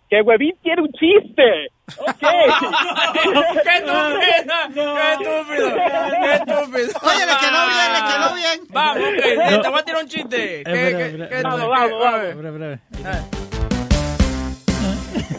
Que 0.08 0.22
huevín 0.22 0.56
tiene 0.62 0.82
un 0.82 0.92
chiste. 0.92 1.66
Ok. 1.98 2.20
¡Qué 2.20 3.74
estúpido! 3.74 4.20
¡Qué 4.20 4.30
estúpido! 4.38 5.74
¡Qué 6.22 6.32
estúpido! 6.34 6.88
Oye, 7.02 7.26
le 7.26 7.34
quedó 7.42 7.60
bien, 7.66 7.88
le 7.92 8.00
quedó 8.06 8.28
bien. 8.36 8.60
Vamos, 8.70 9.02
ok, 9.08 9.50
No. 9.50 9.60
te 9.60 9.68
voy 9.68 9.78
a 9.80 9.82
tirar 9.84 10.02
un 10.02 10.08
chiste. 10.08 10.62
¿Qué, 10.64 10.72
qué- 10.72 10.96
qué- 11.18 11.28
qué- 11.28 11.42
Vamos, 11.42 11.68
vamos. 11.68 12.22
Espera, 12.22 12.48
espera. 12.50 13.24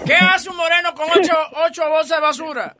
¿Qué 0.05 0.13
hace 0.15 0.49
un 0.49 0.57
moreno 0.57 0.93
con 0.93 1.05
ocho, 1.09 1.33
ocho 1.65 1.89
bolsas 1.89 2.17
de 2.17 2.21
basura? 2.21 2.75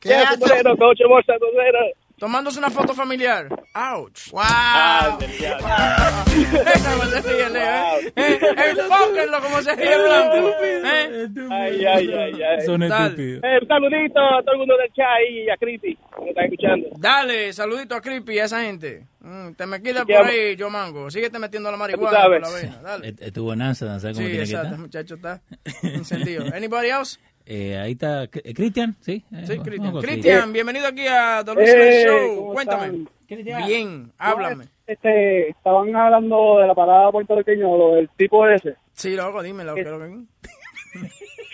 ¿Qué 0.00 0.14
hace 0.14 0.34
un 0.34 0.40
moreno 0.40 0.76
con 0.76 0.88
ocho 0.88 1.08
bolsas 1.08 1.36
de 1.40 1.46
basura? 1.46 1.80
Tomándose 2.22 2.60
una 2.60 2.70
foto 2.70 2.94
familiar. 2.94 3.48
Ouch. 3.74 4.30
Wow. 4.30 4.40
Ah, 4.44 5.16
del 5.18 5.36
diablo. 5.38 5.66
¿Cómo 5.66 7.04
se 7.10 7.20
ríe, 7.20 7.50
Leo, 7.50 7.64
eh? 7.64 8.12
Eh, 8.14 8.40
Enfóquenlo 8.70 9.40
como 9.42 9.60
se 9.60 9.74
ríe 9.74 9.98
blanco. 9.98 10.50
¿Eh? 10.62 11.28
Ay, 11.50 11.84
ay, 11.84 12.12
ay, 12.14 12.42
ay. 12.42 12.64
Son 12.64 12.80
estúpidos. 12.80 13.42
Eh, 13.42 13.58
un 13.60 13.66
saludito 13.66 14.20
a 14.20 14.40
todo 14.42 14.52
el 14.52 14.58
mundo 14.58 14.74
del 14.76 14.92
chat 14.92 15.06
y 15.32 15.50
a 15.50 15.56
Cristi, 15.56 15.96
que 15.96 16.22
me 16.22 16.28
está 16.30 16.44
escuchando. 16.44 16.88
Dale, 16.96 17.52
saludito 17.52 17.96
a 17.96 18.00
Creepy 18.00 18.34
y 18.34 18.38
a 18.38 18.44
esa 18.44 18.62
gente. 18.62 19.04
Mm, 19.18 19.52
te 19.54 19.66
me 19.66 19.82
quita 19.82 20.04
¿Qué 20.04 20.14
por 20.14 20.26
ahí, 20.26 20.54
yo 20.54 20.70
mango. 20.70 21.10
Síguete 21.10 21.40
metiendo 21.40 21.70
la 21.72 21.76
tú 21.76 21.80
marihuana 21.80 22.10
por 22.10 22.20
sabes. 22.20 22.40
la 22.42 22.50
vena. 22.50 22.82
Dale. 22.82 23.08
Eh, 23.08 23.14
Estuvo 23.18 23.56
Nanza, 23.56 23.98
¿sabes 23.98 24.16
cómo 24.16 24.26
Sí, 24.28 24.32
tiene 24.32 24.36
que 24.36 24.42
exacto, 24.50 24.66
estar? 24.68 24.78
muchacho 24.78 25.14
está 25.16 25.42
encendido. 25.82 26.44
Anybody 26.54 26.88
else? 26.90 27.18
Eh, 27.44 27.76
ahí 27.78 27.92
está 27.92 28.24
eh, 28.24 28.54
Cristian, 28.54 28.94
¿sí? 29.00 29.24
Eh, 29.32 29.44
Sí, 29.46 29.58
Cristian. 29.58 30.00
Cristian, 30.00 30.52
bienvenido 30.52 30.86
aquí 30.86 31.06
a 31.08 31.42
The 31.44 31.54
Luis 31.54 31.68
Eh, 31.68 32.04
Show. 32.06 32.36
¿cómo 32.36 32.52
Cuéntame. 32.54 32.86
están? 33.28 33.66
Bien, 33.66 34.12
háblame. 34.18 34.64
Este, 34.86 35.48
estaban 35.50 35.94
hablando 35.96 36.58
de 36.58 36.66
la 36.66 36.74
parada 36.74 37.10
puertorriqueña, 37.10 37.62
lo 37.64 37.94
del 37.94 38.08
tipo 38.10 38.46
ese. 38.46 38.76
Sí, 38.92 39.16
loco, 39.16 39.42
dímelo. 39.42 39.74
¿qué 39.74 39.80
es 39.80 39.86
lo 39.88 39.98
que- 39.98 40.24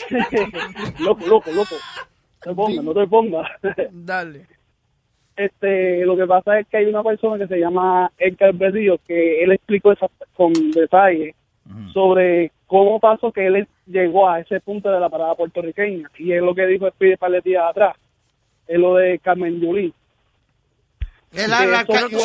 loco, 1.00 1.26
loco, 1.26 1.50
loco. 1.52 1.74
No 2.46 2.50
te 2.50 2.54
pongas, 2.54 2.84
no 2.84 2.94
te 2.94 3.06
pongas. 3.06 3.48
Dale. 3.92 4.46
Este, 5.36 6.04
lo 6.04 6.16
que 6.16 6.26
pasa 6.26 6.58
es 6.58 6.66
que 6.66 6.78
hay 6.78 6.86
una 6.86 7.02
persona 7.04 7.38
que 7.38 7.46
se 7.46 7.60
llama 7.60 8.10
Edgar 8.18 8.52
Berrío 8.54 8.98
que 9.06 9.42
él 9.42 9.52
explicó 9.52 9.92
esa, 9.92 10.08
con 10.34 10.52
detalle 10.72 11.34
sobre 11.92 12.52
cómo 12.66 12.98
pasó 13.00 13.32
que 13.32 13.46
él 13.46 13.68
llegó 13.86 14.28
a 14.28 14.40
ese 14.40 14.60
punto 14.60 14.90
de 14.90 15.00
la 15.00 15.08
parada 15.08 15.34
puertorriqueña. 15.34 16.10
Y 16.18 16.32
es 16.32 16.42
lo 16.42 16.54
que 16.54 16.66
dijo 16.66 16.88
Speedy 16.90 17.16
par 17.16 17.30
de 17.30 17.40
días 17.40 17.64
atrás. 17.68 17.96
Es 18.66 18.78
lo 18.78 18.94
de 18.96 19.18
Carmen 19.18 19.60
Yulín. 19.60 19.92
Es 21.32 21.48
la- 21.48 21.64
la- 21.66 21.84
para 21.84 22.08
tú 22.08 22.16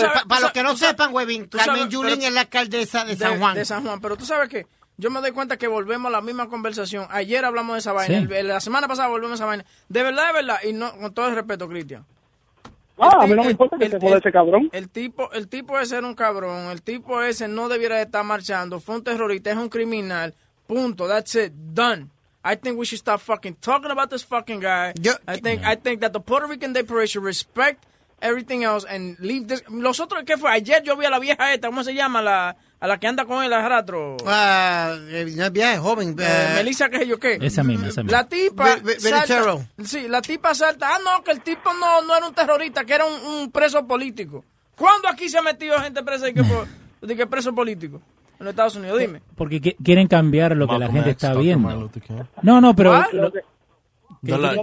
los 0.41 0.51
que 0.51 0.63
no 0.63 0.75
sabes- 0.75 0.79
sepan, 0.91 1.13
Webin, 1.13 1.47
Carmen 1.47 1.89
Yulín 1.89 2.21
es 2.21 2.31
la 2.33 2.41
alcaldesa 2.41 3.03
de 3.05 3.15
San 3.15 3.39
Juan. 3.39 3.55
De 3.55 3.65
San 3.65 3.83
Juan. 3.83 3.99
Pero 4.01 4.15
tú 4.15 4.25
sabes 4.25 4.47
que 4.49 4.65
yo 4.97 5.09
me 5.09 5.19
doy 5.19 5.31
cuenta 5.31 5.57
que 5.57 5.67
volvemos 5.67 6.07
a 6.09 6.11
la 6.11 6.21
misma 6.21 6.47
conversación. 6.47 7.05
Ayer 7.09 7.43
hablamos 7.43 7.73
de 7.73 7.79
esa 7.79 7.91
vaina. 7.93 8.19
Sí. 8.19 8.23
el- 8.25 8.31
el- 8.33 8.47
la 8.47 8.59
semana 8.61 8.87
pasada 8.87 9.09
volvemos 9.09 9.31
a 9.33 9.35
esa 9.35 9.45
vaina. 9.45 9.65
De 9.89 10.03
verdad, 10.03 10.27
de 10.27 10.33
verdad. 10.33 10.57
Y 10.63 10.73
no, 10.73 10.95
con 10.97 11.13
todo 11.13 11.27
el 11.27 11.35
respeto, 11.35 11.67
Cristian. 11.67 12.05
Ah, 12.97 13.09
a 13.21 13.23
El 13.25 13.31
mí 13.31 13.35
no 13.35 13.43
me 13.43 13.51
importa 13.51 13.77
que 13.77 13.85
el- 13.85 13.91
se 13.91 13.99
joda 13.99 14.17
ese 14.17 14.31
cabrón. 14.31 14.69
El 14.71 14.89
tipo, 14.89 15.31
el 15.33 15.47
tipo 15.47 15.79
ese 15.79 15.97
era 15.97 16.05
un 16.07 16.13
cabrón. 16.15 16.69
El 16.71 16.81
tipo 16.83 17.21
ese 17.21 17.47
no 17.47 17.67
debiera 17.69 17.95
de 17.97 18.03
estar 18.03 18.23
marchando. 18.23 18.79
Fue 18.79 18.95
un 18.95 19.03
terrorista, 19.03 19.49
es 19.51 19.57
un 19.57 19.69
criminal. 19.69 20.35
Punto. 20.67 21.07
That's 21.07 21.35
it. 21.35 21.51
Done. 21.53 22.09
I 22.45 22.55
think 22.57 22.77
we 22.77 22.85
should 22.85 22.99
stop 22.99 23.19
fucking 23.21 23.55
talking 23.61 23.89
about 23.91 24.09
this 24.09 24.23
fucking 24.25 24.59
guy. 24.59 24.93
Yo- 25.01 25.13
I 25.27 25.39
think 25.39 25.61
I 25.65 25.75
think 25.77 26.01
that 26.01 26.11
the 26.11 26.19
Puerto 26.19 26.45
Rican 26.47 26.73
Day 26.73 26.83
Parade 26.83 27.07
should 27.09 27.25
respect 27.25 27.85
everything 28.21 28.63
else 28.63 28.85
and 28.87 29.17
leave 29.19 29.47
this. 29.47 29.63
Los 29.69 29.99
otros, 29.99 30.23
¿qué 30.25 30.37
fue? 30.37 30.51
Ayer 30.51 30.83
yo 30.83 30.95
vi 30.95 31.05
a 31.05 31.09
la 31.09 31.19
vieja 31.19 31.53
esta, 31.53 31.67
¿cómo 31.69 31.83
se 31.83 31.93
llama? 31.93 32.21
La, 32.21 32.55
a 32.83 32.87
la 32.87 32.99
que 32.99 33.07
anda 33.07 33.23
con 33.23 33.41
él 33.41 33.53
a 33.53 33.65
ratro. 33.65 34.17
Ah, 34.27 34.93
eh, 35.07 35.25
no 35.37 35.45
es 35.45 35.79
joven. 35.79 36.09
Eh, 36.19 36.23
eh, 36.27 36.51
Melissa, 36.55 36.89
qué 36.89 36.97
sé 36.97 37.07
yo 37.07 37.17
qué. 37.17 37.37
Esa 37.41 37.63
misma, 37.63 37.87
esa 37.87 38.03
misma. 38.03 38.17
La 38.17 38.27
tipa. 38.27 38.77
Salta- 38.99 39.67
sí, 39.85 40.05
la 40.09 40.21
tipa 40.21 40.53
salta. 40.53 40.89
Ah, 40.93 40.97
no, 41.01 41.23
que 41.23 41.31
el 41.31 41.39
tipo 41.39 41.73
no, 41.79 42.01
no 42.01 42.13
era 42.17 42.27
un 42.27 42.33
terrorista, 42.33 42.83
que 42.83 42.93
era 42.93 43.05
un, 43.05 43.25
un 43.25 43.51
preso 43.53 43.87
político. 43.87 44.43
¿Cuándo 44.75 45.07
aquí 45.07 45.29
se 45.29 45.37
ha 45.37 45.41
metido 45.41 45.79
gente 45.79 46.03
presa 46.03 46.25
de 46.25 46.33
que, 46.33 46.43
por- 46.43 46.67
de 47.07 47.15
que 47.15 47.25
preso 47.25 47.55
político? 47.55 48.01
En 48.37 48.45
los 48.47 48.49
Estados 48.51 48.75
Unidos, 48.75 48.99
dime. 48.99 49.21
Porque 49.37 49.61
qui- 49.61 49.77
quieren 49.81 50.07
cambiar 50.09 50.53
lo 50.57 50.67
que 50.67 50.77
la 50.77 50.87
gente 50.87 51.11
X, 51.11 51.23
está 51.23 51.29
Dr. 51.29 51.41
viendo. 51.41 51.89
No, 52.41 52.59
no, 52.59 52.75
pero... 52.75 53.01
Lo- 53.13 53.31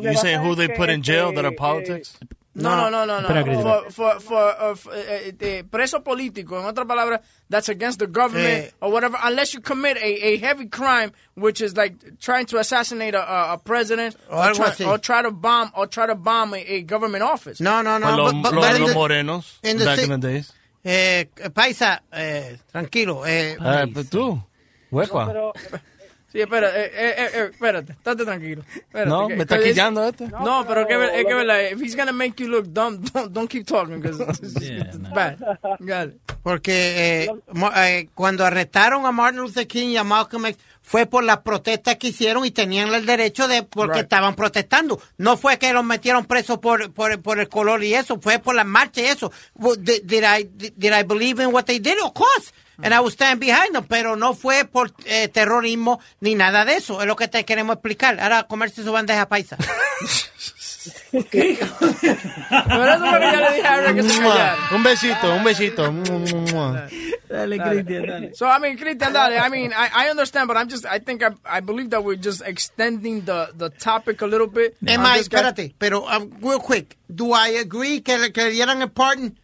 you 0.02 0.14
saying 0.18 0.40
who 0.40 0.50
es 0.52 0.58
they 0.58 0.68
que, 0.68 0.74
put 0.74 0.90
in 0.90 1.02
jail 1.02 1.32
that 1.34 1.46
are 1.46 1.54
eh, 1.54 1.56
politics? 1.56 2.18
No, 2.52 2.90
no, 2.90 2.90
no, 2.90 3.20
no. 3.20 3.20
no. 3.20 3.62
For, 3.62 3.90
for, 3.90 4.20
for, 4.20 4.42
uh, 4.60 4.74
for, 4.74 4.92
eh, 4.92 5.32
eh, 5.40 5.62
preso 5.62 6.02
político, 6.02 6.58
en 6.58 6.66
otra 6.66 6.84
palabra, 6.84 7.20
that's 7.48 7.68
against 7.68 8.00
the 8.00 8.08
government 8.08 8.64
Eh. 8.64 8.70
or 8.80 8.90
whatever, 8.90 9.16
unless 9.22 9.54
you 9.54 9.60
commit 9.60 9.96
a, 9.98 10.26
a 10.32 10.36
heavy 10.38 10.66
crime, 10.66 11.12
which 11.36 11.60
is 11.60 11.76
like 11.76 11.94
trying 12.18 12.46
to 12.46 12.58
assassinate 12.58 13.14
a, 13.14 13.52
a, 13.52 13.58
president 13.58 14.16
O 14.28 14.36
or, 14.36 14.44
algo 14.46 14.54
try, 14.56 14.66
así. 14.70 14.86
or 14.86 14.98
try 14.98 15.22
to 15.22 15.30
bomb 15.30 15.70
or 15.76 15.86
try 15.86 16.06
to 16.06 16.16
bomb 16.16 16.52
a, 16.54 16.58
a 16.58 16.82
government 16.82 17.22
office. 17.22 17.60
no, 17.60 17.82
no, 17.82 17.98
no. 17.98 18.16
Los, 18.16 18.32
but- 18.32 18.42
but- 18.42 18.54
los- 18.54 18.66
but 18.66 18.74
in 18.76 18.82
los 18.82 18.90
the- 18.90 18.96
morenos, 18.96 19.58
in 19.62 19.78
the 19.78 19.84
back 19.84 19.98
in 20.00 20.08
the 20.10 20.18
days. 20.18 20.52
eh, 20.84 21.24
paisa, 21.54 22.00
eh, 22.12 22.56
tranquilo. 22.72 23.24
Eh, 23.28 23.56
Ah, 23.60 23.86
pues 23.92 24.10
tú, 24.10 24.42
huepa. 24.90 25.52
Sí, 26.32 26.40
espera, 26.40 26.68
eh, 26.68 26.90
eh, 26.94 27.14
eh, 27.18 27.30
eh, 27.34 27.48
espérate, 27.50 27.92
estate 27.92 28.24
tranquilo. 28.24 28.62
Espérate, 28.74 29.08
No, 29.10 29.26
que- 29.26 29.34
me 29.34 29.42
está 29.42 29.58
que 29.58 29.64
es- 29.64 29.70
quillando 29.72 30.04
este. 30.08 30.28
No, 30.28 30.64
pero 30.66 30.86
que, 30.86 30.94
es 31.20 31.26
que 31.26 31.34
verdad, 31.34 31.60
if 31.72 31.82
he's 31.82 31.96
gonna 31.96 32.12
make 32.12 32.40
you 32.40 32.48
look 32.48 32.66
dumb, 32.68 33.00
don't, 33.12 33.32
don't 33.32 33.50
keep 33.50 33.66
talking, 33.66 34.00
because 34.00 34.20
it's, 34.42 34.56
it's 34.62 34.98
bad. 35.12 35.38
Got 35.80 36.08
it. 36.14 36.20
Porque 36.42 37.24
eh, 37.24 37.30
eh, 37.76 38.08
cuando 38.14 38.46
arrestaron 38.46 39.04
a 39.06 39.12
Martin 39.12 39.40
Luther 39.42 39.66
King 39.66 39.88
y 39.88 39.96
a 39.96 40.04
Malcolm 40.04 40.46
X 40.46 40.58
fue 40.82 41.04
por 41.06 41.22
las 41.22 41.38
protestas 41.38 41.96
que 41.96 42.08
hicieron 42.08 42.44
y 42.46 42.50
tenían 42.50 42.94
el 42.94 43.04
derecho 43.04 43.46
de 43.46 43.62
porque 43.64 43.94
Right. 43.96 44.02
estaban 44.04 44.34
protestando. 44.34 45.00
No 45.18 45.36
fue 45.36 45.58
que 45.58 45.72
los 45.72 45.84
metieron 45.84 46.24
presos 46.24 46.58
por, 46.58 46.92
por, 46.92 47.20
por 47.20 47.40
el 47.40 47.48
color 47.48 47.82
y 47.84 47.94
eso, 47.94 48.18
fue 48.20 48.38
por 48.38 48.54
las 48.54 48.64
marchas 48.66 49.04
y 49.04 49.06
eso. 49.08 49.32
Did, 49.78 50.02
did 50.04 50.22
I, 50.24 50.44
did 50.76 50.92
I 50.98 51.02
believe 51.02 51.42
in 51.42 51.52
what 51.52 51.64
they 51.64 51.78
did? 51.78 51.98
Of 52.02 52.12
course. 52.14 52.52
And 52.82 52.94
I 52.94 53.00
would 53.00 53.12
stand 53.12 53.40
behind 53.40 53.74
them, 53.74 53.84
pero 53.86 54.16
no 54.16 54.34
fue 54.34 54.64
por 54.64 54.92
eh, 55.04 55.28
terrorismo 55.28 56.00
ni 56.20 56.34
nada 56.34 56.64
de 56.64 56.76
eso. 56.76 57.00
Es 57.00 57.06
lo 57.06 57.16
que 57.16 57.28
te 57.28 57.44
queremos 57.44 57.74
explicar. 57.74 58.18
Ahora 58.20 58.44
comerse 58.44 58.82
su 58.82 58.92
bandeja 58.92 59.28
paisa. 59.28 59.56
Pero 61.10 61.24
eso 61.24 63.04
es 63.04 63.12
lo 63.12 63.18
que 63.18 63.32
ya 63.32 63.40
le 63.40 63.56
dije 63.56 63.68
a 63.68 63.84
Eric 63.84 63.96
que 63.96 64.02
se 64.02 64.18
callara. 64.20 64.56
Un 64.72 64.82
besito, 64.82 65.34
un 65.34 65.44
besito. 65.44 65.92
Dale, 67.28 67.58
Cristian, 67.58 68.06
dale. 68.06 68.34
So 68.34 68.46
I 68.46 68.58
mean, 68.58 68.76
Cristian, 68.76 69.12
dale. 69.12 69.38
I 69.38 69.48
mean, 69.50 69.72
I, 69.72 70.06
I 70.06 70.10
understand, 70.10 70.48
but 70.48 70.56
I'm 70.56 70.68
just, 70.68 70.84
I 70.86 70.98
think 70.98 71.22
I, 71.22 71.30
I 71.44 71.60
believe 71.60 71.90
that 71.90 72.02
we're 72.02 72.16
just 72.16 72.42
extending 72.44 73.24
the, 73.24 73.50
the 73.56 73.70
topic 73.70 74.20
a 74.22 74.26
little 74.26 74.48
bit. 74.48 74.76
Guy. 74.82 75.18
espérate, 75.18 75.74
pero 75.78 76.06
um, 76.06 76.30
real 76.42 76.60
quick, 76.60 76.96
do 77.08 77.32
I 77.32 77.58
agree 77.60 78.00
que 78.00 78.18
le, 78.18 78.32
que 78.32 78.44
le 78.44 78.50
dieran 78.50 78.82
el 78.82 78.90
pardon 78.90 79.38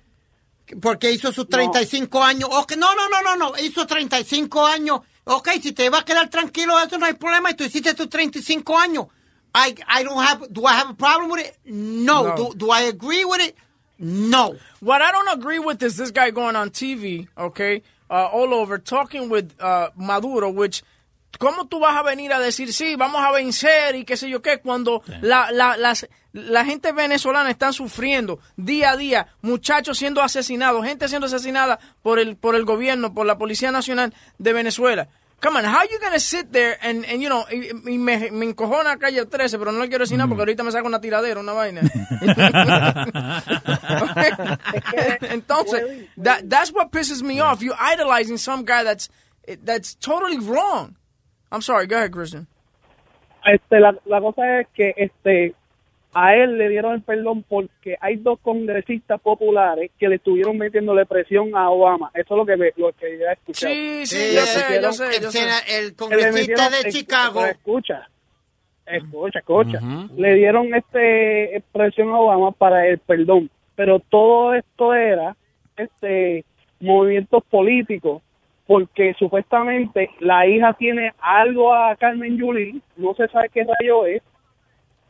porque 0.80 1.10
hizo 1.12 1.32
sus 1.32 1.48
35 1.48 2.22
años? 2.22 2.48
Ok, 2.52 2.76
no, 2.76 2.94
no, 2.94 3.08
no, 3.08 3.22
no, 3.22 3.36
no, 3.36 3.58
hizo 3.58 3.86
35 3.86 4.66
años. 4.66 5.00
Ok, 5.24 5.48
si 5.62 5.72
te 5.72 5.88
va 5.90 5.98
a 5.98 6.04
quedar 6.04 6.28
tranquilo, 6.30 6.78
eso 6.80 6.98
no 6.98 7.06
hay 7.06 7.14
problema. 7.14 7.50
Y 7.50 7.54
tú 7.54 7.64
hiciste 7.64 7.94
tus 7.94 8.08
35 8.08 8.78
años. 8.78 9.06
I, 9.54 9.74
I 9.88 10.04
don't 10.04 10.18
have, 10.22 10.52
do 10.52 10.66
I 10.66 10.74
have 10.74 10.90
a 10.90 10.94
problem 10.94 11.30
with 11.30 11.46
it? 11.46 11.58
No. 11.64 12.28
No. 12.28 12.36
Do, 12.36 12.54
do 12.54 12.70
I 12.70 12.82
agree 12.82 13.24
with 13.24 13.40
it? 13.40 13.56
No. 13.98 14.56
What 14.80 15.00
I 15.00 15.10
don't 15.10 15.28
agree 15.28 15.58
with 15.58 15.82
is 15.82 15.96
this 15.96 16.10
guy 16.10 16.30
going 16.30 16.56
on 16.56 16.70
TV, 16.70 17.28
okay, 17.38 17.82
uh, 18.10 18.26
all 18.26 18.52
over, 18.52 18.78
talking 18.78 19.30
with 19.30 19.54
uh, 19.58 19.90
Maduro, 19.96 20.50
which, 20.50 20.82
¿cómo 21.38 21.66
tú 21.66 21.80
vas 21.80 21.96
a 21.96 22.02
venir 22.02 22.32
a 22.32 22.40
decir, 22.40 22.72
sí, 22.72 22.96
vamos 22.96 23.22
a 23.22 23.32
vencer 23.32 23.96
y 23.96 24.04
qué 24.04 24.16
sé 24.16 24.28
yo 24.28 24.42
qué, 24.42 24.58
cuando 24.58 25.02
la, 25.20 25.50
la, 25.50 25.76
las, 25.76 26.08
la 26.32 26.64
gente 26.64 26.92
venezolana 26.92 27.50
está 27.50 27.72
sufriendo 27.72 28.38
día 28.56 28.90
a 28.90 28.96
día, 28.96 29.28
muchachos 29.42 29.98
siendo 29.98 30.22
asesinados, 30.22 30.84
gente 30.84 31.08
siendo 31.08 31.26
asesinada 31.26 31.78
por 32.02 32.18
el, 32.18 32.36
por 32.36 32.54
el 32.54 32.64
gobierno, 32.64 33.14
por 33.14 33.26
la 33.26 33.38
Policía 33.38 33.70
Nacional 33.70 34.14
de 34.38 34.52
Venezuela? 34.52 35.08
Come 35.38 35.58
on, 35.58 35.66
how 35.66 35.82
you 35.82 35.98
gonna 36.00 36.18
sit 36.18 36.50
there 36.50 36.78
and, 36.80 37.04
and 37.04 37.20
you 37.20 37.28
know, 37.28 37.44
y, 37.50 37.68
y 37.92 37.98
me, 37.98 38.30
me 38.30 38.46
encojona 38.46 38.98
calle 38.98 39.26
13, 39.26 39.58
pero 39.58 39.70
no 39.70 39.80
le 39.80 39.88
quiero 39.88 40.04
decir 40.04 40.16
nada 40.16 40.28
porque 40.28 40.40
ahorita 40.40 40.62
me 40.62 40.72
saca 40.72 40.86
una 40.86 40.98
tiradera, 40.98 41.40
una 41.40 41.52
vaina. 41.52 41.82
Entonces, 45.30 46.08
that, 46.16 46.48
that's 46.48 46.72
what 46.72 46.90
pisses 46.90 47.22
me 47.22 47.40
off. 47.40 47.60
You 47.60 47.74
idolizing 47.78 48.38
some 48.38 48.64
guy 48.64 48.82
that's 48.82 49.10
that's 49.62 49.94
totally 49.94 50.38
wrong. 50.38 50.96
I'm 51.50 51.62
sorry, 51.62 51.86
go 51.86 51.96
ahead, 51.96 52.10
Christian. 52.10 52.46
Este, 53.44 53.78
la, 53.80 53.96
la 54.06 54.20
cosa 54.20 54.60
es 54.60 54.66
que 54.74 54.92
este 54.96 55.54
a 56.18 56.34
él 56.34 56.56
le 56.56 56.70
dieron 56.70 56.94
el 56.94 57.02
perdón 57.02 57.42
porque 57.46 57.96
hay 58.00 58.16
dos 58.16 58.38
congresistas 58.40 59.20
populares 59.20 59.90
que 59.98 60.08
le 60.08 60.14
estuvieron 60.16 60.56
metiéndole 60.56 61.04
presión 61.04 61.54
a 61.54 61.68
Obama. 61.68 62.10
Eso 62.14 62.34
es 62.34 62.38
lo 62.38 62.46
que 62.46 62.56
me, 62.56 62.72
lo 62.76 62.90
que 62.94 63.18
yo 63.18 63.26
he 63.26 63.32
escuchado. 63.34 63.72
Sí, 63.74 64.06
sí, 64.06 64.34
yo 64.34 64.40
eh, 64.40 64.46
sé, 64.46 64.82
yo 64.82 64.92
sé, 64.92 65.16
el 65.16 65.22
yo 65.22 65.30
sé. 65.30 65.38
sena- 65.38 65.58
el 65.68 65.90
Que 65.90 65.96
congresista 65.96 66.70
de 66.70 66.90
Chicago. 66.90 67.44
Escucha, 67.44 68.08
escucha, 68.86 69.38
escucha. 69.40 69.80
Le 70.16 70.34
dieron 70.36 70.74
este 70.74 71.62
presión 71.70 72.08
a 72.08 72.18
Obama 72.18 72.50
para 72.52 72.86
el 72.88 72.98
perdón, 72.98 73.50
pero 73.74 74.00
todo 74.00 74.54
esto 74.54 74.94
era 74.94 75.36
este 75.76 76.44
movimientos 76.80 77.44
políticos 77.50 78.22
porque 78.66 79.14
supuestamente 79.18 80.10
la 80.20 80.46
hija 80.46 80.72
tiene 80.74 81.12
algo 81.20 81.72
a 81.74 81.94
Carmen 81.96 82.36
Yulín, 82.36 82.82
no 82.96 83.14
se 83.14 83.28
sabe 83.28 83.48
qué 83.50 83.64
rayo 83.64 84.06
es, 84.06 84.22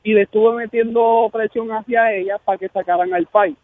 y 0.03 0.13
le 0.15 0.23
estuvo 0.23 0.53
metiendo 0.53 1.29
presión 1.33 1.71
hacia 1.71 2.13
ella 2.13 2.39
para 2.45 2.59
que 2.59 2.69
sacaran 2.69 3.13
al 3.15 3.27
país. 3.27 3.57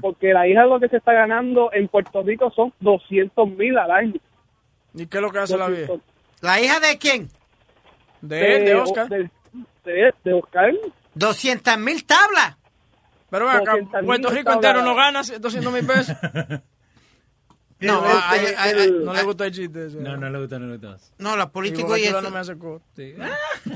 Porque 0.00 0.32
la 0.32 0.46
hija 0.46 0.64
lo 0.64 0.78
que 0.78 0.88
se 0.88 0.96
está 0.98 1.12
ganando 1.12 1.72
en 1.72 1.88
Puerto 1.88 2.22
Rico 2.22 2.50
son 2.52 2.72
200 2.80 3.48
mil 3.50 3.76
al 3.76 3.90
año. 3.90 4.14
¿Y 4.94 5.06
qué 5.06 5.18
es 5.18 5.22
lo 5.22 5.30
que 5.30 5.38
hace 5.40 5.58
la 5.58 5.68
vieja? 5.68 5.92
¿La 6.40 6.60
hija 6.60 6.78
de 6.80 6.98
quién? 6.98 7.28
De 8.20 8.56
él, 8.56 8.64
de 8.64 8.74
Oscar. 8.76 9.08
De, 9.08 9.28
de- 9.84 10.14
de 10.24 10.32
Oscar. 10.32 10.72
200 11.14 11.78
mil 11.78 12.04
tablas. 12.06 12.56
Pero 13.28 13.50
acá, 13.50 13.74
200.000 13.76 14.06
Puerto 14.06 14.30
Rico 14.30 14.52
entero 14.52 14.82
no 14.82 14.94
gana 14.94 15.20
200 15.40 15.72
mil 15.72 15.86
pesos. 15.86 16.16
No, 17.78 18.02
El- 18.06 18.16
hay- 18.24 18.46
el- 18.46 18.54
hay- 18.56 18.70
el- 18.70 18.78
hay- 18.80 18.90
No 19.04 19.12
le 19.12 19.22
gusta 19.22 19.44
el 19.46 19.52
chiste. 19.52 19.88
No, 19.96 20.16
no 20.16 20.30
le 20.30 20.38
gusta, 20.40 20.58
no 20.58 20.66
le 20.66 20.78
gusta. 20.78 20.96
no, 21.18 21.36
los 21.36 21.46
Y 21.46 21.50
políticos 21.50 21.98
y 21.98 22.04
eso. 22.04 22.22
no 22.22 22.30
me 22.30 22.38
hace. 22.38 22.56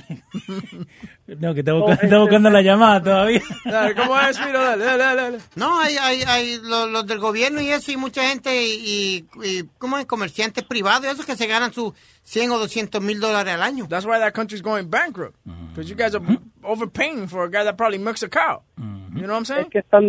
No, 1.39 1.55
que 1.55 1.61
está 1.61 1.73
buscando, 1.75 2.03
está 2.03 2.19
buscando 2.19 2.51
la 2.51 2.63
llamada 2.63 3.03
todavía. 3.03 3.41
Dale, 3.65 3.95
¿cómo 3.95 4.19
es, 4.19 4.39
Miro? 4.45 4.61
Dale, 4.61 4.85
dale, 4.85 5.05
dale. 5.23 5.39
No, 5.55 5.79
hay, 5.79 5.97
hay, 5.97 6.23
hay 6.27 6.59
los, 6.63 6.91
los 6.91 7.07
del 7.07 7.19
gobierno 7.21 7.61
y 7.61 7.69
eso, 7.71 7.93
y 7.93 7.97
mucha 7.97 8.29
gente, 8.29 8.51
y, 8.67 9.25
y 9.45 9.65
¿cómo 9.79 9.99
es? 9.99 10.07
Comerciantes 10.07 10.65
privados, 10.65 11.07
esos 11.07 11.25
que 11.27 11.37
se 11.37 11.47
ganan 11.47 11.73
sus 11.73 11.93
100 12.25 12.51
o 12.51 12.59
200 12.59 13.01
mil 13.01 13.21
dólares 13.21 13.55
al 13.55 13.63
año. 13.63 13.87
That's 13.89 14.07
why 14.07 14.19
that 14.19 14.33
country's 14.33 14.63
going 14.63 14.89
bankrupt. 14.91 15.37
Because 15.71 15.89
you 15.89 15.97
guys 15.97 16.15
are 16.15 16.25
overpaying 16.63 17.29
for 17.29 17.45
a 17.45 17.51
guy 17.51 17.65
that 17.65 17.77
probably 17.77 17.99
milks 17.99 18.23
a 18.23 18.29
cow. 18.29 18.63
You 18.77 19.27
know 19.27 19.35
what 19.35 19.39
I'm 19.39 19.45
saying? 19.45 19.67
es 19.67 19.71
que 19.71 19.79
están 19.81 20.09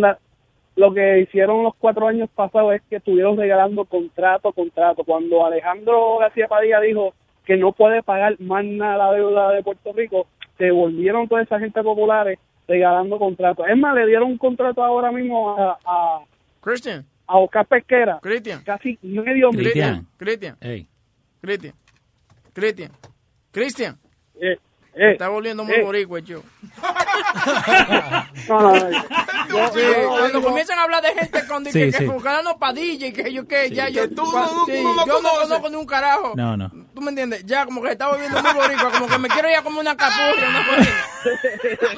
lo 0.76 0.94
que 0.94 1.20
hicieron 1.20 1.62
los 1.62 1.74
cuatro 1.76 2.08
años 2.08 2.30
pasados 2.34 2.74
es 2.74 2.82
que 2.88 2.96
estuvieron 2.96 3.36
regalando 3.36 3.84
contrato, 3.84 4.52
contrato. 4.52 5.04
Cuando 5.04 5.44
Alejandro 5.44 6.18
García 6.18 6.48
Padilla 6.48 6.80
dijo 6.80 7.14
que 7.44 7.56
no 7.56 7.72
puede 7.72 8.02
pagar 8.02 8.40
más 8.40 8.64
nada 8.64 8.96
la 8.96 9.12
deuda 9.12 9.50
de 9.50 9.62
Puerto 9.62 9.92
Rico, 9.92 10.26
se 10.58 10.70
volvieron 10.70 11.28
toda 11.28 11.42
esa 11.42 11.58
gente 11.58 11.82
populares 11.82 12.38
regalando 12.68 13.18
contratos. 13.18 13.66
Es 13.68 13.76
más, 13.76 13.94
le 13.94 14.06
dieron 14.06 14.30
un 14.30 14.38
contrato 14.38 14.82
ahora 14.82 15.12
mismo 15.12 15.56
a, 15.58 15.78
a, 15.84 16.20
Christian, 16.60 17.04
a 17.26 17.38
Oscar 17.38 17.66
Pesquera, 17.66 18.18
Christian, 18.22 18.62
casi 18.62 18.98
medio 19.02 19.50
millón. 19.50 19.64
Cristian. 19.64 20.06
Christian, 20.16 20.56
Ey. 20.60 20.86
Christian, 21.40 21.74
Christian, 22.54 22.92
Christian. 23.50 23.98
Eh, 24.40 24.56
eh, 24.94 25.12
está 25.12 25.28
volviendo 25.28 25.64
muy 25.64 25.74
eh. 25.74 25.82
boricua, 25.82 26.20
yo. 26.20 26.42
No, 28.48 28.60
no, 28.60 28.72
no. 28.72 28.90
Yo- 29.52 29.68
Sí, 29.72 29.80
yo 29.80 30.08
cuando 30.08 30.28
digo- 30.38 30.42
comienzan 30.48 30.78
a 30.78 30.82
hablar 30.84 31.02
de 31.02 31.12
gente 31.14 31.46
con 31.46 31.64
Sí, 31.66 31.72
que, 31.72 31.92
sí. 31.92 31.98
que 31.98 32.06
buscando 32.06 32.58
Padilla 32.58 33.06
y 33.08 33.12
que 33.12 33.30
yo 33.32 33.46
qué, 33.46 33.70
ya 33.70 33.88
yo, 33.90 34.08
tú 34.08 34.24
no- 34.24 34.64
sí, 34.66 34.82
yo 35.06 35.20
no 35.20 35.28
conozco 35.30 35.68
ni 35.68 35.76
un 35.76 35.84
carajo. 35.86 36.32
No, 36.36 36.56
no. 36.56 36.70
¿Tú 36.94 37.00
me 37.02 37.10
entiendes? 37.10 37.44
Ya 37.44 37.64
como 37.66 37.80
que 37.82 37.88
se 37.88 37.92
está 37.92 38.08
volviendo 38.08 38.42
muy 38.42 38.52
boricua, 38.54 38.90
como 38.90 39.06
que 39.08 39.18
me 39.18 39.28
quiero 39.28 39.48
ir 39.50 39.56
a 39.56 39.62
comer 39.62 39.80
una 39.80 39.96
capurria, 39.96 40.48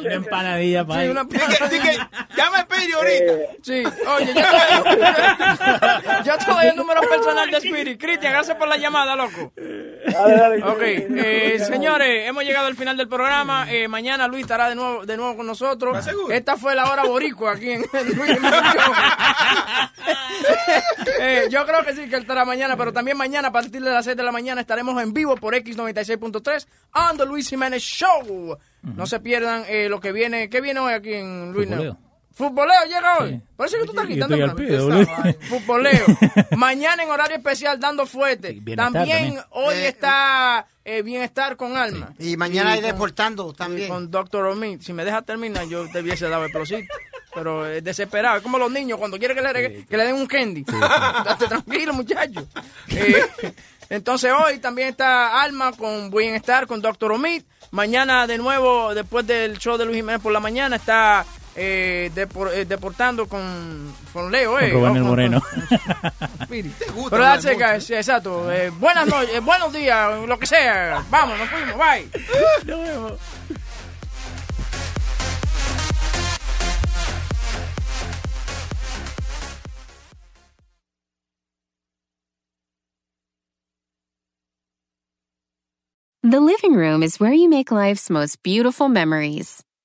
una 0.01 0.15
empanadilla 0.15 0.85
para 0.85 1.03
Sí, 1.03 1.09
una 1.09 1.25
Di 1.25 1.39
que, 1.39 1.69
di 1.69 1.81
que, 1.81 1.99
ya 2.37 2.51
me 2.51 2.65
pide 2.67 2.95
ahorita. 2.95 3.33
Sí, 3.63 3.83
oye, 4.17 4.35
yo 4.35 4.41
estoy, 4.41 6.25
yo 6.25 6.35
estoy 6.35 6.67
el 6.67 6.77
número 6.77 7.01
personal 7.03 7.51
de 7.51 7.57
Spirit. 7.59 8.01
Cristian, 8.01 8.33
gracias 8.33 8.57
por 8.57 8.69
la 8.69 8.77
llamada, 8.77 9.17
loco. 9.17 9.53
Dale, 9.57 10.37
dale. 10.37 10.63
Ok, 10.65 10.83
eh, 10.83 11.59
señores, 11.67 12.29
hemos 12.29 12.45
llegado 12.45 12.67
al 12.67 12.77
final 12.77 12.97
del 12.97 13.09
programa. 13.09 13.67
Eh, 13.71 13.89
mañana 13.89 14.29
Luis 14.29 14.43
estará 14.43 14.69
de 14.69 14.75
nuevo, 14.75 15.04
de 15.07 15.17
nuevo 15.17 15.37
con 15.37 15.47
nosotros. 15.47 16.07
Esta 16.31 16.57
fue 16.57 16.75
la 16.75 16.91
hora 16.91 17.05
boricua 17.05 17.53
aquí 17.53 17.71
en, 17.71 17.83
Luis. 18.17 18.39
Eh, 21.21 21.49
yo 21.51 21.65
creo 21.65 21.85
que 21.85 21.95
sí, 21.95 22.09
que 22.09 22.17
estará 22.17 22.45
mañana, 22.45 22.77
pero 22.77 22.93
también 22.93 23.17
mañana 23.17 23.49
a 23.49 23.53
partir 23.53 23.83
de 23.83 23.91
las 23.91 24.05
6 24.05 24.17
de 24.17 24.23
la 24.23 24.33
mañana 24.33 24.61
estaremos 24.61 25.01
en 25.01 25.13
vivo 25.13 25.37
por 25.37 25.55
X96.3 25.55 26.67
on 26.95 27.17
The 27.17 27.25
Luis 27.25 27.49
Jiménez 27.49 27.83
Show. 27.83 28.59
No 28.83 29.07
se 29.07 29.21
pierdan 29.21 29.65
eh, 29.69 29.89
lo 29.89 30.01
que 30.01 30.13
viene. 30.13 30.51
¿Qué 30.51 30.61
viene 30.61 30.81
hoy 30.81 30.93
aquí 30.93 31.15
en 31.15 31.53
Luis 31.53 31.69
Futboleo. 32.35 32.85
Llega 32.87 33.19
hoy. 33.19 33.41
Parece 33.57 33.79
que 33.79 33.85
tú 33.85 33.93
estás 33.93 34.07
quitando 34.07 34.37
mano. 34.37 34.57
pie. 34.57 34.79
Futboleo. 35.49 36.05
Mañana 36.57 37.03
en 37.05 37.11
horario 37.11 37.37
especial 37.37 37.79
dando 37.79 38.07
fuerte. 38.07 38.55
También, 38.55 38.77
también. 38.77 39.39
hoy 39.51 39.75
Eh, 39.77 39.89
está 39.89 40.67
eh, 40.85 41.03
Bienestar 41.03 41.57
con 41.57 41.77
Alma. 41.77 42.13
Y 42.19 42.37
mañana 42.37 42.73
hay 42.73 42.81
deportando 42.81 43.53
también. 43.53 43.87
y 43.87 43.89
Con 43.89 44.11
Doctor 44.11 44.47
Omi. 44.47 44.79
Si 44.81 44.93
me 44.93 45.05
deja 45.05 45.23
terminar, 45.23 45.67
yo 45.67 45.89
te 45.91 46.01
hubiese 46.01 46.29
dado 46.29 46.45
el 46.45 46.53
prosito. 46.53 46.93
Pero 47.35 47.67
es 47.67 47.83
desesperado. 47.83 48.37
Es 48.39 48.43
como 48.43 48.59
los 48.59 48.71
niños 48.71 48.99
cuando 48.99 49.19
quieren 49.19 49.37
que 49.37 49.43
le, 49.43 49.85
que 49.87 49.97
le 49.97 50.05
den 50.05 50.17
un 50.17 50.27
candy. 50.27 50.65
Date 51.25 51.47
tranquilo, 51.47 51.93
muchacho. 51.95 52.47
Eh, 52.89 53.25
entonces 53.91 54.33
hoy 54.37 54.59
también 54.59 54.89
está 54.89 55.41
Alma 55.41 55.73
con 55.73 56.11
Bienestar, 56.11 56.67
con 56.67 56.81
Doctor 56.81 57.13
Omid. 57.13 57.43
Mañana 57.71 58.27
de 58.27 58.39
nuevo, 58.39 58.95
después 58.95 59.27
del 59.27 59.59
show 59.59 59.77
de 59.77 59.85
Luis 59.85 59.97
Jiménez 59.97 60.23
por 60.23 60.33
la 60.33 60.39
mañana, 60.41 60.77
está 60.77 61.25
eh, 61.57 62.11
depor- 62.15 62.53
eh, 62.53 62.65
deportando 62.65 63.27
con, 63.27 63.93
con 64.13 64.31
Leo. 64.31 64.59
Eh, 64.59 64.71
Con 64.73 64.81
Rubén 64.81 64.97
el 64.97 65.03
Con- 65.03 65.09
Moreno. 65.11 65.43
Speedy. 66.45 66.69
gusta 66.95 67.11
Pero 67.11 67.25
hablar 67.25 67.41
that's 67.43 67.45
it, 67.45 67.59
guys. 67.61 67.91
Exacto. 67.91 68.51
Eh, 68.53 68.71
buenas 68.71 69.07
noches, 69.07 69.35
eh, 69.35 69.41
buenos 69.41 69.73
días, 69.73 70.27
lo 70.27 70.39
que 70.39 70.47
sea. 70.47 71.05
Vamos, 71.11 71.39
nos 71.39 71.49
fuimos, 71.49 71.77
bye. 71.77 72.09
Nos 72.65 72.81
vemos. 72.81 73.13
The 86.23 86.41
living 86.41 86.73
room 86.75 87.03
is 87.03 87.21
where 87.21 87.33
you 87.33 87.49
make 87.51 87.71
life's 87.71 88.09
most 88.09 88.43
beautiful 88.43 88.89
memories. 88.89 89.63